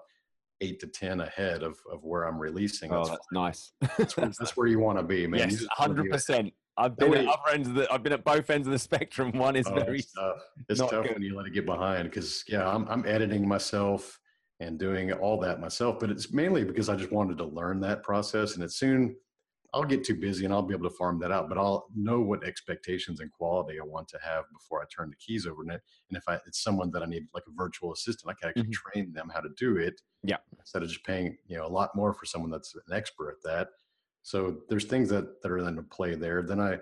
eight 0.59 0.81
to 0.81 0.87
ten 0.87 1.21
ahead 1.21 1.63
of, 1.63 1.77
of 1.89 2.03
where 2.03 2.23
I'm 2.23 2.37
releasing. 2.37 2.91
Oh, 2.91 3.05
that's, 3.05 3.09
that's 3.09 3.27
nice. 3.31 3.71
that's, 3.97 4.17
where, 4.17 4.31
that's, 4.37 4.57
where, 4.57 4.67
you 4.67 4.79
want 4.79 4.97
to 4.99 5.03
be, 5.03 5.25
man. 5.27 5.49
Yes, 5.49 5.65
hundred 5.71 6.11
percent. 6.11 6.53
I've 6.77 6.97
been 6.97 7.13
at 7.13 7.27
other 7.27 7.53
ends 7.53 7.67
of 7.69 7.75
the, 7.75 7.91
I've 7.91 8.03
been 8.03 8.13
at 8.13 8.23
both 8.23 8.49
ends 8.49 8.67
of 8.67 8.73
the 8.73 8.79
spectrum. 8.89 9.31
One 9.31 9.55
is 9.55 9.67
oh, 9.67 9.75
very 9.75 9.99
it's 9.99 10.11
tough, 10.13 10.37
it's 10.69 10.79
tough 10.79 11.07
when 11.11 11.21
you 11.21 11.35
let 11.35 11.45
it 11.45 11.53
get 11.53 11.65
behind 11.65 12.09
because 12.09 12.43
yeah, 12.47 12.67
I'm 12.67 12.87
I'm 12.87 13.05
editing 13.05 13.47
myself 13.47 14.19
and 14.59 14.79
doing 14.79 15.11
all 15.11 15.39
that 15.41 15.59
myself, 15.59 15.99
but 15.99 16.09
it's 16.09 16.31
mainly 16.31 16.63
because 16.63 16.87
I 16.89 16.95
just 16.95 17.11
wanted 17.11 17.37
to 17.39 17.45
learn 17.45 17.81
that 17.81 18.03
process, 18.03 18.55
and 18.55 18.63
it 18.63 18.71
soon 18.71 19.15
I'll 19.75 19.83
get 19.83 20.05
too 20.05 20.15
busy 20.15 20.45
and 20.45 20.53
I'll 20.53 20.61
be 20.61 20.73
able 20.73 20.89
to 20.89 20.95
farm 20.95 21.19
that 21.19 21.33
out, 21.33 21.49
but 21.49 21.57
I'll 21.57 21.87
know 21.93 22.21
what 22.21 22.45
expectations 22.45 23.19
and 23.19 23.29
quality 23.29 23.77
I 23.77 23.83
want 23.83 24.07
to 24.07 24.19
have 24.23 24.45
before 24.53 24.81
I 24.81 24.85
turn 24.85 25.09
the 25.09 25.17
keys 25.17 25.45
over. 25.45 25.63
And 25.63 25.81
if 26.11 26.23
I, 26.29 26.35
it's 26.47 26.63
someone 26.63 26.91
that 26.91 27.03
I 27.03 27.05
need 27.05 27.23
like 27.33 27.43
a 27.45 27.51
virtual 27.53 27.91
assistant, 27.91 28.31
I 28.31 28.39
can 28.39 28.49
actually 28.49 28.71
mm-hmm. 28.71 28.89
train 28.93 29.13
them 29.13 29.29
how 29.33 29.41
to 29.41 29.49
do 29.57 29.75
it. 29.75 29.99
Yeah. 30.23 30.37
Instead 30.57 30.83
of 30.83 30.87
just 30.87 31.03
paying, 31.03 31.37
you 31.47 31.57
know, 31.57 31.65
a 31.65 31.67
lot 31.67 31.89
more 31.93 32.13
for 32.13 32.25
someone 32.25 32.51
that's 32.51 32.73
an 32.73 32.95
expert 32.95 33.31
at 33.31 33.43
that. 33.43 33.67
So 34.25 34.57
there's 34.69 34.85
things 34.85 35.09
that, 35.09 35.41
that 35.41 35.51
are 35.51 35.59
in 35.59 35.83
play 35.85 36.15
there. 36.15 36.41
Then 36.41 36.59
I 36.59 36.79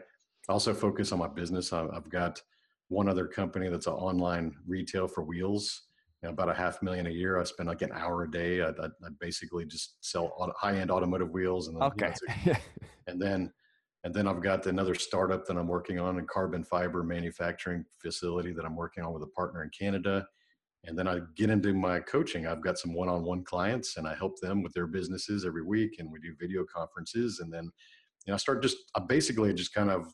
also 0.50 0.74
focus 0.74 1.12
on 1.12 1.20
my 1.20 1.28
business. 1.28 1.74
I've 1.74 2.10
got 2.10 2.42
one 2.88 3.10
other 3.10 3.28
company 3.28 3.70
that's 3.70 3.88
an 3.88 3.94
online 3.94 4.56
retail 4.66 5.08
for 5.08 5.24
wheels 5.24 5.84
know, 6.24 6.30
about 6.30 6.50
a 6.50 6.54
half 6.54 6.82
million 6.82 7.08
a 7.08 7.12
year. 7.12 7.40
I 7.40 7.44
spend 7.44 7.70
like 7.70 7.82
an 7.82 7.92
hour 7.94 8.24
a 8.24 8.32
day. 8.32 8.62
I, 8.62 8.70
I, 8.70 8.86
I 8.86 9.10
basically 9.20 9.66
just 9.66 10.04
sell 10.04 10.34
auto, 10.38 10.54
high-end 10.58 10.90
automotive 10.90 11.32
wheels, 11.32 11.68
and 11.68 11.78
then, 11.78 11.84
okay, 11.84 12.14
you 12.46 12.52
know, 12.54 12.60
and 13.08 13.22
then 13.22 13.52
and 14.06 14.14
then 14.14 14.28
I've 14.28 14.42
got 14.42 14.66
another 14.66 14.96
startup 14.96 15.46
that 15.46 15.56
I'm 15.56 15.68
working 15.68 15.98
on, 15.98 16.20
a 16.20 16.24
carbon 16.24 16.64
fiber 16.66 17.04
manufacturing 17.04 17.86
facility 18.02 18.52
that 18.52 18.66
I'm 18.66 18.76
working 18.76 19.04
on 19.04 19.14
with 19.14 19.24
a 19.24 19.28
partner 19.28 19.64
in 19.64 19.70
Canada. 19.70 20.28
And 20.86 20.98
then 20.98 21.08
I 21.08 21.20
get 21.36 21.50
into 21.50 21.74
my 21.74 22.00
coaching. 22.00 22.46
I've 22.46 22.64
got 22.64 22.78
some 22.78 22.94
one-on-one 22.94 23.46
clients, 23.46 23.98
and 23.98 24.08
I 24.08 24.16
help 24.16 24.40
them 24.40 24.62
with 24.62 24.74
their 24.74 24.88
businesses 24.88 25.46
every 25.46 25.64
week, 25.64 25.96
and 26.00 26.12
we 26.12 26.20
do 26.20 26.36
video 26.40 26.66
conferences. 26.66 27.40
And 27.40 27.52
then, 27.52 27.64
you 28.26 28.32
know, 28.32 28.34
I 28.34 28.38
start 28.38 28.62
just 28.62 28.78
I 28.96 29.00
basically 29.00 29.54
just 29.54 29.74
kind 29.74 29.90
of 29.90 30.14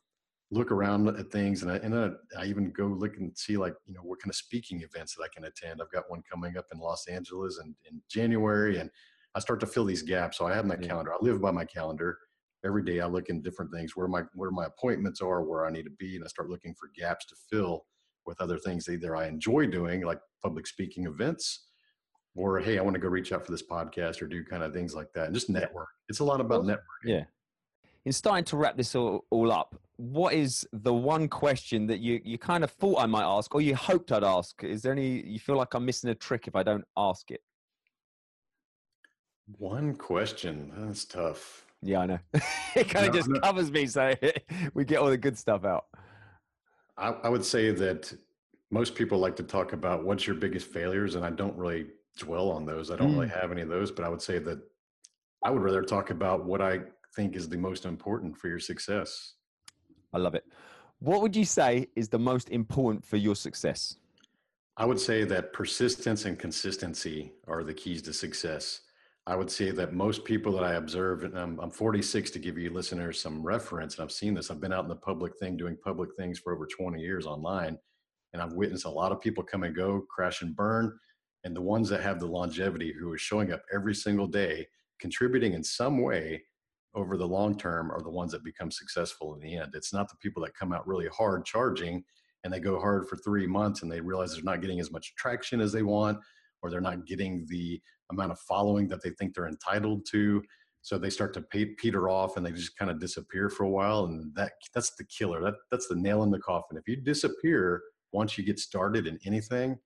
look 0.52 0.72
around 0.72 1.08
at 1.08 1.32
things 1.32 1.62
and 1.62 1.72
I, 1.72 1.76
and 1.78 1.96
I, 1.96 2.10
I 2.40 2.46
even 2.46 2.72
go 2.72 2.88
look 2.88 3.18
and 3.18 3.38
see 3.38 3.56
like 3.58 3.74
you 3.86 3.94
know 3.94 4.02
what 4.02 4.20
kind 4.20 4.32
of 4.32 4.36
speaking 4.36 4.82
events 4.82 5.16
that 5.16 5.24
I 5.24 5.28
can 5.34 5.46
attend. 5.46 5.82
I've 5.82 5.92
got 5.92 6.10
one 6.10 6.24
coming 6.30 6.58
up 6.58 6.66
in 6.74 6.80
Los 6.80 7.08
Angeles 7.08 7.60
in, 7.64 7.76
in 7.90 8.02
January, 8.10 8.80
and 8.80 8.90
I 9.36 9.40
start 9.40 9.60
to 9.62 9.68
fill 9.68 9.86
these 9.86 10.02
gaps. 10.02 10.38
So 10.38 10.48
I 10.48 10.54
have 10.56 10.66
my 10.66 10.76
yeah. 10.82 10.88
calendar. 10.88 11.14
I 11.14 11.18
live 11.22 11.42
by 11.42 11.52
my 11.52 11.66
calendar. 11.66 12.18
Every 12.66 12.84
day 12.84 13.00
I 13.00 13.06
look 13.06 13.30
in 13.30 13.42
different 13.42 13.72
things 13.72 13.96
where 13.96 14.08
my 14.08 14.24
where 14.34 14.52
my 14.52 14.66
appointments 14.66 15.22
are, 15.22 15.44
where 15.44 15.66
I 15.66 15.72
need 15.72 15.86
to 15.86 15.92
be, 15.92 16.16
and 16.16 16.26
I 16.26 16.28
start 16.28 16.50
looking 16.50 16.74
for 16.76 16.90
gaps 16.98 17.26
to 17.28 17.36
fill 17.50 17.86
with 18.30 18.42
other 18.42 18.58
things 18.58 18.88
either 18.88 19.16
I 19.16 19.28
enjoy 19.28 19.68
doing, 19.68 20.06
like 20.06 20.20
public 20.42 20.68
speaking 20.68 21.06
events, 21.06 21.66
or 22.36 22.60
hey, 22.60 22.78
I 22.78 22.82
want 22.82 22.94
to 22.94 23.02
go 23.02 23.10
reach 23.10 23.34
out 23.34 23.46
for 23.46 23.52
this 23.52 23.68
podcast 23.68 24.22
or 24.22 24.28
do 24.28 24.44
kind 24.46 24.64
of 24.64 24.74
things 24.74 24.96
like 24.96 25.12
that, 25.16 25.26
and 25.26 25.34
just 25.34 25.50
network. 25.50 25.90
It's 26.08 26.20
a 26.20 26.24
lot 26.24 26.40
about 26.40 26.64
networking. 26.64 26.78
Yeah, 27.04 27.24
in 28.06 28.14
starting 28.14 28.46
to 28.46 28.58
wrap 28.58 28.78
this 28.78 28.96
all, 28.96 29.26
all 29.30 29.52
up, 29.52 29.76
what 29.98 30.34
is 30.34 30.68
the 30.72 30.94
one 30.94 31.28
question 31.28 31.86
that 31.88 32.00
you, 32.00 32.22
you 32.24 32.38
kind 32.38 32.64
of 32.64 32.72
thought 32.72 33.02
I 33.02 33.06
might 33.06 33.24
ask 33.24 33.54
or 33.54 33.62
you 33.62 33.76
hoped 33.76 34.12
I'd 34.12 34.24
ask? 34.24 34.64
Is 34.64 34.82
there 34.82 34.94
any, 34.94 35.22
you 35.28 35.40
feel 35.40 35.58
like 35.58 35.74
I'm 35.74 35.86
missing 35.86 36.10
a 36.10 36.16
trick 36.16 36.48
if 36.48 36.56
I 36.56 36.64
don't 36.64 36.86
ask 36.98 37.30
it? 37.32 37.42
One 39.58 39.96
question. 39.96 40.72
That's 40.78 41.06
tough. 41.06 41.66
Yeah, 41.82 42.00
I 42.00 42.06
know. 42.06 42.20
it 42.76 42.90
kind 42.90 43.08
of 43.08 43.14
just 43.14 43.30
no. 43.30 43.40
covers 43.42 43.72
me. 43.72 43.86
So 43.88 44.14
we 44.74 44.86
get 44.86 45.00
all 45.00 45.10
the 45.10 45.18
good 45.18 45.38
stuff 45.38 45.66
out. 45.66 45.86
I, 47.00 47.10
I 47.24 47.30
would 47.30 47.46
say 47.46 47.72
that 47.72 48.14
most 48.72 48.94
people 48.94 49.18
like 49.18 49.36
to 49.38 49.44
talk 49.44 49.74
about 49.74 50.04
what's 50.04 50.28
your 50.28 50.36
biggest 50.36 50.68
failures, 50.68 51.16
and 51.16 51.26
I 51.26 51.30
don't 51.30 51.58
really 51.58 51.88
dwell 52.18 52.52
on 52.52 52.66
those. 52.66 52.92
I 52.92 52.98
don't 52.98 53.12
mm. 53.12 53.16
really 53.16 53.30
have 53.30 53.52
any 53.52 53.62
of 53.62 53.70
those, 53.70 53.92
but 53.92 54.06
I 54.06 54.10
would 54.10 54.22
say 54.22 54.40
that 54.40 54.60
I 55.44 55.50
would 55.50 55.62
rather 55.62 55.82
talk 55.82 56.10
about 56.10 56.46
what 56.46 56.62
I 56.62 56.82
think 57.16 57.36
is 57.36 57.50
the 57.50 57.58
most 57.58 57.86
important 57.86 58.38
for 58.38 58.50
your 58.50 58.60
success. 58.60 59.34
I 60.14 60.18
love 60.18 60.36
it. 60.36 60.46
What 61.00 61.22
would 61.22 61.36
you 61.36 61.46
say 61.46 61.88
is 61.96 62.10
the 62.10 62.20
most 62.20 62.50
important 62.50 63.06
for 63.06 63.18
your 63.18 63.36
success? 63.36 63.96
I 64.76 64.86
would 64.86 65.00
say 65.00 65.24
that 65.26 65.54
persistence 65.54 66.26
and 66.26 66.38
consistency 66.38 67.34
are 67.48 67.64
the 67.64 67.74
keys 67.74 68.02
to 68.04 68.14
success. 68.14 68.82
I 69.30 69.36
would 69.36 69.52
say 69.52 69.70
that 69.70 69.94
most 69.94 70.26
people 70.26 70.52
that 70.54 70.64
I 70.64 70.74
observe, 70.74 71.24
and 71.24 71.38
I'm, 71.38 71.60
I'm 71.60 71.70
46 71.70 72.32
to 72.32 72.40
give 72.40 72.58
you 72.58 72.72
listeners 72.72 73.22
some 73.22 73.44
reference, 73.44 73.96
and 73.96 74.04
I've 74.04 74.12
seen 74.12 74.34
this. 74.34 74.50
I've 74.50 74.60
been 74.60 74.74
out 74.74 74.86
in 74.86 74.90
the 74.90 74.96
public 74.96 75.38
thing 75.38 75.56
doing 75.56 75.78
public 75.84 76.10
things 76.18 76.40
for 76.40 76.52
over 76.52 76.66
20 76.66 77.00
years 77.00 77.28
online, 77.28 77.78
and 78.34 78.42
I've 78.42 78.54
witnessed 78.54 78.86
a 78.86 78.90
lot 78.90 79.12
of 79.12 79.22
people 79.22 79.44
come 79.44 79.62
and 79.62 79.76
go, 79.76 80.04
crash 80.10 80.42
and 80.42 80.56
burn. 80.56 80.98
And 81.44 81.56
the 81.56 81.62
ones 81.62 81.90
that 81.90 82.02
have 82.02 82.20
the 82.20 82.26
longevity, 82.26 82.92
who 83.00 83.12
are 83.12 83.20
showing 83.20 83.54
up 83.54 83.62
every 83.72 83.94
single 83.94 84.26
day, 84.26 84.66
contributing 85.00 85.54
in 85.54 85.64
some 85.64 86.02
way, 86.02 86.42
over 86.96 87.16
the 87.16 87.28
long 87.28 87.56
term 87.56 87.92
are 87.92 88.02
the 88.02 88.10
ones 88.10 88.32
that 88.32 88.44
become 88.44 88.72
successful 88.72 89.36
in 89.36 89.42
the 89.42 89.58
end. 89.58 89.74
It's 89.76 89.94
not 89.94 90.10
the 90.10 90.18
people 90.18 90.42
that 90.44 90.56
come 90.56 90.74
out 90.74 90.88
really 90.88 91.08
hard 91.16 91.46
charging 91.46 92.04
and 92.44 92.52
they 92.52 92.60
go 92.60 92.80
hard 92.80 93.08
for 93.08 93.16
three 93.18 93.46
months 93.46 93.84
and 93.84 93.92
they 93.92 94.02
realize 94.02 94.34
they're 94.34 94.44
not 94.44 94.62
getting 94.62 94.80
as 94.80 94.92
much 94.92 95.14
traction 95.16 95.62
as 95.62 95.72
they 95.72 95.84
want 95.84 96.18
or 96.62 96.70
they're 96.70 96.82
not 96.82 97.06
getting 97.06 97.46
the 97.48 97.82
amount 98.12 98.32
of 98.32 98.40
following 98.40 98.88
that 98.88 99.04
they 99.04 99.12
think 99.12 99.34
they're 99.34 99.48
entitled 99.48 100.06
to. 100.12 100.44
So 100.82 100.98
they 100.98 101.10
start 101.10 101.34
to 101.34 101.42
pay, 101.42 101.66
peter 101.66 102.10
off 102.10 102.38
and 102.38 102.46
they 102.46 102.52
just 102.52 102.78
kind 102.78 102.90
of 102.90 103.00
disappear 103.00 103.50
for 103.50 103.64
a 103.64 103.70
while. 103.70 104.06
And 104.06 104.34
that 104.36 104.54
that's 104.74 104.96
the 104.96 105.04
killer. 105.06 105.42
That 105.42 105.56
that's 105.72 105.88
the 105.88 105.96
nail 105.96 106.24
in 106.24 106.32
the 106.32 106.40
coffin. 106.40 106.78
If 106.78 106.88
you 106.88 106.96
disappear 106.96 107.82
once 108.12 108.38
you 108.38 108.44
get 108.44 108.60
started 108.60 109.06
in 109.08 109.20
anything, 109.26 109.78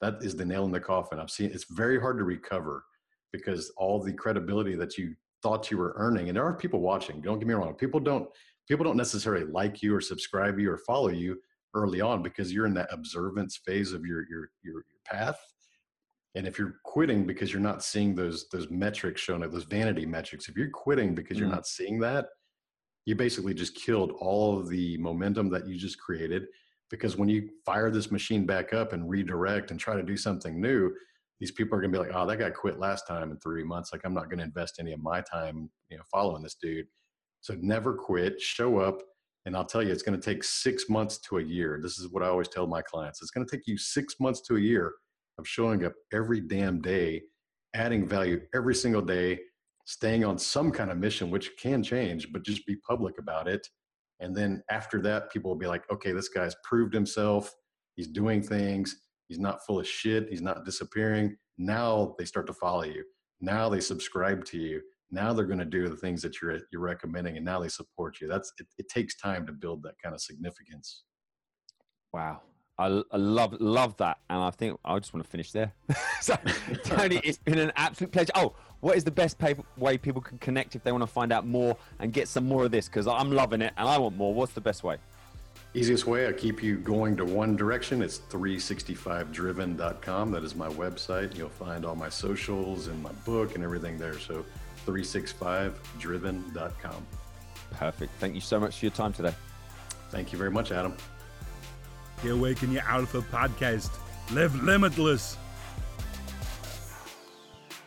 that 0.00 0.22
is 0.22 0.36
the 0.36 0.44
nail 0.44 0.64
in 0.64 0.72
the 0.72 0.80
coffin. 0.80 1.18
I've 1.18 1.30
seen 1.30 1.50
it's 1.50 1.66
very 1.70 2.00
hard 2.00 2.18
to 2.18 2.24
recover 2.24 2.84
because 3.32 3.72
all 3.76 4.00
the 4.02 4.12
credibility 4.12 4.76
that 4.76 4.96
you 4.96 5.14
thought 5.42 5.70
you 5.70 5.76
were 5.76 5.92
earning 5.96 6.28
and 6.28 6.36
there 6.36 6.44
are 6.44 6.54
people 6.54 6.80
watching 6.80 7.20
don't 7.20 7.38
get 7.38 7.46
me 7.46 7.52
wrong 7.52 7.74
people 7.74 8.00
don't 8.00 8.28
people 8.66 8.84
don't 8.84 8.96
necessarily 8.96 9.44
like 9.44 9.82
you 9.82 9.94
or 9.94 10.00
subscribe 10.00 10.58
you 10.58 10.70
or 10.70 10.78
follow 10.78 11.08
you 11.08 11.36
early 11.74 12.00
on 12.00 12.22
because 12.22 12.52
you're 12.52 12.64
in 12.64 12.72
that 12.72 12.88
observance 12.92 13.60
phase 13.66 13.92
of 13.92 14.06
your 14.06 14.24
your 14.30 14.50
your, 14.62 14.74
your 14.74 14.84
path 15.04 15.38
and 16.34 16.46
if 16.46 16.58
you're 16.58 16.76
quitting 16.84 17.26
because 17.26 17.52
you're 17.52 17.62
not 17.62 17.82
seeing 17.82 18.14
those 18.14 18.48
those 18.50 18.70
metrics 18.70 19.20
shown 19.20 19.40
those 19.40 19.64
vanity 19.64 20.06
metrics 20.06 20.48
if 20.48 20.56
you're 20.56 20.70
quitting 20.70 21.14
because 21.14 21.38
you're 21.38 21.48
mm. 21.48 21.52
not 21.52 21.66
seeing 21.66 21.98
that 22.00 22.26
you 23.06 23.14
basically 23.14 23.54
just 23.54 23.74
killed 23.74 24.12
all 24.18 24.58
of 24.58 24.68
the 24.68 24.96
momentum 24.98 25.50
that 25.50 25.66
you 25.66 25.76
just 25.76 25.98
created 25.98 26.44
because 26.90 27.16
when 27.16 27.28
you 27.28 27.48
fire 27.64 27.90
this 27.90 28.10
machine 28.10 28.46
back 28.46 28.72
up 28.72 28.92
and 28.92 29.08
redirect 29.08 29.70
and 29.70 29.80
try 29.80 29.94
to 29.94 30.02
do 30.02 30.16
something 30.16 30.60
new 30.60 30.92
these 31.40 31.50
people 31.50 31.76
are 31.76 31.80
going 31.80 31.92
to 31.92 31.98
be 31.98 32.02
like, 32.02 32.14
oh, 32.14 32.26
that 32.26 32.38
guy 32.38 32.50
quit 32.50 32.78
last 32.78 33.06
time 33.06 33.30
in 33.30 33.38
three 33.38 33.64
months. 33.64 33.92
Like, 33.92 34.02
I'm 34.04 34.14
not 34.14 34.30
going 34.30 34.38
to 34.38 34.44
invest 34.44 34.76
any 34.78 34.92
of 34.92 35.02
my 35.02 35.20
time, 35.20 35.70
you 35.90 35.96
know, 35.96 36.02
following 36.10 36.42
this 36.42 36.56
dude. 36.60 36.86
So 37.40 37.54
never 37.60 37.94
quit, 37.94 38.40
show 38.40 38.78
up. 38.78 38.98
And 39.44 39.54
I'll 39.54 39.64
tell 39.64 39.82
you, 39.82 39.92
it's 39.92 40.02
going 40.02 40.18
to 40.18 40.24
take 40.24 40.42
six 40.42 40.88
months 40.88 41.18
to 41.28 41.38
a 41.38 41.42
year. 41.42 41.78
This 41.82 41.98
is 41.98 42.08
what 42.08 42.22
I 42.22 42.28
always 42.28 42.48
tell 42.48 42.66
my 42.66 42.80
clients. 42.80 43.20
It's 43.20 43.30
going 43.30 43.46
to 43.46 43.56
take 43.56 43.66
you 43.66 43.76
six 43.76 44.14
months 44.20 44.40
to 44.42 44.56
a 44.56 44.60
year 44.60 44.94
of 45.38 45.48
showing 45.48 45.84
up 45.84 45.92
every 46.12 46.40
damn 46.40 46.80
day, 46.80 47.22
adding 47.74 48.06
value 48.06 48.40
every 48.54 48.74
single 48.74 49.02
day, 49.02 49.38
staying 49.84 50.24
on 50.24 50.38
some 50.38 50.70
kind 50.70 50.90
of 50.90 50.98
mission, 50.98 51.30
which 51.30 51.56
can 51.60 51.82
change, 51.82 52.32
but 52.32 52.44
just 52.44 52.66
be 52.66 52.76
public 52.88 53.18
about 53.18 53.48
it. 53.48 53.66
And 54.20 54.34
then 54.34 54.62
after 54.70 55.00
that, 55.02 55.30
people 55.30 55.50
will 55.50 55.58
be 55.58 55.66
like, 55.66 55.82
okay, 55.92 56.12
this 56.12 56.28
guy's 56.28 56.54
proved 56.62 56.94
himself. 56.94 57.52
He's 57.96 58.08
doing 58.08 58.42
things 58.42 58.96
He's 59.28 59.38
not 59.38 59.64
full 59.64 59.80
of 59.80 59.86
shit. 59.86 60.28
He's 60.28 60.42
not 60.42 60.64
disappearing. 60.64 61.36
Now 61.58 62.14
they 62.18 62.24
start 62.24 62.46
to 62.48 62.52
follow 62.52 62.84
you. 62.84 63.04
Now 63.40 63.68
they 63.68 63.80
subscribe 63.80 64.44
to 64.46 64.58
you. 64.58 64.80
Now 65.10 65.32
they're 65.32 65.46
going 65.46 65.58
to 65.58 65.64
do 65.64 65.88
the 65.88 65.96
things 65.96 66.22
that 66.22 66.40
you're 66.40 66.58
you're 66.72 66.80
recommending, 66.80 67.36
and 67.36 67.44
now 67.44 67.60
they 67.60 67.68
support 67.68 68.20
you. 68.20 68.28
That's 68.28 68.52
it, 68.58 68.66
it 68.78 68.88
takes 68.88 69.16
time 69.16 69.46
to 69.46 69.52
build 69.52 69.82
that 69.84 69.94
kind 70.02 70.14
of 70.14 70.20
significance. 70.20 71.04
Wow, 72.12 72.42
I, 72.78 73.02
I, 73.12 73.16
love 73.16 73.54
love 73.60 73.96
that, 73.98 74.18
and 74.28 74.42
I 74.42 74.50
think 74.50 74.78
I 74.84 74.98
just 74.98 75.14
want 75.14 75.24
to 75.24 75.30
finish 75.30 75.52
there. 75.52 75.72
so, 76.20 76.36
Tony, 76.82 77.20
it's 77.22 77.38
been 77.38 77.58
an 77.58 77.72
absolute 77.76 78.10
pleasure. 78.10 78.32
Oh, 78.34 78.54
what 78.80 78.96
is 78.96 79.04
the 79.04 79.12
best 79.12 79.38
pay, 79.38 79.54
way 79.76 79.96
people 79.96 80.20
can 80.20 80.38
connect 80.38 80.74
if 80.74 80.82
they 80.82 80.90
want 80.90 81.02
to 81.02 81.06
find 81.06 81.32
out 81.32 81.46
more 81.46 81.76
and 82.00 82.12
get 82.12 82.26
some 82.26 82.46
more 82.46 82.64
of 82.64 82.72
this? 82.72 82.88
Because 82.88 83.06
I'm 83.06 83.30
loving 83.30 83.62
it 83.62 83.72
and 83.76 83.88
I 83.88 83.96
want 83.98 84.16
more. 84.16 84.34
What's 84.34 84.52
the 84.52 84.60
best 84.60 84.82
way? 84.82 84.96
Easiest 85.74 86.06
way, 86.06 86.28
I 86.28 86.32
keep 86.32 86.62
you 86.62 86.78
going 86.78 87.16
to 87.16 87.24
one 87.24 87.56
direction. 87.56 88.02
It's 88.02 88.18
365driven.com. 88.30 90.30
That 90.30 90.44
is 90.44 90.54
my 90.54 90.68
website. 90.68 91.36
You'll 91.36 91.48
find 91.48 91.84
all 91.84 91.96
my 91.96 92.08
socials 92.08 92.86
and 92.88 93.02
my 93.02 93.12
book 93.24 93.54
and 93.54 93.64
everything 93.64 93.98
there. 93.98 94.18
So 94.18 94.44
365driven.com. 94.86 97.06
Perfect. 97.72 98.12
Thank 98.20 98.34
you 98.34 98.40
so 98.40 98.60
much 98.60 98.78
for 98.78 98.86
your 98.86 98.92
time 98.92 99.12
today. 99.12 99.34
Thank 100.10 100.32
you 100.32 100.38
very 100.38 100.50
much, 100.50 100.70
Adam. 100.70 100.94
The 102.24 102.30
Awaken 102.30 102.72
Your 102.72 102.84
Alpha 102.84 103.20
podcast. 103.20 103.90
Live 104.32 104.54
limitless. 104.62 105.36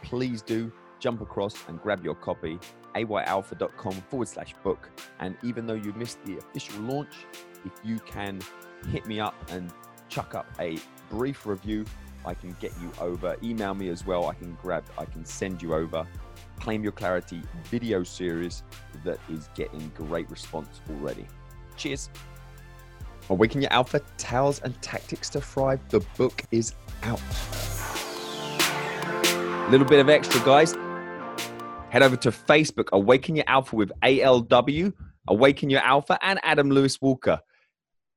Please 0.03 0.43
do 0.43 0.71
jump 0.99 1.21
across 1.21 1.55
and 1.67 1.81
grab 1.81 2.05
your 2.05 2.13
copy, 2.13 2.59
ayalpha.com 2.93 3.93
forward 4.11 4.27
slash 4.27 4.53
book. 4.63 4.91
And 5.19 5.35
even 5.41 5.65
though 5.65 5.73
you 5.73 5.91
missed 5.93 6.23
the 6.23 6.37
official 6.37 6.79
launch, 6.81 7.25
if 7.65 7.71
you 7.83 7.97
can 7.97 8.39
hit 8.91 9.07
me 9.07 9.19
up 9.19 9.33
and 9.49 9.73
chuck 10.07 10.35
up 10.35 10.45
a 10.59 10.77
brief 11.09 11.47
review, 11.47 11.83
I 12.23 12.35
can 12.35 12.55
get 12.59 12.71
you 12.79 12.91
over. 13.01 13.37
Email 13.41 13.73
me 13.73 13.89
as 13.89 14.05
well. 14.05 14.27
I 14.27 14.35
can 14.35 14.55
grab, 14.61 14.85
I 14.99 15.05
can 15.05 15.25
send 15.25 15.63
you 15.63 15.73
over. 15.73 16.07
Claim 16.59 16.83
Your 16.83 16.91
Clarity 16.91 17.41
video 17.63 18.03
series 18.03 18.61
that 19.03 19.17
is 19.31 19.49
getting 19.55 19.91
great 19.95 20.29
response 20.29 20.79
already. 20.91 21.25
Cheers. 21.75 22.11
Awaken 23.29 23.61
Your 23.61 23.73
Alpha 23.73 24.01
Tales 24.17 24.61
and 24.61 24.79
Tactics 24.81 25.29
to 25.31 25.41
Thrive. 25.41 25.79
The 25.89 25.99
book 26.17 26.43
is 26.51 26.73
out. 27.03 27.21
Little 29.69 29.85
bit 29.85 29.99
of 29.99 30.09
extra, 30.09 30.39
guys. 30.45 30.73
Head 31.89 32.03
over 32.03 32.15
to 32.17 32.31
Facebook, 32.31 32.89
Awaken 32.93 33.35
Your 33.35 33.45
Alpha 33.47 33.75
with 33.75 33.91
ALW, 34.01 34.93
Awaken 35.27 35.69
Your 35.69 35.81
Alpha, 35.81 36.17
and 36.21 36.39
Adam 36.43 36.69
Lewis 36.69 37.01
Walker. 37.01 37.39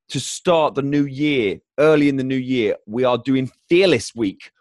To 0.09 0.19
start 0.19 0.75
the 0.75 0.81
new 0.81 1.05
year, 1.05 1.59
early 1.77 2.09
in 2.09 2.15
the 2.15 2.23
new 2.23 2.35
year, 2.35 2.75
we 2.85 3.03
are 3.03 3.17
doing 3.17 3.51
Fearless 3.69 4.15
Week, 4.15 4.51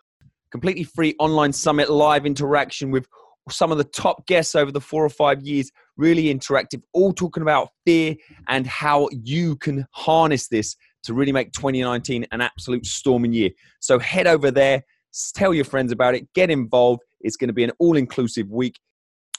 completely 0.50 0.84
free 0.84 1.14
online 1.18 1.52
summit, 1.52 1.90
live 1.90 2.26
interaction 2.26 2.90
with 2.90 3.06
some 3.48 3.72
of 3.72 3.78
the 3.78 3.84
top 3.84 4.26
guests 4.26 4.54
over 4.54 4.70
the 4.70 4.80
four 4.80 5.04
or 5.04 5.10
five 5.10 5.42
years, 5.42 5.70
really 6.00 6.34
interactive, 6.34 6.82
all 6.92 7.12
talking 7.12 7.42
about 7.42 7.68
fear 7.84 8.16
and 8.48 8.66
how 8.66 9.08
you 9.22 9.56
can 9.56 9.86
harness 9.92 10.48
this 10.48 10.76
to 11.04 11.14
really 11.14 11.32
make 11.32 11.52
2019 11.52 12.26
an 12.32 12.40
absolute 12.40 12.86
storming 12.86 13.32
year. 13.32 13.50
So 13.80 13.98
head 13.98 14.26
over 14.26 14.50
there, 14.50 14.82
tell 15.34 15.52
your 15.54 15.64
friends 15.64 15.92
about 15.92 16.14
it, 16.14 16.26
get 16.34 16.50
involved. 16.50 17.02
It's 17.20 17.36
going 17.36 17.48
to 17.48 17.54
be 17.54 17.64
an 17.64 17.72
all 17.78 17.96
inclusive 17.96 18.50
week. 18.50 18.78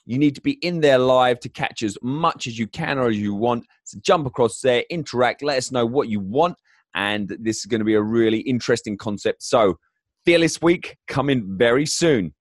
You 0.06 0.18
need 0.18 0.36
to 0.36 0.42
be 0.42 0.54
in 0.62 0.82
there 0.82 0.98
live 0.98 1.40
to 1.42 1.50
catch 1.50 1.84
as 1.84 1.98
much 2.02 2.48
as 2.48 2.58
you 2.58 2.68
can 2.68 2.98
or 2.98 3.10
as 3.10 3.18
you 3.18 3.34
want. 3.34 3.66
So 3.84 4.00
jump 4.02 4.26
across 4.28 4.62
there, 4.62 4.84
interact, 4.90 5.44
let 5.44 5.58
us 5.58 5.72
know 5.72 5.86
what 5.86 6.10
you 6.10 6.20
want. 6.20 6.56
And 6.94 7.36
this 7.40 7.58
is 7.60 7.66
going 7.66 7.80
to 7.80 7.86
be 7.86 7.94
a 7.94 8.02
really 8.02 8.40
interesting 8.40 8.98
concept. 8.98 9.44
So, 9.44 9.78
Fearless 10.24 10.62
Week 10.62 10.98
coming 11.08 11.58
very 11.58 11.86
soon. 11.88 12.36